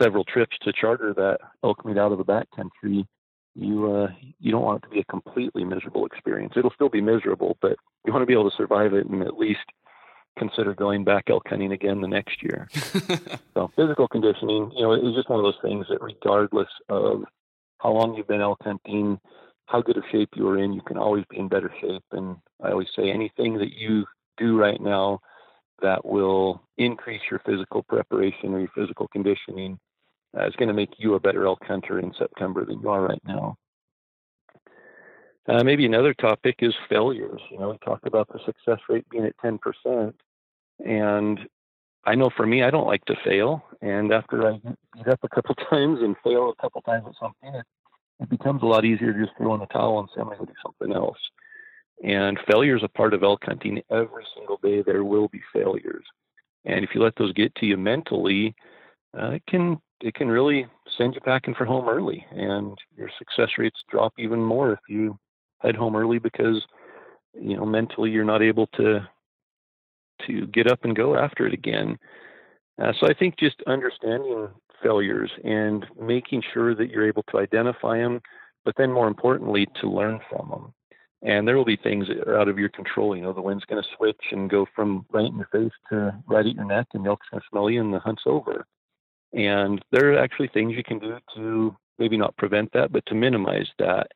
several 0.00 0.24
trips 0.24 0.56
to 0.62 0.72
charter 0.72 1.12
that 1.14 1.38
elk 1.62 1.84
meat 1.84 1.98
out 1.98 2.12
of 2.12 2.18
the 2.18 2.24
backcountry. 2.24 3.06
You 3.54 3.92
uh, 3.92 4.08
you 4.38 4.50
don't 4.50 4.62
want 4.62 4.82
it 4.82 4.86
to 4.88 4.94
be 4.94 5.00
a 5.00 5.04
completely 5.04 5.64
miserable 5.64 6.06
experience. 6.06 6.54
It'll 6.56 6.72
still 6.72 6.88
be 6.88 7.02
miserable, 7.02 7.58
but 7.60 7.76
you 8.04 8.12
want 8.12 8.22
to 8.22 8.26
be 8.26 8.32
able 8.32 8.50
to 8.50 8.56
survive 8.56 8.94
it 8.94 9.06
and 9.06 9.22
at 9.22 9.38
least 9.38 9.60
consider 10.38 10.74
going 10.74 11.04
back 11.04 11.24
elk 11.28 11.46
hunting 11.48 11.72
again 11.72 12.00
the 12.00 12.08
next 12.08 12.42
year. 12.42 12.68
so 13.54 13.70
physical 13.76 14.08
conditioning, 14.08 14.72
you 14.74 14.82
know, 14.82 14.92
is 14.94 15.14
just 15.14 15.28
one 15.28 15.38
of 15.38 15.44
those 15.44 15.60
things 15.60 15.86
that 15.90 16.00
regardless 16.00 16.68
of 16.88 17.24
how 17.82 17.90
long 17.90 18.14
you've 18.14 18.28
been 18.28 18.40
elk 18.40 18.58
hunting, 18.62 19.18
how 19.66 19.82
good 19.82 19.96
of 19.96 20.04
shape 20.12 20.30
you 20.36 20.48
are 20.48 20.58
in. 20.58 20.72
You 20.72 20.82
can 20.82 20.98
always 20.98 21.24
be 21.28 21.38
in 21.38 21.48
better 21.48 21.72
shape. 21.80 22.04
And 22.12 22.36
I 22.62 22.70
always 22.70 22.88
say 22.94 23.10
anything 23.10 23.58
that 23.58 23.72
you 23.72 24.04
do 24.36 24.58
right 24.58 24.80
now 24.80 25.20
that 25.80 26.04
will 26.04 26.62
increase 26.78 27.22
your 27.30 27.40
physical 27.44 27.82
preparation 27.82 28.54
or 28.54 28.60
your 28.60 28.70
physical 28.74 29.08
conditioning 29.08 29.78
uh, 30.36 30.46
is 30.46 30.54
going 30.56 30.68
to 30.68 30.74
make 30.74 30.90
you 30.98 31.14
a 31.14 31.20
better 31.20 31.46
elk 31.46 31.64
hunter 31.64 31.98
in 31.98 32.12
September 32.18 32.64
than 32.64 32.80
you 32.80 32.88
are 32.88 33.02
right 33.02 33.22
now. 33.26 33.56
Uh, 35.48 35.64
maybe 35.64 35.84
another 35.84 36.14
topic 36.14 36.56
is 36.60 36.72
failures. 36.88 37.40
You 37.50 37.58
know, 37.58 37.70
we 37.70 37.78
talked 37.78 38.06
about 38.06 38.28
the 38.28 38.38
success 38.46 38.78
rate 38.88 39.08
being 39.10 39.24
at 39.24 39.36
10%. 39.38 40.12
And 40.86 41.40
I 42.04 42.14
know 42.14 42.30
for 42.36 42.46
me, 42.46 42.62
I 42.62 42.70
don't 42.70 42.86
like 42.86 43.04
to 43.06 43.16
fail. 43.24 43.64
And 43.80 44.12
after 44.12 44.48
I 44.48 44.60
get 44.96 45.08
up 45.08 45.20
a 45.22 45.28
couple 45.28 45.54
times 45.70 46.00
and 46.00 46.16
fail 46.24 46.50
a 46.50 46.62
couple 46.62 46.80
times 46.82 47.04
at 47.08 47.14
something, 47.20 47.54
it, 47.54 47.66
it 48.20 48.28
becomes 48.28 48.62
a 48.62 48.66
lot 48.66 48.84
easier 48.84 49.12
to 49.12 49.24
just 49.24 49.36
throw 49.36 49.54
in 49.54 49.60
the 49.60 49.66
towel 49.66 50.00
and 50.00 50.08
say, 50.14 50.20
I'm 50.20 50.26
going 50.26 50.40
to 50.40 50.46
do 50.46 50.52
something 50.62 50.94
else. 50.94 51.18
And 52.04 52.38
failure 52.50 52.76
is 52.76 52.82
a 52.82 52.88
part 52.88 53.14
of 53.14 53.22
elk 53.22 53.44
hunting. 53.44 53.80
Every 53.90 54.24
single 54.36 54.58
day, 54.62 54.82
there 54.82 55.04
will 55.04 55.28
be 55.28 55.40
failures. 55.52 56.04
And 56.64 56.84
if 56.84 56.90
you 56.94 57.02
let 57.02 57.14
those 57.16 57.32
get 57.32 57.54
to 57.56 57.66
you 57.66 57.76
mentally, 57.76 58.54
uh, 59.18 59.30
it 59.30 59.42
can 59.46 59.78
it 60.00 60.14
can 60.14 60.28
really 60.28 60.66
send 60.98 61.14
you 61.14 61.20
packing 61.20 61.54
for 61.54 61.64
home 61.64 61.88
early, 61.88 62.24
and 62.32 62.76
your 62.96 63.08
success 63.18 63.50
rates 63.58 63.80
drop 63.88 64.12
even 64.18 64.40
more 64.40 64.72
if 64.72 64.80
you 64.88 65.18
head 65.60 65.76
home 65.76 65.94
early 65.94 66.18
because 66.18 66.62
you 67.34 67.56
know 67.56 67.64
mentally 67.64 68.10
you're 68.10 68.24
not 68.24 68.42
able 68.42 68.66
to 68.68 69.06
to 70.26 70.46
get 70.46 70.70
up 70.70 70.84
and 70.84 70.96
go 70.96 71.16
after 71.16 71.46
it 71.46 71.52
again. 71.52 71.98
Uh, 72.80 72.92
so 72.98 73.06
I 73.06 73.14
think 73.14 73.38
just 73.38 73.62
understanding 73.66 74.48
failures 74.82 75.30
and 75.44 75.86
making 76.00 76.42
sure 76.52 76.74
that 76.74 76.90
you're 76.90 77.06
able 77.06 77.22
to 77.30 77.38
identify 77.38 77.98
them, 77.98 78.20
but 78.64 78.74
then 78.76 78.92
more 78.92 79.08
importantly, 79.08 79.66
to 79.80 79.88
learn 79.88 80.20
from 80.28 80.48
them. 80.48 80.74
And 81.22 81.46
there 81.46 81.56
will 81.56 81.64
be 81.64 81.76
things 81.76 82.08
that 82.08 82.26
are 82.26 82.38
out 82.38 82.48
of 82.48 82.58
your 82.58 82.68
control. 82.68 83.16
You 83.16 83.22
know, 83.22 83.32
the 83.32 83.40
wind's 83.40 83.64
going 83.64 83.82
to 83.82 83.88
switch 83.96 84.20
and 84.32 84.50
go 84.50 84.66
from 84.74 85.06
right 85.12 85.26
in 85.26 85.36
your 85.36 85.48
face 85.52 85.72
to 85.90 86.12
right 86.26 86.44
at 86.44 86.54
your 86.54 86.64
neck, 86.64 86.88
and 86.94 87.04
the 87.04 87.10
elk's 87.10 87.28
going 87.30 87.40
to 87.40 87.46
smell 87.48 87.70
you, 87.70 87.80
and 87.80 87.94
the 87.94 88.00
hunt's 88.00 88.24
over. 88.26 88.66
And 89.32 89.82
there 89.92 90.12
are 90.12 90.18
actually 90.18 90.48
things 90.48 90.74
you 90.74 90.82
can 90.82 90.98
do 90.98 91.18
to 91.36 91.76
maybe 91.98 92.16
not 92.16 92.36
prevent 92.36 92.72
that, 92.72 92.92
but 92.92 93.06
to 93.06 93.14
minimize 93.14 93.68
that. 93.78 94.08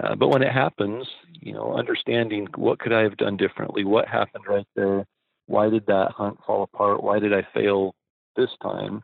Uh, 0.00 0.14
but 0.14 0.28
when 0.28 0.42
it 0.42 0.52
happens, 0.52 1.06
you 1.40 1.52
know, 1.52 1.74
understanding 1.74 2.46
what 2.54 2.78
could 2.78 2.92
I 2.92 3.02
have 3.02 3.16
done 3.16 3.36
differently? 3.36 3.84
What 3.84 4.06
happened 4.06 4.44
right 4.48 4.66
there? 4.76 5.04
Why 5.50 5.68
did 5.68 5.84
that 5.86 6.12
hunt 6.12 6.38
fall 6.46 6.62
apart? 6.62 7.02
Why 7.02 7.18
did 7.18 7.34
I 7.34 7.44
fail 7.52 7.96
this 8.36 8.50
time? 8.62 9.02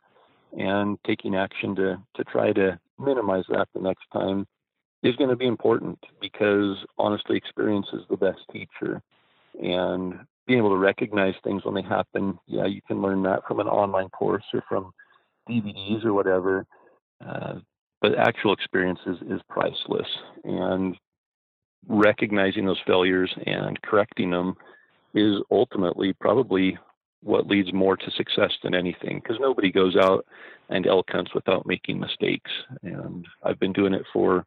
And 0.56 0.96
taking 1.04 1.34
action 1.34 1.74
to 1.74 2.00
to 2.14 2.24
try 2.24 2.52
to 2.52 2.78
minimize 3.00 3.42
that 3.48 3.66
the 3.74 3.80
next 3.80 4.04
time 4.12 4.46
is 5.02 5.16
going 5.16 5.30
to 5.30 5.36
be 5.36 5.48
important 5.48 5.98
because 6.20 6.76
honestly, 6.98 7.36
experience 7.36 7.88
is 7.92 8.02
the 8.08 8.16
best 8.16 8.38
teacher. 8.52 9.02
And 9.60 10.20
being 10.46 10.60
able 10.60 10.70
to 10.70 10.76
recognize 10.76 11.34
things 11.42 11.64
when 11.64 11.74
they 11.74 11.82
happen, 11.82 12.38
yeah, 12.46 12.66
you 12.66 12.80
can 12.86 13.02
learn 13.02 13.24
that 13.24 13.44
from 13.48 13.58
an 13.58 13.66
online 13.66 14.08
course 14.10 14.44
or 14.54 14.62
from 14.68 14.92
DVDs 15.50 16.04
or 16.04 16.14
whatever. 16.14 16.64
Uh, 17.26 17.54
but 18.00 18.16
actual 18.16 18.52
experience 18.52 19.00
is, 19.04 19.16
is 19.28 19.40
priceless. 19.48 20.06
And 20.44 20.96
recognizing 21.88 22.66
those 22.66 22.80
failures 22.86 23.34
and 23.46 23.82
correcting 23.82 24.30
them 24.30 24.54
is 25.16 25.42
ultimately 25.50 26.12
probably 26.12 26.78
what 27.22 27.46
leads 27.46 27.72
more 27.72 27.96
to 27.96 28.10
success 28.12 28.52
than 28.62 28.74
anything 28.74 29.20
because 29.20 29.38
nobody 29.40 29.72
goes 29.72 29.96
out 29.96 30.24
and 30.68 30.86
elk 30.86 31.06
hunts 31.10 31.34
without 31.34 31.66
making 31.66 31.98
mistakes. 31.98 32.50
And 32.82 33.26
I've 33.42 33.58
been 33.58 33.72
doing 33.72 33.94
it 33.94 34.04
for 34.12 34.44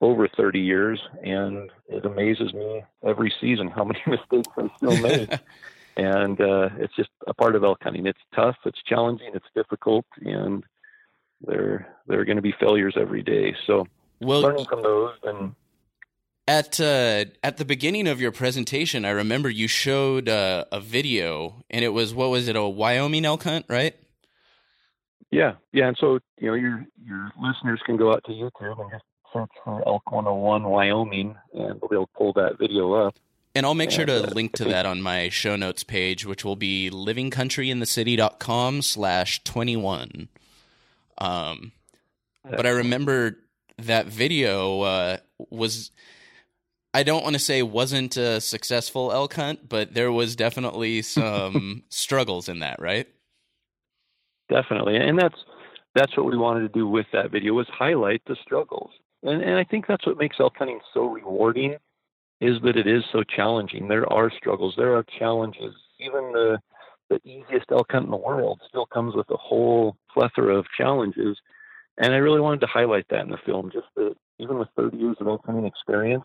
over 0.00 0.26
30 0.28 0.58
years, 0.58 0.98
and 1.22 1.70
it 1.88 2.06
amazes 2.06 2.54
me 2.54 2.82
every 3.06 3.32
season 3.40 3.68
how 3.68 3.84
many 3.84 4.00
mistakes 4.06 4.52
I 4.56 4.70
still 4.78 4.96
make. 4.96 5.28
and 5.96 6.40
uh, 6.40 6.70
it's 6.78 6.96
just 6.96 7.10
a 7.26 7.34
part 7.34 7.54
of 7.54 7.62
elk 7.62 7.78
hunting. 7.82 8.06
It's 8.06 8.18
tough, 8.34 8.56
it's 8.64 8.82
challenging, 8.86 9.32
it's 9.34 9.46
difficult, 9.54 10.06
and 10.22 10.64
there 11.46 11.94
there 12.06 12.20
are 12.20 12.24
going 12.24 12.36
to 12.36 12.42
be 12.42 12.54
failures 12.58 12.94
every 12.98 13.22
day. 13.22 13.54
So 13.66 13.86
Well, 14.20 14.40
learning 14.40 14.66
from 14.66 14.82
those 14.82 15.14
and 15.24 15.54
At 16.50 16.80
uh, 16.80 17.26
at 17.44 17.58
the 17.58 17.64
beginning 17.64 18.08
of 18.08 18.20
your 18.20 18.32
presentation, 18.32 19.04
I 19.04 19.10
remember 19.10 19.48
you 19.48 19.68
showed 19.68 20.28
uh, 20.28 20.64
a 20.72 20.80
video, 20.80 21.62
and 21.70 21.84
it 21.84 21.90
was 21.90 22.12
what 22.12 22.30
was 22.30 22.48
it 22.48 22.56
a 22.56 22.64
Wyoming 22.64 23.24
elk 23.24 23.44
hunt, 23.44 23.66
right? 23.68 23.94
yeah, 25.30 25.52
yeah. 25.72 25.86
And 25.86 25.96
so 26.00 26.18
you 26.38 26.48
know 26.48 26.54
your 26.54 26.84
your 27.04 27.30
listeners 27.40 27.80
can 27.86 27.96
go 27.96 28.12
out 28.12 28.24
to 28.24 28.32
YouTube 28.32 28.80
and 28.80 28.90
just 28.90 29.04
search 29.32 29.50
for 29.64 29.86
Elk 29.86 30.10
101 30.10 30.64
Wyoming, 30.64 31.36
and 31.54 31.80
they'll 31.88 32.10
pull 32.16 32.32
that 32.32 32.58
video 32.58 32.94
up. 32.94 33.14
And 33.54 33.64
I'll 33.64 33.74
make 33.74 33.92
sure 33.92 34.06
to 34.06 34.24
uh, 34.24 34.30
link 34.30 34.52
to 34.54 34.64
that 34.64 34.86
on 34.86 35.00
my 35.00 35.28
show 35.28 35.54
notes 35.54 35.84
page, 35.84 36.26
which 36.26 36.44
will 36.44 36.56
be 36.56 36.90
livingcountryinthecity.com 36.92 38.82
slash 38.82 39.44
21. 39.44 40.28
Um, 41.18 41.70
but 42.42 42.66
I 42.66 42.70
remember 42.70 43.38
that 43.78 44.06
video 44.06 44.80
uh, 44.80 45.16
was, 45.48 45.90
I 46.92 47.04
don't 47.04 47.22
want 47.22 47.34
to 47.34 47.40
say 47.40 47.62
wasn't 47.62 48.16
a 48.16 48.40
successful 48.40 49.12
elk 49.12 49.34
hunt, 49.34 49.68
but 49.68 49.94
there 49.94 50.10
was 50.10 50.34
definitely 50.34 51.02
some 51.02 51.84
struggles 51.88 52.48
in 52.48 52.60
that, 52.60 52.80
right? 52.80 53.06
Definitely, 54.48 54.96
and 54.96 55.18
that's 55.18 55.36
that's 55.94 56.16
what 56.16 56.26
we 56.26 56.36
wanted 56.36 56.60
to 56.60 56.68
do 56.68 56.88
with 56.88 57.06
that 57.12 57.30
video 57.30 57.52
was 57.52 57.68
highlight 57.68 58.22
the 58.26 58.36
struggles, 58.42 58.90
and 59.22 59.40
and 59.42 59.56
I 59.56 59.64
think 59.64 59.86
that's 59.86 60.06
what 60.06 60.18
makes 60.18 60.40
elk 60.40 60.54
hunting 60.58 60.80
so 60.92 61.06
rewarding, 61.06 61.76
is 62.40 62.56
that 62.64 62.76
it 62.76 62.88
is 62.88 63.04
so 63.12 63.22
challenging. 63.22 63.86
There 63.86 64.12
are 64.12 64.30
struggles, 64.36 64.74
there 64.76 64.96
are 64.96 65.04
challenges. 65.18 65.74
Even 66.00 66.32
the 66.32 66.58
the 67.10 67.20
easiest 67.24 67.70
elk 67.70 67.86
hunt 67.90 68.06
in 68.06 68.10
the 68.10 68.16
world 68.16 68.60
still 68.68 68.86
comes 68.86 69.14
with 69.14 69.30
a 69.30 69.36
whole 69.36 69.96
plethora 70.12 70.56
of 70.56 70.66
challenges, 70.76 71.38
and 71.98 72.12
I 72.12 72.16
really 72.16 72.40
wanted 72.40 72.60
to 72.62 72.66
highlight 72.66 73.06
that 73.10 73.24
in 73.24 73.30
the 73.30 73.38
film. 73.46 73.70
Just 73.72 73.86
that 73.94 74.14
even 74.40 74.58
with 74.58 74.68
30 74.76 74.96
years 74.96 75.16
of 75.20 75.28
elk 75.28 75.42
hunting 75.46 75.66
experience, 75.66 76.24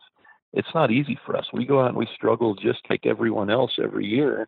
it's 0.55 0.73
not 0.73 0.91
easy 0.91 1.19
for 1.25 1.35
us. 1.35 1.45
We 1.53 1.65
go 1.65 1.81
out 1.81 1.89
and 1.89 1.97
we 1.97 2.07
struggle 2.15 2.55
just 2.55 2.79
like 2.89 3.05
everyone 3.05 3.49
else 3.49 3.73
every 3.81 4.05
year, 4.05 4.47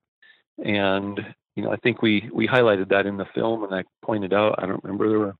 and 0.64 1.20
you 1.55 1.64
know, 1.64 1.72
I 1.72 1.78
think 1.78 2.01
we 2.01 2.30
we 2.34 2.47
highlighted 2.47 2.89
that 2.89 3.05
in 3.05 3.18
the 3.18 3.26
film, 3.36 3.64
and 3.64 3.76
I 3.76 3.84
pointed 4.03 4.34
out. 4.34 4.55
I 4.58 4.66
don't 4.66 4.84
remember 4.84 5.10
there 5.10 5.20
were 5.20 5.36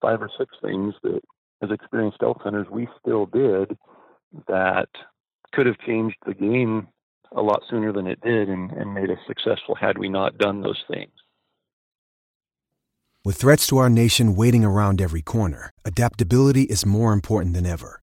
five 0.00 0.22
or 0.22 0.30
six 0.38 0.50
things 0.62 0.94
that, 1.02 1.20
as 1.62 1.70
experienced 1.70 2.18
elk 2.22 2.40
hunters, 2.40 2.66
we 2.70 2.88
still 2.98 3.26
did 3.26 3.76
that 4.48 4.88
could 5.52 5.66
have 5.66 5.78
changed 5.80 6.16
the 6.24 6.34
game 6.34 6.88
a 7.36 7.42
lot 7.42 7.62
sooner 7.68 7.92
than 7.92 8.06
it 8.06 8.20
did, 8.22 8.48
and, 8.48 8.72
and 8.72 8.94
made 8.94 9.10
us 9.10 9.18
successful 9.26 9.74
had 9.74 9.98
we 9.98 10.08
not 10.08 10.38
done 10.38 10.62
those 10.62 10.82
things. 10.90 11.12
With 13.24 13.36
threats 13.36 13.66
to 13.68 13.76
our 13.76 13.90
nation 13.90 14.34
waiting 14.34 14.64
around 14.64 15.00
every 15.00 15.20
corner, 15.20 15.70
adaptability 15.84 16.62
is 16.62 16.86
more 16.86 17.12
important 17.12 17.54
than 17.54 17.66
ever. 17.66 18.00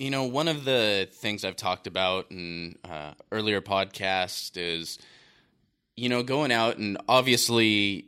you 0.00 0.10
know, 0.10 0.24
one 0.24 0.48
of 0.48 0.64
the 0.64 1.08
things 1.12 1.44
I've 1.44 1.56
talked 1.56 1.86
about 1.86 2.30
in 2.30 2.76
uh, 2.88 3.12
earlier 3.30 3.60
podcasts 3.60 4.56
is, 4.56 4.98
you 5.94 6.08
know, 6.08 6.22
going 6.22 6.50
out 6.50 6.78
and 6.78 6.96
obviously, 7.06 8.06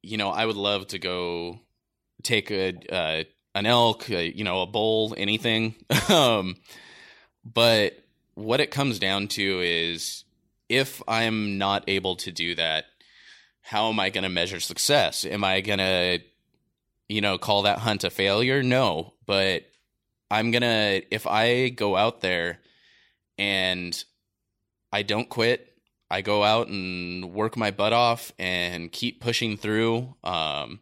you 0.00 0.16
know, 0.16 0.30
I 0.30 0.46
would 0.46 0.56
love 0.56 0.86
to 0.88 1.00
go 1.00 1.58
take 2.22 2.52
a 2.52 2.72
uh, 2.88 3.24
an 3.56 3.66
elk, 3.66 4.08
uh, 4.10 4.18
you 4.18 4.44
know, 4.44 4.62
a 4.62 4.66
bull, 4.66 5.12
anything. 5.18 5.74
um, 6.08 6.54
but 7.44 7.98
what 8.34 8.60
it 8.60 8.70
comes 8.70 9.00
down 9.00 9.26
to 9.28 9.60
is, 9.60 10.22
if 10.68 11.02
I'm 11.08 11.58
not 11.58 11.82
able 11.88 12.14
to 12.16 12.30
do 12.30 12.54
that, 12.54 12.84
how 13.60 13.88
am 13.88 13.98
I 13.98 14.10
going 14.10 14.22
to 14.22 14.30
measure 14.30 14.60
success? 14.60 15.24
Am 15.24 15.42
I 15.42 15.62
going 15.62 15.80
to, 15.80 16.20
you 17.08 17.20
know, 17.20 17.38
call 17.38 17.62
that 17.62 17.80
hunt 17.80 18.04
a 18.04 18.10
failure? 18.10 18.62
No, 18.62 19.14
but 19.26 19.64
I'm 20.34 20.50
gonna 20.50 21.00
if 21.12 21.28
I 21.28 21.68
go 21.68 21.94
out 21.94 22.20
there 22.20 22.58
and 23.38 24.04
I 24.92 25.02
don't 25.02 25.28
quit, 25.28 25.78
I 26.10 26.22
go 26.22 26.42
out 26.42 26.66
and 26.66 27.32
work 27.32 27.56
my 27.56 27.70
butt 27.70 27.92
off 27.92 28.32
and 28.36 28.90
keep 28.90 29.20
pushing 29.20 29.56
through. 29.56 30.12
Um, 30.24 30.80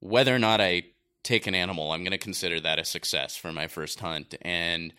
whether 0.00 0.34
or 0.34 0.38
not 0.38 0.62
I 0.62 0.84
take 1.22 1.46
an 1.46 1.54
animal, 1.54 1.92
I'm 1.92 2.02
gonna 2.02 2.16
consider 2.16 2.60
that 2.60 2.78
a 2.78 2.84
success 2.86 3.36
for 3.36 3.52
my 3.52 3.66
first 3.66 4.00
hunt, 4.00 4.36
and 4.40 4.94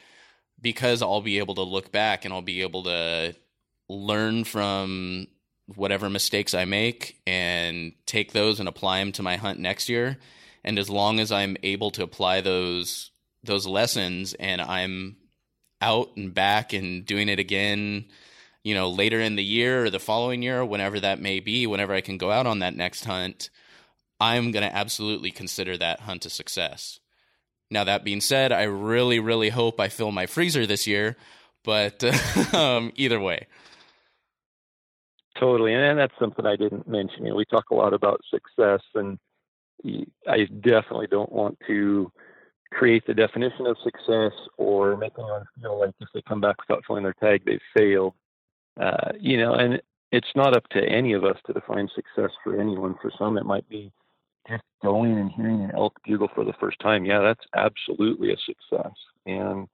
because 0.62 1.02
I'll 1.02 1.22
be 1.22 1.40
able 1.40 1.56
to 1.56 1.64
look 1.64 1.92
back 1.92 2.26
and 2.26 2.34
I'll 2.34 2.44
be 2.44 2.62
able 2.62 2.84
to 2.84 3.36
learn 3.90 4.44
from 4.44 5.26
whatever 5.76 6.12
mistakes 6.12 6.54
I 6.54 6.66
make 6.66 7.20
and 7.26 7.94
take 8.06 8.34
those 8.34 8.60
and 8.60 8.70
apply 8.70 9.00
them 9.00 9.14
to 9.14 9.24
my 9.24 9.38
hunt 9.38 9.58
next 9.58 9.90
year. 9.90 10.20
And 10.64 10.78
as 10.78 10.92
long 10.92 11.20
as 11.20 11.32
I'm 11.32 11.58
able 11.64 11.90
to 11.92 12.04
apply 12.04 12.42
those 12.42 13.10
those 13.44 13.68
lessons 13.68 14.34
and 14.36 14.62
I'm 14.62 15.18
out 15.82 16.12
and 16.16 16.34
back 16.34 16.74
and 16.74 17.06
doing 17.06 17.30
it 17.30 17.40
again, 17.40 18.06
you 18.64 18.74
know, 18.74 18.90
later 18.90 19.20
in 19.20 19.36
the 19.36 19.44
year 19.44 19.86
or 19.86 19.90
the 19.90 20.00
following 20.00 20.42
year, 20.42 20.64
whenever 20.64 21.00
that 21.00 21.20
may 21.20 21.40
be, 21.40 21.68
whenever 21.68 21.94
I 21.94 22.02
can 22.02 22.18
go 22.18 22.32
out 22.32 22.48
on 22.48 22.60
that 22.60 22.76
next 22.76 23.06
hunt, 23.06 23.50
I'm 24.20 24.52
going 24.52 24.68
to 24.68 24.76
absolutely 24.76 25.32
consider 25.32 25.78
that 25.78 26.02
hunt 26.02 26.26
a 26.26 26.30
success. 26.30 27.00
Now, 27.70 27.84
that 27.84 28.04
being 28.04 28.22
said, 28.22 28.52
I 28.52 28.64
really, 28.64 29.20
really 29.20 29.50
hope 29.50 29.80
I 29.80 29.90
fill 29.90 30.12
my 30.12 30.28
freezer 30.28 30.66
this 30.66 30.88
year, 30.88 31.18
but 31.64 32.04
um, 32.54 32.94
either 32.96 33.20
way. 33.20 33.48
Totally, 35.40 35.74
and 35.74 35.98
that's 35.98 36.14
something 36.20 36.46
I 36.46 36.56
didn't 36.56 36.88
mention. 36.88 37.26
You 37.26 37.32
know, 37.32 37.36
we 37.36 37.46
talk 37.46 37.72
a 37.72 37.76
lot 37.76 37.94
about 37.94 38.22
success, 38.30 38.82
and 38.94 39.18
I 40.28 40.46
definitely 40.46 41.08
don't 41.08 41.32
want 41.32 41.58
to 41.68 42.12
create 42.74 43.06
the 43.08 43.14
definition 43.14 43.66
of 43.68 43.78
success 43.84 44.32
or 44.58 44.98
make 44.98 45.14
anyone 45.18 45.46
feel 45.62 45.80
like 45.80 45.94
if 46.00 46.08
they 46.14 46.22
come 46.28 46.42
back 46.42 46.56
without 46.68 46.84
filling 46.86 47.04
their 47.04 47.14
tag, 47.14 47.44
they've 47.46 47.60
failed. 47.76 48.14
Uh, 48.80 49.12
you 49.20 49.38
know, 49.38 49.54
and 49.54 49.82
it's 50.12 50.32
not 50.36 50.56
up 50.56 50.68
to 50.70 50.84
any 50.84 51.14
of 51.14 51.24
us 51.24 51.38
to 51.46 51.54
define 51.54 51.88
success 51.96 52.32
for 52.44 52.60
anyone. 52.60 52.96
For 53.02 53.12
some, 53.18 53.38
it 53.38 53.46
might 53.46 53.68
be 53.70 53.92
just 54.50 54.64
going 54.84 55.18
and 55.18 55.32
hearing 55.32 55.62
an 55.62 55.72
elk 55.76 55.94
bugle 56.06 56.30
for 56.34 56.44
the 56.44 56.54
first 56.60 56.80
time. 56.80 57.06
Yeah, 57.06 57.22
that's 57.22 57.46
absolutely 57.56 58.34
a 58.34 58.38
success. 58.46 58.94
And 59.26 59.68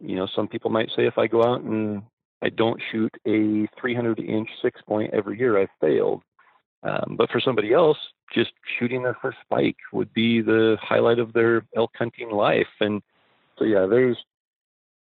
you 0.00 0.16
know, 0.16 0.26
some 0.34 0.48
people 0.48 0.70
might 0.70 0.90
say 0.96 1.06
if 1.06 1.18
I 1.18 1.26
go 1.26 1.44
out 1.44 1.60
and 1.60 2.02
I 2.42 2.48
don't 2.48 2.80
shoot 2.90 3.14
a 3.26 3.68
300 3.80 4.18
inch 4.18 4.48
six 4.60 4.80
point 4.82 5.14
every 5.14 5.38
year. 5.38 5.60
I've 5.60 5.68
failed. 5.80 6.22
Um, 6.84 7.14
but 7.16 7.30
for 7.30 7.40
somebody 7.40 7.72
else, 7.72 7.98
just 8.34 8.52
shooting 8.78 9.02
their 9.02 9.16
first 9.22 9.38
spike 9.44 9.76
would 9.92 10.12
be 10.12 10.40
the 10.40 10.76
highlight 10.80 11.18
of 11.18 11.32
their 11.32 11.64
elk 11.76 11.92
hunting 11.96 12.30
life. 12.30 12.66
And 12.80 13.02
so, 13.58 13.64
yeah, 13.64 13.86
there's 13.86 14.16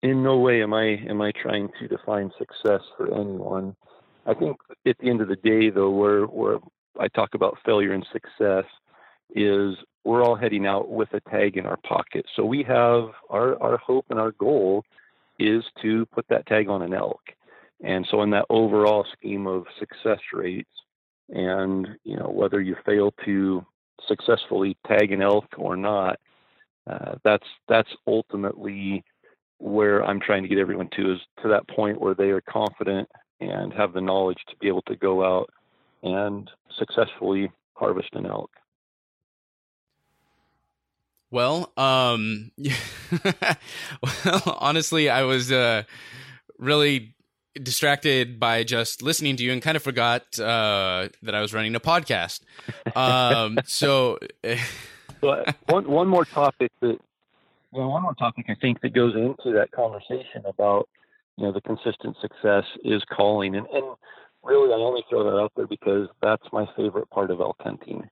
in 0.02 0.24
no 0.24 0.38
way 0.38 0.62
am 0.62 0.74
I 0.74 0.98
am 1.08 1.22
I 1.22 1.32
trying 1.32 1.70
to 1.80 1.88
define 1.88 2.32
success 2.38 2.82
for 2.98 3.14
anyone. 3.14 3.76
I 4.26 4.34
think 4.34 4.58
at 4.86 4.98
the 5.00 5.10
end 5.10 5.22
of 5.22 5.28
the 5.28 5.36
day, 5.38 5.70
though, 5.70 5.90
where 5.90 6.26
where 6.26 6.60
I 7.00 7.08
talk 7.08 7.34
about 7.34 7.58
failure 7.66 7.94
and 7.94 8.06
success 8.12 8.66
is 9.36 9.76
we're 10.04 10.24
all 10.24 10.36
heading 10.36 10.66
out 10.66 10.90
with 10.90 11.10
a 11.14 11.20
tag 11.30 11.58
in 11.58 11.66
our 11.66 11.78
pocket. 11.78 12.26
So 12.36 12.46
we 12.46 12.64
have 12.64 13.10
our 13.30 13.62
our 13.62 13.78
hope 13.78 14.06
and 14.10 14.20
our 14.20 14.32
goal 14.34 14.84
is 15.38 15.64
to 15.82 16.06
put 16.08 16.26
that 16.30 16.46
tag 16.48 16.68
on 16.68 16.82
an 16.82 16.94
elk. 16.94 17.22
And 17.82 18.06
so 18.12 18.22
in 18.24 18.30
that 18.32 18.46
overall 18.50 19.06
scheme 19.18 19.48
of 19.48 19.66
success 19.80 20.20
rates, 20.34 20.70
and 21.30 21.88
you 22.04 22.18
know 22.18 22.30
whether 22.30 22.62
you 22.62 22.76
fail 22.86 23.14
to 23.26 23.66
successfully 24.08 24.78
tag 24.88 25.12
an 25.12 25.22
elk 25.22 25.46
or 25.58 25.76
not, 25.76 26.20
uh, 26.90 27.16
that's 27.24 27.48
that's 27.68 27.90
ultimately 28.08 29.04
where 29.60 30.04
I'm 30.04 30.20
trying 30.20 30.44
to 30.44 30.50
get 30.50 30.58
everyone 30.58 30.90
to 30.96 31.14
is 31.14 31.20
to 31.42 31.50
that 31.50 31.68
point 31.68 32.00
where 32.00 32.16
they 32.16 32.30
are 32.30 32.42
confident 32.42 33.10
and 33.42 33.74
have 33.74 33.94
the 33.94 34.02
knowledge 34.02 34.40
to 34.50 34.56
be 34.58 34.68
able 34.68 34.82
to 34.84 34.96
go 34.96 35.24
out 35.24 35.50
and 36.02 36.50
successfully 36.78 37.52
harvest 37.74 38.10
an 38.14 38.26
elk. 38.26 38.52
Well, 41.32 41.72
um, 41.78 42.52
well, 44.04 44.58
honestly, 44.60 45.10
I 45.10 45.24
was 45.24 45.52
uh, 45.52 45.84
really 46.58 47.14
distracted 47.64 48.40
by 48.40 48.64
just 48.64 49.02
listening 49.02 49.36
to 49.38 49.44
you 49.44 49.52
and 49.52 49.62
kind 49.62 49.78
of 49.78 49.84
forgot 49.84 50.40
uh, 50.40 51.10
that 51.22 51.36
I 51.36 51.42
was 51.42 51.54
running 51.54 51.76
a 51.76 51.80
podcast. 51.80 52.42
Um, 52.96 53.60
so, 53.66 54.20
but 55.22 55.56
one 55.68 55.90
one 55.90 56.08
more 56.08 56.26
topic 56.26 56.72
that 56.82 57.00
well, 57.72 57.90
one 57.90 58.04
more 58.04 58.16
topic 58.16 58.46
I 58.50 58.56
think 58.56 58.82
that 58.82 58.94
goes 58.94 59.16
into 59.16 59.54
that 59.58 59.72
conversation 59.72 60.44
about 60.46 60.90
you 61.38 61.46
know 61.46 61.52
the 61.52 61.62
consistent 61.62 62.16
success 62.22 62.64
is 62.84 63.04
calling, 63.16 63.56
and 63.56 63.68
and 63.68 63.96
really 64.44 64.74
I 64.74 64.78
only 64.78 65.04
throw 65.10 65.24
that 65.24 65.38
out 65.38 65.52
there 65.56 65.68
because 65.68 66.08
that's 66.22 66.46
my 66.52 66.66
favorite 66.76 67.10
part 67.10 67.32
of 67.32 67.40
elk 67.40 67.58
hunting, 67.60 68.08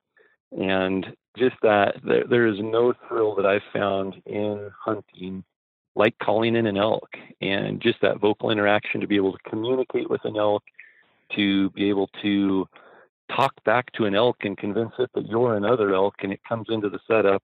and 0.52 1.06
just 1.38 1.56
that 1.62 1.96
there, 2.04 2.24
there 2.30 2.48
is 2.48 2.58
no 2.60 2.94
thrill 3.08 3.36
that 3.36 3.46
I've 3.46 3.62
found 3.74 4.16
in 4.26 4.72
hunting 4.84 5.44
like 5.98 6.18
calling 6.20 6.56
in 6.56 6.68
an 6.68 6.78
elk 6.78 7.10
and 7.42 7.82
just 7.82 8.00
that 8.02 8.20
vocal 8.20 8.52
interaction 8.52 9.02
to 9.02 9.08
be 9.08 9.16
able 9.16 9.34
to 9.34 9.50
communicate 9.50 10.10
with 10.10 10.24
an 10.26 10.38
elk, 10.38 10.64
to 11.36 11.72
be 11.72 11.90
able 11.90 12.08
to 12.22 12.68
talk 13.36 13.52
back 13.66 13.92
to 13.94 14.06
an 14.06 14.16
elk 14.16 14.38
and 14.42 14.58
convince 14.58 14.94
it 15.00 15.10
that 15.16 15.28
you're 15.28 15.58
another 15.58 15.94
elk 15.94 16.14
and 16.22 16.32
it 16.32 16.40
comes 16.48 16.68
into 16.70 16.90
the 16.90 17.00
setup. 17.08 17.44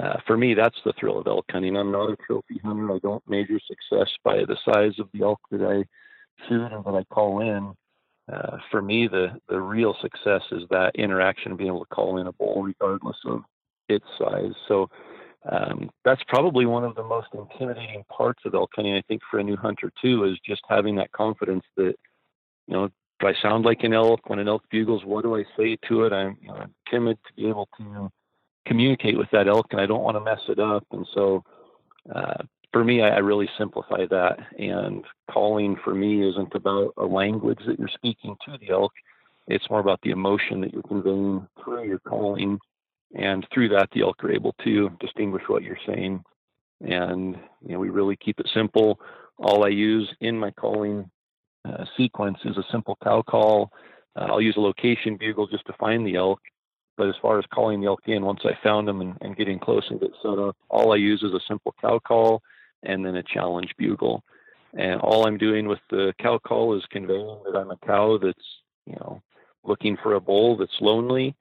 Uh, 0.00 0.16
for 0.24 0.36
me, 0.36 0.54
that's 0.54 0.78
the 0.84 0.92
thrill 0.98 1.18
of 1.18 1.26
elk 1.26 1.44
hunting. 1.50 1.76
I'm 1.76 1.90
not 1.90 2.10
a 2.10 2.16
trophy 2.16 2.60
hunter. 2.64 2.92
I 2.92 2.98
don't 3.00 3.28
measure 3.28 3.58
success 3.66 4.08
by 4.24 4.44
the 4.44 4.56
size 4.64 4.98
of 5.00 5.08
the 5.12 5.22
elk 5.22 5.40
that 5.50 5.62
I 5.62 5.84
shoot 6.48 6.72
and 6.72 6.84
that 6.84 6.94
I 6.94 7.04
call 7.12 7.40
in. 7.40 7.74
Uh, 8.32 8.58
for 8.70 8.80
me, 8.80 9.08
the, 9.08 9.32
the 9.48 9.60
real 9.60 9.96
success 10.00 10.42
is 10.52 10.62
that 10.70 10.94
interaction, 10.94 11.56
being 11.56 11.70
able 11.70 11.84
to 11.84 11.94
call 11.94 12.18
in 12.18 12.28
a 12.28 12.32
bull 12.32 12.62
regardless 12.62 13.16
of 13.26 13.42
its 13.88 14.06
size. 14.16 14.52
So 14.68 14.88
um, 15.48 15.90
that's 16.04 16.22
probably 16.28 16.66
one 16.66 16.84
of 16.84 16.94
the 16.94 17.02
most 17.02 17.28
intimidating 17.32 18.04
parts 18.14 18.42
of 18.44 18.54
elk 18.54 18.70
hunting. 18.74 18.94
I 18.94 19.02
think 19.08 19.22
for 19.30 19.38
a 19.38 19.44
new 19.44 19.56
hunter 19.56 19.90
too 20.02 20.24
is 20.24 20.38
just 20.44 20.62
having 20.68 20.96
that 20.96 21.12
confidence 21.12 21.64
that 21.76 21.94
you 22.66 22.74
know 22.74 22.90
do 23.20 23.26
I 23.26 23.34
sound 23.42 23.64
like 23.64 23.82
an 23.82 23.92
elk 23.92 24.28
when 24.28 24.38
an 24.38 24.48
elk 24.48 24.62
bugles? 24.70 25.04
What 25.04 25.22
do 25.22 25.36
I 25.36 25.44
say 25.56 25.76
to 25.88 26.04
it? 26.04 26.12
I'm, 26.12 26.36
you 26.40 26.48
know, 26.48 26.54
I'm 26.54 26.74
timid 26.90 27.18
to 27.26 27.32
be 27.34 27.48
able 27.48 27.68
to 27.78 28.10
communicate 28.66 29.18
with 29.18 29.28
that 29.32 29.46
elk, 29.46 29.66
and 29.72 29.80
I 29.80 29.86
don't 29.86 30.02
want 30.02 30.16
to 30.16 30.24
mess 30.24 30.40
it 30.48 30.58
up. 30.58 30.86
And 30.90 31.06
so, 31.14 31.42
uh, 32.14 32.42
for 32.72 32.82
me, 32.82 33.02
I, 33.02 33.10
I 33.10 33.18
really 33.18 33.48
simplify 33.58 34.06
that. 34.10 34.38
And 34.58 35.04
calling 35.30 35.76
for 35.84 35.94
me 35.94 36.26
isn't 36.28 36.54
about 36.54 36.94
a 36.96 37.04
language 37.04 37.60
that 37.66 37.78
you're 37.78 37.88
speaking 37.88 38.36
to 38.46 38.56
the 38.58 38.70
elk. 38.70 38.92
It's 39.48 39.68
more 39.68 39.80
about 39.80 40.00
the 40.02 40.10
emotion 40.10 40.60
that 40.62 40.72
you're 40.72 40.82
conveying 40.82 41.46
through 41.62 41.88
your 41.88 41.98
calling 42.00 42.58
and 43.14 43.46
through 43.52 43.68
that 43.70 43.88
the 43.92 44.02
elk 44.02 44.22
are 44.22 44.32
able 44.32 44.54
to 44.64 44.90
distinguish 45.00 45.42
what 45.48 45.62
you're 45.62 45.78
saying. 45.86 46.22
And 46.80 47.36
you 47.62 47.72
know 47.72 47.78
we 47.78 47.90
really 47.90 48.16
keep 48.16 48.40
it 48.40 48.48
simple. 48.54 49.00
All 49.38 49.64
i 49.64 49.68
use 49.68 50.08
in 50.20 50.38
my 50.38 50.50
calling 50.52 51.10
uh, 51.68 51.84
sequence 51.96 52.38
is 52.44 52.56
a 52.56 52.64
simple 52.70 52.96
cow 53.02 53.22
call. 53.22 53.72
Uh, 54.16 54.24
i'll 54.24 54.40
use 54.40 54.56
a 54.56 54.60
location 54.60 55.16
bugle 55.16 55.46
just 55.46 55.66
to 55.66 55.72
find 55.74 56.06
the 56.06 56.16
elk. 56.16 56.40
But 56.96 57.08
as 57.08 57.14
far 57.22 57.38
as 57.38 57.44
calling 57.52 57.80
the 57.80 57.86
elk 57.86 58.02
in 58.06 58.24
once 58.24 58.40
i 58.44 58.56
found 58.62 58.88
them 58.88 59.00
and, 59.00 59.16
and 59.20 59.36
getting 59.36 59.58
close 59.58 59.84
and 59.90 60.00
get 60.00 60.10
set 60.22 60.38
up 60.38 60.56
all 60.68 60.92
i 60.92 60.96
use 60.96 61.22
is 61.22 61.34
a 61.34 61.40
simple 61.48 61.74
cow 61.80 61.98
call 61.98 62.42
and 62.82 63.04
then 63.04 63.16
a 63.16 63.22
challenge 63.22 63.74
bugle. 63.76 64.22
And 64.74 65.00
all 65.00 65.26
i'm 65.26 65.36
doing 65.36 65.68
with 65.68 65.80
the 65.90 66.14
cow 66.18 66.38
call 66.38 66.76
is 66.76 66.84
conveying 66.90 67.42
that 67.44 67.58
i'm 67.58 67.70
a 67.70 67.78
cow 67.86 68.18
that's 68.18 68.38
you 68.86 68.94
know 68.94 69.20
looking 69.64 69.98
for 70.02 70.14
a 70.14 70.20
bull 70.20 70.56
that's 70.56 70.80
lonely 70.80 71.34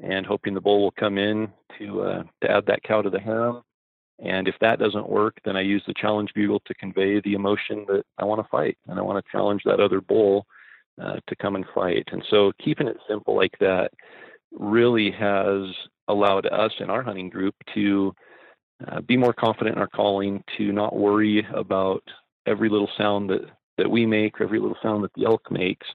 and 0.00 0.24
hoping 0.24 0.54
the 0.54 0.60
bull 0.60 0.82
will 0.82 0.92
come 0.92 1.18
in 1.18 1.48
to 1.78 2.02
uh, 2.02 2.22
to 2.42 2.50
add 2.50 2.66
that 2.66 2.82
cow 2.82 3.02
to 3.02 3.10
the 3.10 3.20
harem. 3.20 3.62
And 4.18 4.46
if 4.46 4.54
that 4.60 4.78
doesn't 4.78 5.08
work, 5.08 5.38
then 5.44 5.56
I 5.56 5.62
use 5.62 5.82
the 5.86 5.94
challenge 5.94 6.30
bugle 6.34 6.60
to 6.66 6.74
convey 6.74 7.20
the 7.20 7.34
emotion 7.34 7.84
that 7.88 8.04
I 8.18 8.24
want 8.24 8.40
to 8.40 8.48
fight, 8.48 8.78
and 8.86 8.98
I 8.98 9.02
want 9.02 9.24
to 9.24 9.32
challenge 9.32 9.62
that 9.64 9.80
other 9.80 10.00
bull 10.00 10.46
uh, 11.00 11.16
to 11.26 11.36
come 11.36 11.56
and 11.56 11.64
fight. 11.74 12.04
And 12.12 12.22
so, 12.30 12.52
keeping 12.62 12.86
it 12.86 12.98
simple 13.08 13.34
like 13.34 13.56
that 13.60 13.90
really 14.52 15.10
has 15.10 15.62
allowed 16.08 16.46
us 16.46 16.72
in 16.78 16.90
our 16.90 17.02
hunting 17.02 17.30
group 17.30 17.54
to 17.74 18.14
uh, 18.86 19.00
be 19.00 19.16
more 19.16 19.32
confident 19.32 19.76
in 19.76 19.80
our 19.80 19.88
calling, 19.88 20.42
to 20.58 20.72
not 20.72 20.94
worry 20.94 21.46
about 21.54 22.02
every 22.46 22.68
little 22.68 22.90
sound 22.96 23.30
that 23.30 23.42
that 23.78 23.90
we 23.90 24.04
make, 24.06 24.40
or 24.40 24.44
every 24.44 24.60
little 24.60 24.76
sound 24.82 25.02
that 25.02 25.12
the 25.14 25.24
elk 25.24 25.50
makes, 25.50 25.86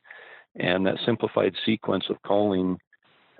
and 0.55 0.85
that 0.85 0.97
simplified 1.05 1.53
sequence 1.65 2.05
of 2.09 2.21
calling 2.23 2.77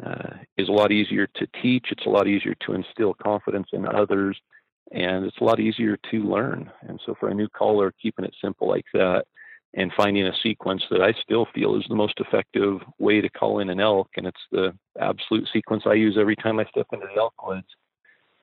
uh, 0.06 0.30
is 0.58 0.70
a 0.70 0.72
lot 0.72 0.92
easier 0.92 1.28
to 1.36 1.48
teach. 1.62 1.88
It's 1.92 2.06
a 2.06 2.10
lot 2.10 2.28
easier 2.28 2.56
to 2.66 2.74
instill 2.74 3.14
confidence 3.14 3.68
in 3.74 3.88
others, 3.88 4.38
and 4.92 5.26
it's 5.26 5.38
a 5.42 5.44
lot 5.44 5.60
easier 5.60 5.98
to 6.12 6.24
learn. 6.24 6.70
And 6.82 7.00
so, 7.06 7.16
for 7.20 7.30
a 7.30 7.34
new 7.34 7.50
caller, 7.50 7.94
keeping 8.02 8.26
it 8.26 8.36
simple 8.42 8.68
like 8.68 8.86
that 8.94 9.26
and 9.74 9.92
finding 9.96 10.26
a 10.26 10.34
sequence 10.42 10.84
that 10.90 11.02
I 11.02 11.14
still 11.22 11.48
feel 11.54 11.76
is 11.76 11.86
the 11.88 11.96
most 11.96 12.20
effective 12.20 12.80
way 13.00 13.22
to 13.22 13.30
call 13.30 13.60
in 13.60 13.70
an 13.70 13.80
elk, 13.80 14.10
and 14.18 14.26
it's 14.26 14.38
the 14.52 14.74
absolute 15.00 15.48
sequence 15.52 15.84
I 15.86 15.94
use 15.94 16.18
every 16.20 16.36
time 16.36 16.60
I 16.60 16.66
step 16.66 16.88
into 16.94 17.06
the 17.14 17.20
elk 17.20 17.34
woods, 17.46 17.68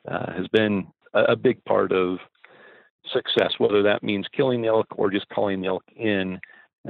uh, 0.09 0.32
has 0.32 0.46
been 0.48 0.86
a, 1.14 1.22
a 1.32 1.36
big 1.36 1.64
part 1.64 1.92
of 1.92 2.18
success, 3.12 3.52
whether 3.59 3.82
that 3.82 4.02
means 4.02 4.26
killing 4.34 4.62
the 4.62 4.68
elk 4.68 4.86
or 4.96 5.11
just 5.11 5.28
calling 5.28 5.61
the 5.61 5.68
elk 5.68 5.84
in. 5.96 6.38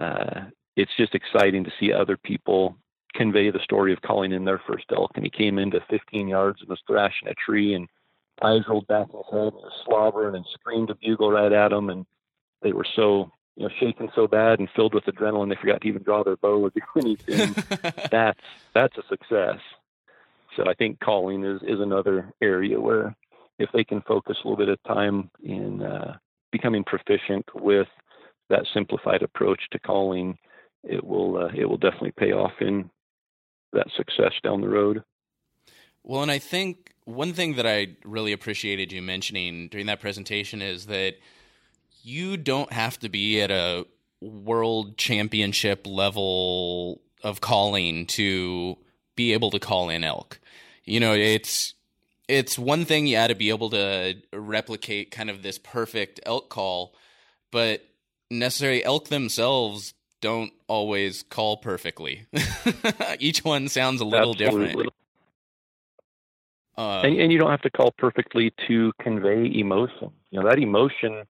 Uh, 0.01 0.43
it's 0.77 0.93
just 0.97 1.15
exciting 1.15 1.65
to 1.65 1.73
see 1.79 1.93
other 1.93 2.17
people 2.17 2.77
convey 3.15 3.51
the 3.51 3.61
story 3.61 3.93
of 3.93 4.03
calling 4.03 4.33
in 4.33 4.45
their 4.45 4.61
first 4.67 4.85
elk. 4.95 5.13
And 5.15 5.25
he 5.25 5.31
came 5.31 5.59
into 5.59 5.81
15 5.89 6.29
yards 6.29 6.61
and 6.61 6.69
was 6.69 6.83
thrashing 6.87 7.29
a 7.29 7.35
tree 7.35 7.75
and 7.75 7.89
eyes 8.43 8.63
rolled 8.69 8.87
back 8.87 9.09
in 9.13 9.17
his 9.17 9.27
head 9.31 9.53
and 9.53 9.55
was 9.55 9.83
slobbering 9.85 10.35
and 10.35 10.45
screamed 10.53 10.91
a 10.91 10.95
bugle 10.95 11.31
right 11.31 11.53
at 11.53 11.73
him. 11.73 11.91
And 11.91 12.07
they 12.63 12.73
were 12.73 12.87
so, 12.97 13.31
you 13.57 13.65
know, 13.65 13.71
shaking 13.79 14.11
so 14.15 14.27
bad 14.27 14.59
and 14.59 14.69
filled 14.75 14.95
with 14.95 15.05
adrenaline 15.05 15.49
they 15.49 15.61
forgot 15.61 15.81
to 15.83 15.89
even 15.89 16.03
draw 16.03 16.25
their 16.25 16.37
bow 16.37 16.61
or 16.61 16.71
do 16.71 16.81
anything. 16.97 17.55
that's 18.11 18.41
that's 18.75 18.99
a 18.99 19.03
success. 19.09 19.61
So 20.57 20.69
I 20.69 20.75
think 20.75 21.01
calling 21.01 21.45
is 21.45 21.63
is 21.63 21.81
another 21.81 22.33
area 22.41 22.81
where 22.81 23.15
if 23.59 23.71
they 23.73 23.85
can 23.85 24.03
focus 24.03 24.37
a 24.45 24.49
little 24.49 24.65
bit 24.65 24.69
of 24.69 24.83
time 24.83 25.31
in 25.43 25.83
uh, 25.83 26.17
becoming 26.51 26.85
proficient 26.85 27.45
with 27.55 27.89
that 28.51 28.67
simplified 28.73 29.23
approach 29.23 29.61
to 29.71 29.79
calling, 29.79 30.37
it 30.83 31.05
will 31.05 31.37
uh, 31.37 31.51
it 31.55 31.65
will 31.65 31.77
definitely 31.77 32.13
pay 32.13 32.33
off 32.33 32.53
in 32.61 32.91
that 33.75 33.87
success 33.97 34.33
down 34.43 34.61
the 34.61 34.69
road. 34.69 35.05
Well, 36.03 36.23
and 36.23 36.31
I 36.31 36.39
think 36.39 36.95
one 37.05 37.33
thing 37.33 37.55
that 37.57 37.67
I 37.67 37.97
really 38.05 38.33
appreciated 38.33 38.93
you 38.93 39.03
mentioning 39.03 39.69
during 39.69 39.87
that 39.87 40.01
presentation 40.01 40.63
is 40.63 40.87
that 40.87 41.15
you 42.03 42.37
don't 42.37 42.73
have 42.73 42.99
to 43.01 43.09
be 43.09 43.41
at 43.41 43.51
a 43.51 43.87
world 44.21 44.97
championship 44.97 45.87
level 45.87 47.01
of 47.23 47.41
calling 47.41 48.07
to 48.07 48.77
be 49.17 49.33
able 49.33 49.51
to 49.51 49.59
call 49.59 49.89
in 49.89 50.05
elk. 50.05 50.41
You 50.85 51.01
know, 51.01 51.15
it's 51.15 51.75
it's 52.29 52.59
one 52.59 52.85
thing 52.85 53.07
you 53.07 53.17
had 53.17 53.29
to 53.29 53.35
be 53.35 53.51
able 53.51 53.71
to 53.71 54.15
replicate 54.33 55.11
kind 55.11 55.31
of 55.31 55.43
this 55.43 55.59
perfect 55.59 56.21
elk 56.25 56.49
call, 56.49 56.95
but 57.51 57.83
necessary 58.31 58.85
elk 58.85 59.09
themselves 59.09 59.95
don't 60.25 60.55
always 60.69 61.23
call 61.23 61.59
perfectly. 61.59 62.27
Each 63.19 63.45
one 63.45 63.69
sounds 63.69 64.01
a 64.01 64.07
little 64.07 64.33
Absolutely. 64.33 64.69
different. 64.69 64.93
Uh, 66.79 67.03
and, 67.03 67.21
and, 67.21 67.31
you 67.31 67.39
don't 67.39 67.51
have 67.51 67.61
to 67.61 67.71
call 67.71 67.93
perfectly 67.99 68.51
to 68.67 68.91
convey 69.03 69.53
emotion. 69.55 70.11
You 70.31 70.41
know 70.41 70.49
that 70.49 70.59
emotion 70.59 71.25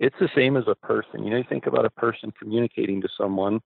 it's 0.00 0.16
the 0.18 0.30
same 0.34 0.56
as 0.56 0.64
a 0.66 0.74
person. 0.74 1.22
You 1.22 1.30
know, 1.30 1.36
you 1.36 1.44
think 1.46 1.66
about 1.66 1.84
a 1.84 1.90
person 1.90 2.32
communicating 2.36 3.02
to 3.02 3.08
someone. 3.16 3.60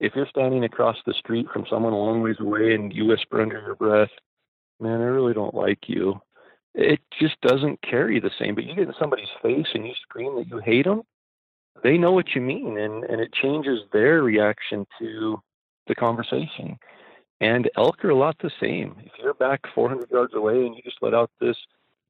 If 0.00 0.16
you're 0.16 0.26
standing 0.26 0.64
across 0.64 0.96
the 1.04 1.12
street 1.12 1.46
from 1.52 1.66
someone 1.70 1.92
a 1.92 1.98
long 1.98 2.22
ways 2.22 2.40
away 2.40 2.74
and 2.74 2.92
you 2.92 3.04
whisper 3.04 3.42
under 3.42 3.60
your 3.60 3.74
breath, 3.74 4.10
"Man, 4.80 5.02
I 5.02 5.04
really 5.04 5.34
don't 5.34 5.54
like 5.54 5.86
you," 5.86 6.18
it 6.74 7.00
just 7.20 7.38
doesn't 7.42 7.82
carry 7.82 8.20
the 8.20 8.30
same. 8.38 8.54
But 8.54 8.64
you 8.64 8.74
get 8.74 8.88
in 8.88 8.94
somebody's 8.98 9.28
face 9.42 9.68
and 9.74 9.86
you 9.86 9.94
scream 10.00 10.34
that 10.36 10.48
you 10.48 10.58
hate 10.58 10.86
them, 10.86 11.02
they 11.82 11.98
know 11.98 12.12
what 12.12 12.34
you 12.34 12.40
mean, 12.40 12.78
and 12.78 13.04
and 13.04 13.20
it 13.20 13.32
changes 13.32 13.80
their 13.92 14.22
reaction 14.22 14.86
to 14.98 15.40
the 15.86 15.94
conversation. 15.94 16.78
And 17.40 17.70
elk 17.76 18.04
are 18.04 18.10
a 18.10 18.16
lot 18.16 18.36
the 18.40 18.50
same. 18.60 18.96
If 19.04 19.12
you're 19.22 19.34
back 19.34 19.60
400 19.74 20.10
yards 20.10 20.34
away 20.34 20.66
and 20.66 20.74
you 20.74 20.82
just 20.82 20.98
let 21.00 21.14
out 21.14 21.30
this 21.40 21.56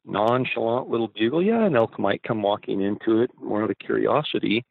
nonchalant 0.06 0.88
little 0.88 1.08
bugle, 1.08 1.42
yeah, 1.42 1.66
an 1.66 1.76
elk 1.76 1.98
might 1.98 2.22
come 2.22 2.42
walking 2.42 2.80
into 2.80 3.20
it 3.20 3.30
more 3.38 3.62
out 3.62 3.70
of 3.70 3.78
curiosity. 3.78 4.64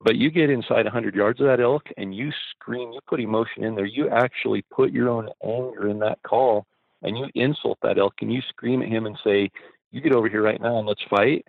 But 0.00 0.16
you 0.16 0.30
get 0.30 0.50
inside 0.50 0.84
100 0.84 1.14
yards 1.14 1.40
of 1.40 1.46
that 1.46 1.60
elk 1.60 1.84
and 1.96 2.14
you 2.14 2.30
scream, 2.50 2.92
you 2.92 3.00
put 3.08 3.20
emotion 3.20 3.64
in 3.64 3.74
there, 3.74 3.86
you 3.86 4.08
actually 4.10 4.62
put 4.70 4.92
your 4.92 5.08
own 5.08 5.28
anger 5.42 5.88
in 5.88 5.98
that 6.00 6.18
call 6.24 6.66
and 7.02 7.16
you 7.18 7.26
insult 7.34 7.78
that 7.82 7.98
elk 7.98 8.14
and 8.20 8.32
you 8.32 8.42
scream 8.48 8.82
at 8.82 8.88
him 8.88 9.06
and 9.06 9.18
say, 9.24 9.50
You 9.90 10.00
get 10.00 10.14
over 10.14 10.28
here 10.28 10.42
right 10.42 10.60
now 10.60 10.78
and 10.78 10.86
let's 10.86 11.02
fight. 11.10 11.46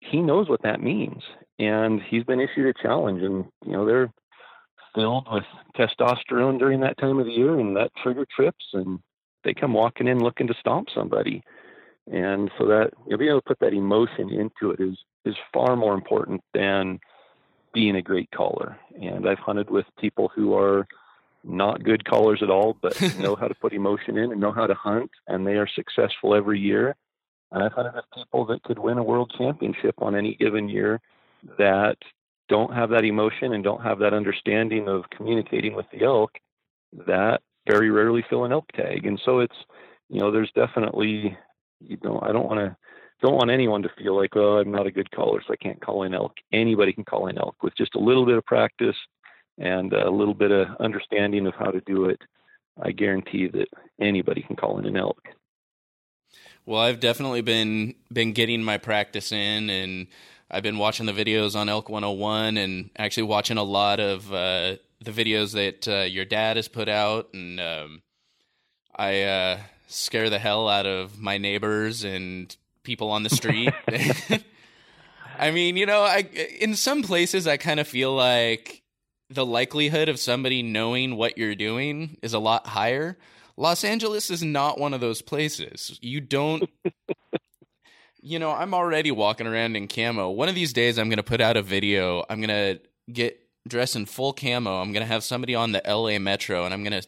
He 0.00 0.20
knows 0.20 0.48
what 0.48 0.62
that 0.62 0.80
means. 0.80 1.22
And 1.58 2.00
he's 2.02 2.24
been 2.24 2.40
issued 2.40 2.66
a 2.66 2.82
challenge. 2.82 3.22
And, 3.22 3.46
you 3.64 3.72
know, 3.72 3.86
they're 3.86 4.12
filled 4.94 5.26
with 5.30 5.44
testosterone 5.76 6.58
during 6.58 6.80
that 6.80 6.98
time 6.98 7.18
of 7.18 7.26
the 7.26 7.32
year 7.32 7.58
and 7.58 7.76
that 7.76 7.90
trigger 8.02 8.26
trips 8.34 8.64
and 8.72 8.98
they 9.44 9.54
come 9.54 9.72
walking 9.72 10.08
in 10.08 10.18
looking 10.18 10.48
to 10.48 10.54
stomp 10.58 10.88
somebody. 10.94 11.42
And 12.10 12.50
so 12.58 12.66
that 12.66 12.90
you 13.04 13.12
know, 13.12 13.16
being 13.16 13.30
able 13.30 13.40
to 13.40 13.46
put 13.46 13.60
that 13.60 13.72
emotion 13.72 14.30
into 14.30 14.72
it 14.72 14.80
is 14.80 14.96
is 15.24 15.34
far 15.52 15.76
more 15.76 15.94
important 15.94 16.40
than 16.54 17.00
being 17.74 17.96
a 17.96 18.02
great 18.02 18.30
caller. 18.30 18.78
And 19.00 19.28
I've 19.28 19.38
hunted 19.38 19.70
with 19.70 19.86
people 19.98 20.30
who 20.34 20.54
are 20.54 20.86
not 21.42 21.82
good 21.82 22.04
callers 22.04 22.40
at 22.42 22.50
all, 22.50 22.76
but 22.80 23.00
know 23.18 23.34
how 23.40 23.48
to 23.48 23.54
put 23.54 23.72
emotion 23.72 24.16
in 24.18 24.32
and 24.32 24.40
know 24.40 24.52
how 24.52 24.66
to 24.66 24.74
hunt, 24.74 25.10
and 25.26 25.46
they 25.46 25.54
are 25.54 25.68
successful 25.68 26.34
every 26.34 26.60
year. 26.60 26.96
And 27.52 27.62
I've 27.62 27.72
hunted 27.72 27.94
with 27.94 28.04
people 28.14 28.44
that 28.46 28.62
could 28.64 28.78
win 28.78 28.98
a 28.98 29.02
world 29.02 29.32
championship 29.38 29.94
on 29.98 30.14
any 30.14 30.34
given 30.34 30.68
year 30.68 31.00
that 31.58 31.96
don't 32.48 32.72
have 32.72 32.90
that 32.90 33.04
emotion 33.04 33.52
and 33.52 33.62
don't 33.62 33.82
have 33.82 33.98
that 34.00 34.14
understanding 34.14 34.88
of 34.88 35.04
communicating 35.10 35.74
with 35.74 35.86
the 35.92 36.04
elk 36.04 36.32
that 37.06 37.40
very 37.68 37.90
rarely 37.90 38.24
fill 38.28 38.44
an 38.44 38.52
elk 38.52 38.66
tag. 38.72 39.06
And 39.06 39.20
so 39.24 39.40
it's, 39.40 39.56
you 40.08 40.20
know, 40.20 40.30
there's 40.30 40.52
definitely 40.54 41.36
you 41.80 41.98
know, 42.02 42.20
I 42.22 42.32
don't 42.32 42.46
want 42.46 42.58
to 42.58 42.76
don't 43.22 43.34
want 43.34 43.50
anyone 43.50 43.82
to 43.82 43.90
feel 43.96 44.14
like, 44.14 44.36
oh, 44.36 44.58
I'm 44.58 44.70
not 44.70 44.86
a 44.86 44.90
good 44.90 45.10
caller, 45.10 45.42
so 45.46 45.52
I 45.52 45.56
can't 45.56 45.80
call 45.80 46.02
in 46.02 46.14
elk. 46.14 46.34
Anybody 46.52 46.92
can 46.92 47.04
call 47.04 47.28
in 47.28 47.38
elk 47.38 47.56
with 47.62 47.74
just 47.74 47.94
a 47.94 47.98
little 47.98 48.26
bit 48.26 48.36
of 48.36 48.44
practice 48.44 48.96
and 49.58 49.92
a 49.94 50.10
little 50.10 50.34
bit 50.34 50.50
of 50.50 50.68
understanding 50.80 51.46
of 51.46 51.54
how 51.54 51.70
to 51.70 51.80
do 51.86 52.06
it. 52.06 52.20
I 52.82 52.92
guarantee 52.92 53.48
that 53.48 53.68
anybody 53.98 54.42
can 54.42 54.54
call 54.54 54.78
in 54.78 54.84
an 54.84 54.98
elk. 54.98 55.18
Well, 56.66 56.80
I've 56.80 56.98
definitely 56.98 57.42
been 57.42 57.94
been 58.12 58.32
getting 58.32 58.62
my 58.62 58.76
practice 58.76 59.30
in, 59.30 59.70
and 59.70 60.08
I've 60.50 60.64
been 60.64 60.78
watching 60.78 61.06
the 61.06 61.12
videos 61.12 61.54
on 61.54 61.68
Elk 61.68 61.88
101, 61.88 62.56
and 62.56 62.90
actually 62.98 63.22
watching 63.22 63.56
a 63.56 63.62
lot 63.62 64.00
of 64.00 64.32
uh, 64.32 64.76
the 65.00 65.12
videos 65.12 65.52
that 65.54 65.86
uh, 65.86 66.04
your 66.04 66.24
dad 66.24 66.56
has 66.56 66.66
put 66.66 66.88
out, 66.88 67.28
and 67.32 67.60
um, 67.60 68.02
I 68.94 69.22
uh, 69.22 69.58
scare 69.86 70.28
the 70.28 70.40
hell 70.40 70.68
out 70.68 70.86
of 70.86 71.20
my 71.20 71.38
neighbors 71.38 72.02
and 72.02 72.54
people 72.82 73.10
on 73.10 73.22
the 73.22 73.30
street. 73.30 73.72
I 75.38 75.52
mean, 75.52 75.76
you 75.76 75.86
know, 75.86 76.02
I 76.02 76.28
in 76.60 76.74
some 76.74 77.04
places 77.04 77.46
I 77.46 77.58
kind 77.58 77.78
of 77.78 77.86
feel 77.86 78.12
like 78.12 78.82
the 79.30 79.46
likelihood 79.46 80.08
of 80.08 80.18
somebody 80.18 80.64
knowing 80.64 81.16
what 81.16 81.38
you're 81.38 81.54
doing 81.54 82.16
is 82.22 82.32
a 82.32 82.40
lot 82.40 82.66
higher. 82.66 83.16
Los 83.56 83.84
Angeles 83.84 84.30
is 84.30 84.42
not 84.42 84.78
one 84.78 84.94
of 84.94 85.00
those 85.00 85.22
places. 85.22 85.98
You 86.02 86.20
don't 86.20 86.68
You 88.22 88.40
know, 88.40 88.50
I'm 88.50 88.74
already 88.74 89.12
walking 89.12 89.46
around 89.46 89.76
in 89.76 89.86
camo. 89.86 90.30
One 90.30 90.48
of 90.48 90.56
these 90.56 90.72
days 90.72 90.98
I'm 90.98 91.08
going 91.08 91.18
to 91.18 91.22
put 91.22 91.40
out 91.40 91.56
a 91.56 91.62
video. 91.62 92.24
I'm 92.28 92.40
going 92.40 92.48
to 92.48 92.80
get 93.12 93.40
dressed 93.68 93.94
in 93.94 94.06
full 94.06 94.32
camo. 94.32 94.80
I'm 94.80 94.92
going 94.92 95.06
to 95.06 95.12
have 95.12 95.22
somebody 95.22 95.54
on 95.54 95.70
the 95.70 95.80
LA 95.86 96.18
Metro 96.18 96.64
and 96.64 96.74
I'm 96.74 96.82
going 96.82 97.00
to 97.00 97.06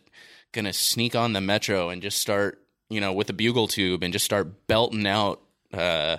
going 0.52 0.64
to 0.64 0.72
sneak 0.72 1.16
on 1.16 1.32
the 1.32 1.40
Metro 1.40 1.88
and 1.88 2.00
just 2.00 2.18
start 2.18 2.62
you 2.90 3.00
know, 3.00 3.12
with 3.12 3.28
a 3.30 3.32
bugle 3.32 3.68
tube 3.68 4.02
and 4.02 4.12
just 4.12 4.24
start 4.24 4.66
belting 4.66 5.06
out 5.06 5.40
uh, 5.72 6.18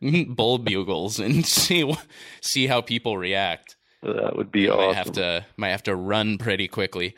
bull 0.28 0.58
bugles 0.58 1.18
and 1.18 1.44
see 1.46 1.92
see 2.40 2.66
how 2.66 2.80
people 2.80 3.18
react. 3.18 3.76
That 4.02 4.36
would 4.36 4.50
be 4.50 4.68
awesome. 4.68 4.86
Might 4.86 4.96
have 4.96 5.12
to 5.12 5.46
might 5.56 5.68
have 5.70 5.82
to 5.84 5.96
run 5.96 6.38
pretty 6.38 6.68
quickly. 6.68 7.14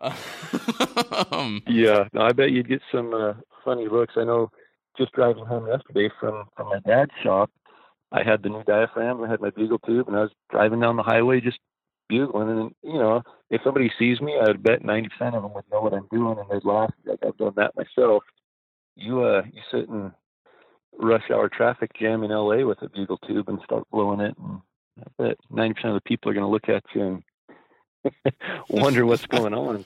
Um, 0.00 1.62
yeah, 1.68 2.04
no, 2.12 2.22
I 2.22 2.32
bet 2.32 2.50
you'd 2.50 2.68
get 2.68 2.82
some 2.92 3.12
uh, 3.14 3.34
funny 3.64 3.88
looks. 3.88 4.14
I 4.16 4.24
know. 4.24 4.50
Just 4.98 5.12
driving 5.12 5.46
home 5.46 5.68
yesterday 5.68 6.10
from 6.18 6.44
from 6.56 6.68
my 6.68 6.80
dad's 6.80 7.12
shop, 7.22 7.50
I 8.12 8.22
had 8.22 8.42
the 8.42 8.48
new 8.48 8.64
diaphragm. 8.64 9.22
I 9.22 9.30
had 9.30 9.40
my 9.40 9.50
bugle 9.50 9.78
tube, 9.78 10.08
and 10.08 10.16
I 10.16 10.22
was 10.22 10.32
driving 10.50 10.80
down 10.80 10.96
the 10.96 11.02
highway 11.02 11.40
just 11.40 11.58
bugling. 12.08 12.50
And 12.50 12.74
you 12.82 12.98
know, 12.98 13.22
if 13.50 13.62
somebody 13.62 13.90
sees 13.98 14.20
me, 14.20 14.36
I'd 14.40 14.62
bet 14.62 14.84
ninety 14.84 15.08
percent 15.08 15.36
of 15.36 15.42
them 15.42 15.54
would 15.54 15.64
know 15.70 15.80
what 15.80 15.94
I'm 15.94 16.08
doing, 16.10 16.38
and 16.38 16.48
they'd 16.50 16.68
laugh. 16.68 16.90
Like 17.06 17.20
I've 17.24 17.36
done 17.36 17.54
that 17.56 17.76
myself. 17.76 18.24
You 18.96 19.22
uh, 19.22 19.42
you 19.52 19.62
sit 19.70 19.88
in 19.88 20.12
rush 20.98 21.30
hour 21.30 21.48
traffic 21.48 21.92
jam 21.98 22.24
in 22.24 22.30
LA 22.30 22.66
with 22.66 22.82
a 22.82 22.88
bugle 22.88 23.18
tube 23.18 23.48
and 23.48 23.60
start 23.64 23.84
blowing 23.92 24.20
it, 24.20 24.34
and 24.36 24.60
I 24.98 25.22
bet 25.22 25.36
ninety 25.50 25.74
percent 25.74 25.94
of 25.94 26.02
the 26.02 26.08
people 26.08 26.30
are 26.30 26.34
going 26.34 26.44
to 26.44 26.50
look 26.50 26.68
at 26.68 26.82
you 26.94 27.02
and 27.02 27.22
wonder 28.68 29.06
what's 29.06 29.26
going 29.26 29.54
on. 29.54 29.84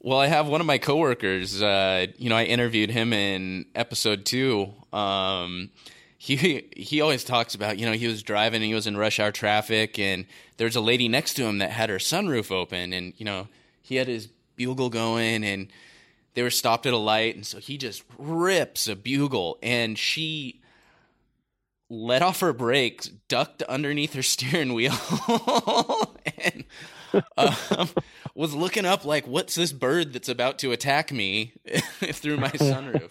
Well, 0.00 0.18
I 0.18 0.26
have 0.26 0.46
one 0.46 0.60
of 0.60 0.66
my 0.66 0.78
coworkers. 0.78 1.60
Uh, 1.60 2.06
you 2.16 2.28
know, 2.28 2.36
I 2.36 2.44
interviewed 2.44 2.90
him 2.90 3.12
in 3.12 3.66
episode 3.74 4.24
two. 4.24 4.72
Um, 4.92 5.70
he 6.18 6.68
he 6.76 7.00
always 7.00 7.22
talks 7.24 7.54
about 7.54 7.78
you 7.78 7.86
know 7.86 7.92
he 7.92 8.08
was 8.08 8.22
driving 8.24 8.56
and 8.56 8.64
he 8.64 8.74
was 8.74 8.88
in 8.88 8.96
rush 8.96 9.20
hour 9.20 9.30
traffic 9.30 9.98
and 9.98 10.26
there's 10.56 10.74
a 10.74 10.80
lady 10.80 11.08
next 11.08 11.34
to 11.34 11.44
him 11.44 11.58
that 11.58 11.70
had 11.70 11.88
her 11.88 11.98
sunroof 11.98 12.50
open 12.50 12.92
and 12.92 13.14
you 13.16 13.24
know 13.24 13.46
he 13.80 13.94
had 13.94 14.08
his 14.08 14.28
bugle 14.56 14.90
going 14.90 15.44
and 15.44 15.68
they 16.34 16.42
were 16.42 16.50
stopped 16.50 16.86
at 16.86 16.92
a 16.92 16.98
light 16.98 17.36
and 17.36 17.46
so 17.46 17.58
he 17.58 17.78
just 17.78 18.02
rips 18.18 18.88
a 18.88 18.96
bugle 18.96 19.58
and 19.62 19.96
she 19.96 20.60
let 21.88 22.20
off 22.20 22.40
her 22.40 22.52
brakes 22.52 23.06
ducked 23.28 23.62
underneath 23.62 24.14
her 24.14 24.22
steering 24.34 24.74
wheel 24.74 24.92
and 26.42 26.64
um, 27.36 27.88
was 28.34 28.54
looking 28.54 28.84
up 28.84 29.04
like 29.04 29.26
what's 29.26 29.54
this 29.54 29.72
bird 29.72 30.12
that's 30.12 30.28
about 30.28 30.58
to 30.58 30.72
attack 30.72 31.12
me 31.12 31.52
through 32.12 32.36
my 32.36 32.50
sunroof 32.50 33.10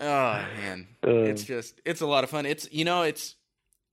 Oh 0.00 0.44
man, 0.56 0.86
um, 1.02 1.10
it's 1.10 1.44
just 1.44 1.78
it's 1.84 2.00
a 2.00 2.06
lot 2.06 2.24
of 2.24 2.30
fun. 2.30 2.46
It's 2.46 2.66
you 2.72 2.84
know 2.86 3.02
it's 3.02 3.36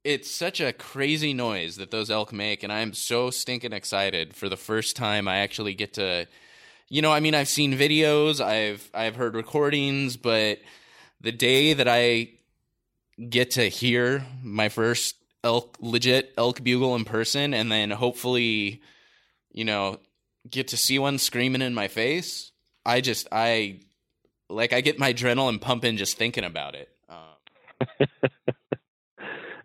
it's 0.05 0.31
such 0.31 0.61
a 0.61 0.71
crazy 0.71 1.33
noise 1.33 1.75
that 1.75 1.91
those 1.91 2.09
elk 2.09 2.31
make, 2.31 2.63
and 2.63 2.71
I'm 2.71 2.93
so 2.93 3.29
stinking 3.29 3.73
excited 3.73 4.33
for 4.33 4.47
the 4.47 4.55
first 4.55 4.95
time 4.95 5.27
I 5.27 5.39
actually 5.39 5.73
get 5.73 5.95
to. 5.95 6.25
You 6.87 7.01
know, 7.01 7.11
I 7.11 7.19
mean, 7.19 7.35
I've 7.35 7.49
seen 7.49 7.73
videos, 7.73 8.39
I've 8.39 8.89
I've 8.93 9.17
heard 9.17 9.35
recordings, 9.35 10.15
but 10.15 10.59
the 11.19 11.33
day 11.33 11.73
that 11.73 11.89
I 11.89 12.29
get 13.29 13.51
to 13.51 13.67
hear 13.67 14.25
my 14.41 14.69
first 14.69 15.15
elk 15.47 15.77
legit 15.79 16.33
elk 16.37 16.63
bugle 16.63 16.95
in 16.95 17.05
person, 17.05 17.53
and 17.53 17.71
then 17.71 17.89
hopefully, 17.89 18.81
you 19.51 19.65
know, 19.65 19.99
get 20.49 20.67
to 20.69 20.77
see 20.77 20.99
one 20.99 21.17
screaming 21.17 21.61
in 21.61 21.73
my 21.73 21.87
face, 21.87 22.51
I 22.85 23.01
just 23.01 23.27
I 23.31 23.79
like 24.49 24.73
I 24.73 24.81
get 24.81 24.99
my 24.99 25.13
adrenaline 25.13 25.59
pumping 25.59 25.97
just 25.97 26.17
thinking 26.17 26.43
about 26.43 26.75
it. 26.75 26.89
Um, 27.09 28.07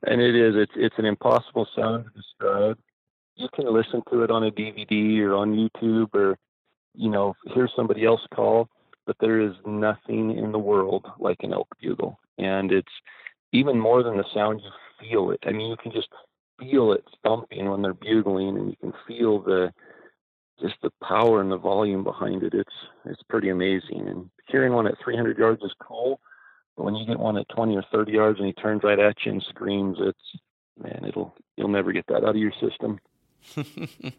and 0.04 0.20
it 0.20 0.34
is. 0.34 0.54
It's 0.56 0.72
it's 0.76 0.98
an 0.98 1.04
impossible 1.04 1.66
sound 1.76 2.04
to 2.04 2.10
describe. 2.10 2.78
You 3.36 3.48
can 3.54 3.72
listen 3.72 4.02
to 4.10 4.22
it 4.22 4.30
on 4.30 4.44
a 4.44 4.50
DVD 4.50 5.20
or 5.20 5.34
on 5.34 5.56
YouTube 5.56 6.14
or 6.14 6.38
you 6.94 7.10
know 7.10 7.34
hear 7.54 7.68
somebody 7.74 8.04
else 8.04 8.20
call, 8.34 8.68
but 9.06 9.16
there 9.20 9.40
is 9.40 9.54
nothing 9.66 10.36
in 10.36 10.52
the 10.52 10.58
world 10.58 11.06
like 11.18 11.38
an 11.40 11.52
elk 11.52 11.68
bugle, 11.80 12.18
and 12.38 12.70
it's 12.70 12.92
even 13.52 13.78
more 13.78 14.02
than 14.02 14.16
the 14.16 14.24
sound. 14.32 14.60
You 14.62 14.70
feel 15.02 15.30
it. 15.30 15.40
I 15.44 15.52
mean, 15.52 15.70
you 15.70 15.76
can 15.76 15.92
just 15.92 16.08
feel 16.58 16.92
it 16.92 17.04
thumping 17.24 17.68
when 17.68 17.82
they're 17.82 17.94
bugling, 17.94 18.56
and 18.56 18.70
you 18.70 18.76
can 18.80 18.92
feel 19.06 19.42
the 19.42 19.72
just 20.60 20.74
the 20.82 20.90
power 21.02 21.40
and 21.40 21.50
the 21.50 21.58
volume 21.58 22.04
behind 22.04 22.42
it. 22.42 22.54
It's 22.54 22.74
it's 23.04 23.22
pretty 23.28 23.48
amazing. 23.48 24.08
And 24.08 24.30
hearing 24.48 24.72
one 24.72 24.86
at 24.86 24.94
300 25.02 25.38
yards 25.38 25.62
is 25.62 25.74
cool, 25.80 26.20
but 26.76 26.84
when 26.84 26.94
you 26.94 27.06
get 27.06 27.18
one 27.18 27.36
at 27.36 27.48
20 27.54 27.76
or 27.76 27.84
30 27.92 28.12
yards 28.12 28.38
and 28.38 28.46
he 28.46 28.52
turns 28.52 28.82
right 28.84 28.98
at 28.98 29.16
you 29.24 29.32
and 29.32 29.44
screams, 29.48 29.98
it's 30.00 30.42
man, 30.80 31.04
it'll 31.06 31.34
you'll 31.56 31.68
never 31.68 31.92
get 31.92 32.06
that 32.08 32.24
out 32.24 32.30
of 32.30 32.36
your 32.36 32.52
system. 32.60 33.00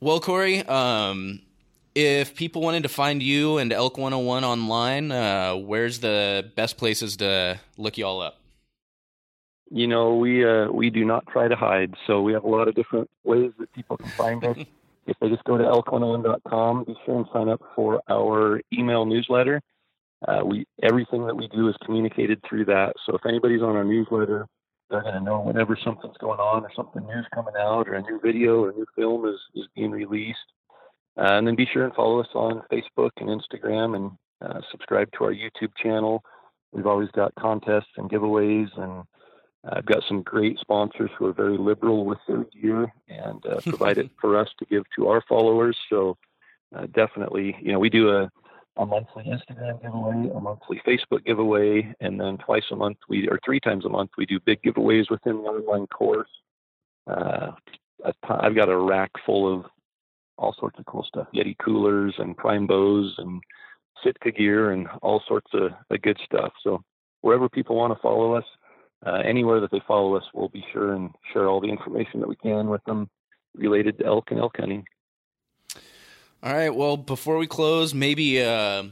well, 0.00 0.20
Corey, 0.20 0.60
um, 0.66 1.40
if 1.94 2.34
people 2.34 2.62
wanted 2.62 2.82
to 2.82 2.88
find 2.88 3.22
you 3.22 3.58
and 3.58 3.72
Elk 3.72 3.96
101 3.96 4.44
online, 4.44 5.10
uh, 5.10 5.54
where's 5.54 6.00
the 6.00 6.50
best 6.54 6.76
places 6.76 7.16
to 7.18 7.58
look 7.76 7.98
y'all 7.98 8.20
up? 8.20 8.41
You 9.74 9.86
know, 9.86 10.16
we 10.16 10.44
uh, 10.44 10.70
we 10.70 10.90
do 10.90 11.02
not 11.02 11.26
try 11.28 11.48
to 11.48 11.56
hide, 11.56 11.94
so 12.06 12.20
we 12.20 12.34
have 12.34 12.44
a 12.44 12.48
lot 12.48 12.68
of 12.68 12.74
different 12.74 13.08
ways 13.24 13.52
that 13.58 13.72
people 13.72 13.96
can 13.96 14.10
find 14.10 14.44
us. 14.44 14.58
if 15.06 15.16
they 15.18 15.30
just 15.30 15.44
go 15.44 15.56
to 15.56 15.64
elk101.com, 15.64 16.84
be 16.84 16.94
sure 17.06 17.16
and 17.16 17.26
sign 17.32 17.48
up 17.48 17.62
for 17.74 18.02
our 18.10 18.60
email 18.70 19.06
newsletter. 19.06 19.62
Uh, 20.28 20.42
we 20.44 20.66
everything 20.82 21.26
that 21.26 21.34
we 21.34 21.48
do 21.48 21.68
is 21.68 21.74
communicated 21.86 22.38
through 22.46 22.66
that. 22.66 22.92
So 23.06 23.16
if 23.16 23.24
anybody's 23.24 23.62
on 23.62 23.74
our 23.74 23.82
newsletter, 23.82 24.46
they're 24.90 25.00
going 25.00 25.14
to 25.14 25.20
know 25.20 25.40
whenever 25.40 25.76
something's 25.82 26.18
going 26.18 26.38
on 26.38 26.64
or 26.64 26.70
something 26.76 27.06
new's 27.06 27.26
coming 27.34 27.54
out 27.58 27.88
or 27.88 27.94
a 27.94 28.02
new 28.02 28.20
video 28.22 28.64
or 28.64 28.70
a 28.70 28.74
new 28.74 28.86
film 28.94 29.26
is, 29.26 29.40
is 29.54 29.66
being 29.74 29.90
released. 29.90 30.38
Uh, 31.16 31.32
and 31.32 31.46
then 31.46 31.56
be 31.56 31.66
sure 31.72 31.84
and 31.84 31.94
follow 31.94 32.20
us 32.20 32.28
on 32.34 32.62
Facebook 32.70 33.10
and 33.16 33.28
Instagram 33.28 33.96
and 33.96 34.10
uh, 34.42 34.60
subscribe 34.70 35.10
to 35.12 35.24
our 35.24 35.32
YouTube 35.32 35.74
channel. 35.82 36.22
We've 36.72 36.86
always 36.86 37.10
got 37.12 37.34
contests 37.38 37.92
and 37.96 38.10
giveaways, 38.10 38.68
and 38.78 39.04
I've 39.64 39.86
got 39.86 40.02
some 40.08 40.22
great 40.22 40.58
sponsors 40.58 41.10
who 41.16 41.26
are 41.26 41.32
very 41.32 41.56
liberal 41.56 42.04
with 42.04 42.18
their 42.26 42.44
gear 42.44 42.92
and 43.08 43.44
uh, 43.46 43.60
provide 43.66 43.98
it 43.98 44.10
for 44.20 44.36
us 44.36 44.48
to 44.58 44.64
give 44.66 44.84
to 44.96 45.08
our 45.08 45.22
followers. 45.28 45.76
So 45.88 46.16
uh, 46.76 46.86
definitely, 46.94 47.56
you 47.60 47.72
know, 47.72 47.78
we 47.78 47.90
do 47.90 48.10
a 48.10 48.30
a 48.78 48.86
monthly 48.86 49.24
Instagram 49.24 49.82
giveaway, 49.82 50.30
a 50.34 50.40
monthly 50.40 50.80
Facebook 50.86 51.24
giveaway, 51.26 51.94
and 52.00 52.18
then 52.18 52.38
twice 52.38 52.64
a 52.70 52.76
month 52.76 52.96
we 53.08 53.28
or 53.28 53.38
three 53.44 53.60
times 53.60 53.84
a 53.84 53.88
month 53.88 54.10
we 54.16 54.24
do 54.24 54.40
big 54.40 54.62
giveaways 54.62 55.10
within 55.10 55.36
the 55.36 55.42
online 55.42 55.86
course. 55.88 56.30
Uh, 57.06 57.50
I've 58.28 58.54
got 58.54 58.70
a 58.70 58.76
rack 58.76 59.10
full 59.26 59.52
of 59.52 59.66
all 60.38 60.54
sorts 60.58 60.78
of 60.78 60.86
cool 60.86 61.04
stuff: 61.04 61.26
Yeti 61.34 61.56
coolers 61.58 62.14
and 62.18 62.36
prime 62.36 62.66
bows 62.66 63.14
and 63.18 63.42
Sitka 64.02 64.32
gear 64.32 64.72
and 64.72 64.88
all 65.02 65.22
sorts 65.28 65.50
of, 65.52 65.72
of 65.90 66.02
good 66.02 66.18
stuff. 66.24 66.52
So 66.62 66.82
wherever 67.20 67.50
people 67.50 67.76
want 67.76 67.92
to 67.92 68.00
follow 68.00 68.32
us, 68.32 68.44
uh, 69.04 69.22
anywhere 69.24 69.60
that 69.60 69.70
they 69.70 69.82
follow 69.86 70.16
us, 70.16 70.24
we'll 70.32 70.48
be 70.48 70.64
sure 70.72 70.92
and 70.94 71.10
share 71.32 71.48
all 71.48 71.60
the 71.60 71.68
information 71.68 72.20
that 72.20 72.28
we 72.28 72.36
can 72.36 72.68
with 72.68 72.84
them 72.84 73.08
related 73.54 73.98
to 73.98 74.06
elk 74.06 74.30
and 74.30 74.40
elk 74.40 74.56
hunting. 74.58 74.84
All 76.42 76.52
right. 76.52 76.74
Well, 76.74 76.96
before 76.96 77.38
we 77.38 77.46
close, 77.46 77.94
maybe 77.94 78.42
uh, 78.42 78.84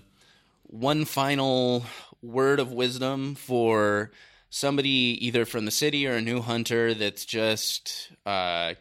one 0.65 1.05
final 1.05 1.85
word 2.23 2.61
of 2.61 2.73
wisdom 2.73 3.35
for 3.35 4.11
somebody 4.51 5.17
either 5.21 5.45
from 5.45 5.65
the 5.65 5.71
city 5.71 6.07
or 6.07 6.15
a 6.15 6.21
new 6.21 6.41
hunter 6.41 6.95
that's 6.95 7.25
just 7.25 8.13
uh, 8.27 8.75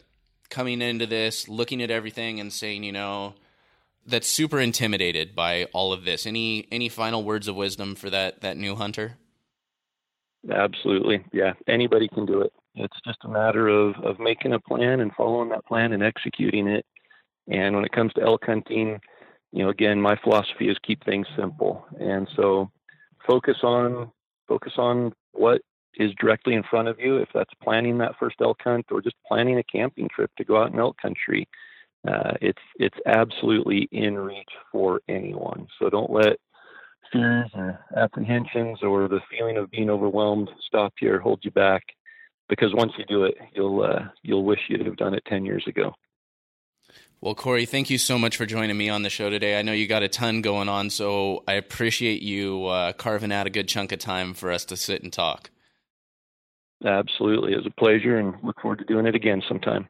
coming 0.50 0.82
into 0.82 1.06
this, 1.06 1.48
looking 1.48 1.82
at 1.82 1.92
everything, 1.92 2.40
and 2.40 2.52
saying, 2.52 2.84
you 2.84 2.92
know, 2.92 3.34
that's 4.06 4.28
super 4.28 4.60
intimidated 4.60 5.36
by 5.36 5.66
all 5.74 5.94
of 5.94 6.06
this. 6.06 6.26
Any 6.26 6.68
any 6.72 6.90
final 6.90 7.24
words 7.24 7.48
of 7.48 7.56
wisdom 7.56 7.96
for 7.96 8.10
that 8.10 8.42
that 8.42 8.58
new 8.58 8.76
hunter? 8.76 9.18
Absolutely, 10.52 11.24
yeah. 11.34 11.54
Anybody 11.68 12.08
can 12.08 12.26
do 12.26 12.42
it. 12.42 12.54
It's 12.76 12.98
just 13.06 13.20
a 13.26 13.28
matter 13.30 13.68
of 13.68 13.96
of 14.04 14.20
making 14.20 14.54
a 14.54 14.60
plan 14.60 15.02
and 15.02 15.12
following 15.16 15.50
that 15.50 15.66
plan 15.66 15.92
and 15.92 16.02
executing 16.04 16.68
it. 16.68 16.86
And 17.50 17.76
when 17.76 17.84
it 17.86 17.92
comes 17.92 18.14
to 18.14 18.22
elk 18.24 18.46
hunting, 18.46 19.00
you 19.52 19.64
know, 19.64 19.70
again, 19.70 20.00
my 20.02 20.16
philosophy 20.24 20.70
is 20.70 20.78
keep 20.84 21.04
things 21.04 21.28
simple. 21.38 21.86
And 22.00 22.28
so 22.36 22.72
focus 23.28 23.58
on 23.64 24.12
focus 24.48 24.74
on 24.78 25.14
what 25.34 25.62
is 25.96 26.12
directly 26.20 26.54
in 26.56 26.64
front 26.64 26.88
of 26.88 27.00
you. 27.00 27.18
If 27.18 27.30
that's 27.34 27.54
planning 27.62 27.98
that 27.98 28.16
first 28.20 28.38
elk 28.42 28.60
hunt 28.64 28.86
or 28.92 29.02
just 29.02 29.16
planning 29.28 29.58
a 29.60 29.64
camping 29.64 30.08
trip 30.14 30.32
to 30.38 30.46
go 30.46 30.62
out 30.62 30.72
in 30.74 30.80
elk 30.80 30.98
country, 31.02 31.48
uh, 32.08 32.34
it's 32.42 32.62
it's 32.78 32.98
absolutely 33.06 33.90
in 33.92 34.18
reach 34.18 34.50
for 34.72 35.02
anyone. 35.10 35.68
So 35.80 35.90
don't 35.90 36.12
let 36.12 36.38
fears 37.12 37.49
or 37.53 37.80
apprehensions 37.95 38.80
or 38.84 39.07
the 39.07 39.22
feeling 39.30 39.57
of 39.57 39.70
being 39.72 39.89
overwhelmed 39.89 40.49
stop 40.66 40.93
you 41.01 41.14
or 41.14 41.20
hold 41.20 41.39
you 41.43 41.51
back. 41.51 41.84
Because 42.47 42.74
once 42.74 42.93
you 42.97 43.05
do 43.05 43.26
it, 43.26 43.36
you'll 43.53 43.84
uh, 43.84 44.05
you'll 44.24 44.43
wish 44.43 44.60
you'd 44.70 44.86
have 44.86 44.97
done 44.97 45.14
it 45.14 45.24
ten 45.28 45.45
years 45.45 45.64
ago. 45.68 45.93
Well, 47.22 47.36
Corey, 47.36 47.66
thank 47.66 47.89
you 47.89 47.97
so 47.97 48.18
much 48.18 48.38
for 48.38 48.45
joining 48.45 48.78
me 48.78 48.88
on 48.88 49.03
the 49.03 49.10
show 49.10 49.30
today. 49.30 49.60
I 49.60 49.62
know 49.62 49.74
you 49.74 49.88
got 49.88 50.03
a 50.03 50.07
ton 50.07 50.41
going 50.41 50.70
on, 50.70 50.89
so 50.89 51.43
I 51.47 51.53
appreciate 51.53 52.22
you 52.22 52.66
uh, 52.66 52.93
carving 52.93 53.34
out 53.34 53.45
a 53.45 53.49
good 53.49 53.68
chunk 53.68 53.91
of 53.91 53.99
time 53.99 54.34
for 54.34 54.51
us 54.51 54.64
to 54.66 54.78
sit 54.78 55.03
and 55.03 55.12
talk. 55.12 55.51
Absolutely. 56.86 57.51
It 57.51 57.57
was 57.57 57.66
a 57.66 57.80
pleasure 57.80 58.18
and 58.18 58.36
look 58.41 58.62
forward 58.62 58.80
to 58.80 58.86
doing 58.86 59.05
it 59.05 59.16
again 59.16 59.41
sometime. 59.47 59.89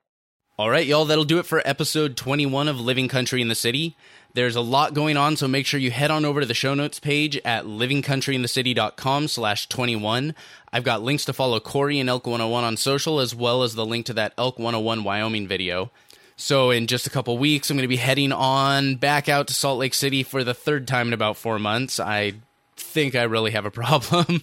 All 0.59 0.69
right, 0.69 0.85
y'all, 0.85 1.05
that'll 1.05 1.23
do 1.23 1.39
it 1.39 1.45
for 1.45 1.61
episode 1.63 2.17
21 2.17 2.67
of 2.67 2.81
Living 2.81 3.07
Country 3.07 3.41
in 3.41 3.47
the 3.47 3.55
City. 3.55 3.95
There's 4.33 4.57
a 4.57 4.61
lot 4.61 4.93
going 4.93 5.15
on, 5.15 5.37
so 5.37 5.47
make 5.47 5.65
sure 5.65 5.79
you 5.79 5.89
head 5.89 6.11
on 6.11 6.25
over 6.25 6.41
to 6.41 6.45
the 6.45 6.53
show 6.53 6.73
notes 6.73 6.99
page 6.99 7.39
at 7.45 7.63
livingcountryinthecity.com 7.63 9.29
slash 9.29 9.69
21. 9.69 10.35
I've 10.73 10.83
got 10.83 11.01
links 11.01 11.23
to 11.23 11.31
follow 11.31 11.61
Corey 11.61 11.97
and 11.97 12.09
Elk 12.09 12.27
101 12.27 12.65
on 12.65 12.75
social, 12.75 13.21
as 13.21 13.33
well 13.33 13.63
as 13.63 13.75
the 13.75 13.85
link 13.85 14.05
to 14.07 14.13
that 14.15 14.33
Elk 14.37 14.59
101 14.59 15.05
Wyoming 15.05 15.47
video. 15.47 15.91
So 16.35 16.71
in 16.71 16.87
just 16.87 17.07
a 17.07 17.09
couple 17.09 17.37
weeks, 17.37 17.69
I'm 17.69 17.77
going 17.77 17.83
to 17.83 17.87
be 17.87 17.95
heading 17.95 18.33
on 18.33 18.97
back 18.97 19.29
out 19.29 19.47
to 19.47 19.53
Salt 19.53 19.79
Lake 19.79 19.93
City 19.93 20.23
for 20.23 20.43
the 20.43 20.53
third 20.53 20.89
time 20.89 21.07
in 21.07 21.13
about 21.13 21.37
four 21.37 21.57
months. 21.57 22.01
I 22.01 22.33
think 22.79 23.15
I 23.15 23.23
really 23.23 23.51
have 23.51 23.65
a 23.65 23.71
problem. 23.71 24.41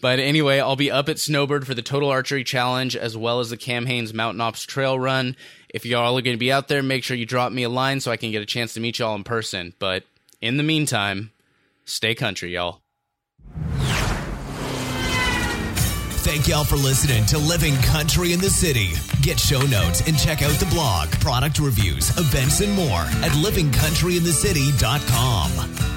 but 0.00 0.18
anyway, 0.18 0.60
I'll 0.60 0.76
be 0.76 0.90
up 0.90 1.08
at 1.08 1.18
Snowbird 1.18 1.66
for 1.66 1.74
the 1.74 1.82
Total 1.82 2.08
Archery 2.08 2.44
Challenge 2.44 2.94
as 2.96 3.16
well 3.16 3.40
as 3.40 3.50
the 3.50 3.56
Cam 3.56 3.86
Hanes 3.86 4.14
Mountain 4.14 4.40
Ops 4.40 4.64
Trail 4.64 4.98
Run. 4.98 5.36
If 5.76 5.84
y'all 5.84 6.16
are 6.16 6.22
going 6.22 6.34
to 6.34 6.38
be 6.38 6.50
out 6.50 6.68
there, 6.68 6.82
make 6.82 7.04
sure 7.04 7.18
you 7.18 7.26
drop 7.26 7.52
me 7.52 7.62
a 7.62 7.68
line 7.68 8.00
so 8.00 8.10
I 8.10 8.16
can 8.16 8.30
get 8.30 8.40
a 8.40 8.46
chance 8.46 8.72
to 8.74 8.80
meet 8.80 8.98
y'all 8.98 9.14
in 9.14 9.24
person. 9.24 9.74
But 9.78 10.04
in 10.40 10.56
the 10.56 10.62
meantime, 10.62 11.32
stay 11.84 12.14
country, 12.14 12.54
y'all. 12.54 12.80
Thank 16.24 16.48
y'all 16.48 16.64
for 16.64 16.76
listening 16.76 17.26
to 17.26 17.36
Living 17.36 17.76
Country 17.82 18.32
in 18.32 18.40
the 18.40 18.48
City. 18.48 18.92
Get 19.20 19.38
show 19.38 19.60
notes 19.66 20.00
and 20.08 20.18
check 20.18 20.40
out 20.40 20.58
the 20.58 20.64
blog, 20.64 21.10
product 21.20 21.58
reviews, 21.58 22.08
events, 22.16 22.62
and 22.62 22.72
more 22.72 23.02
at 23.22 23.32
livingcountryinthecity.com. 23.32 25.95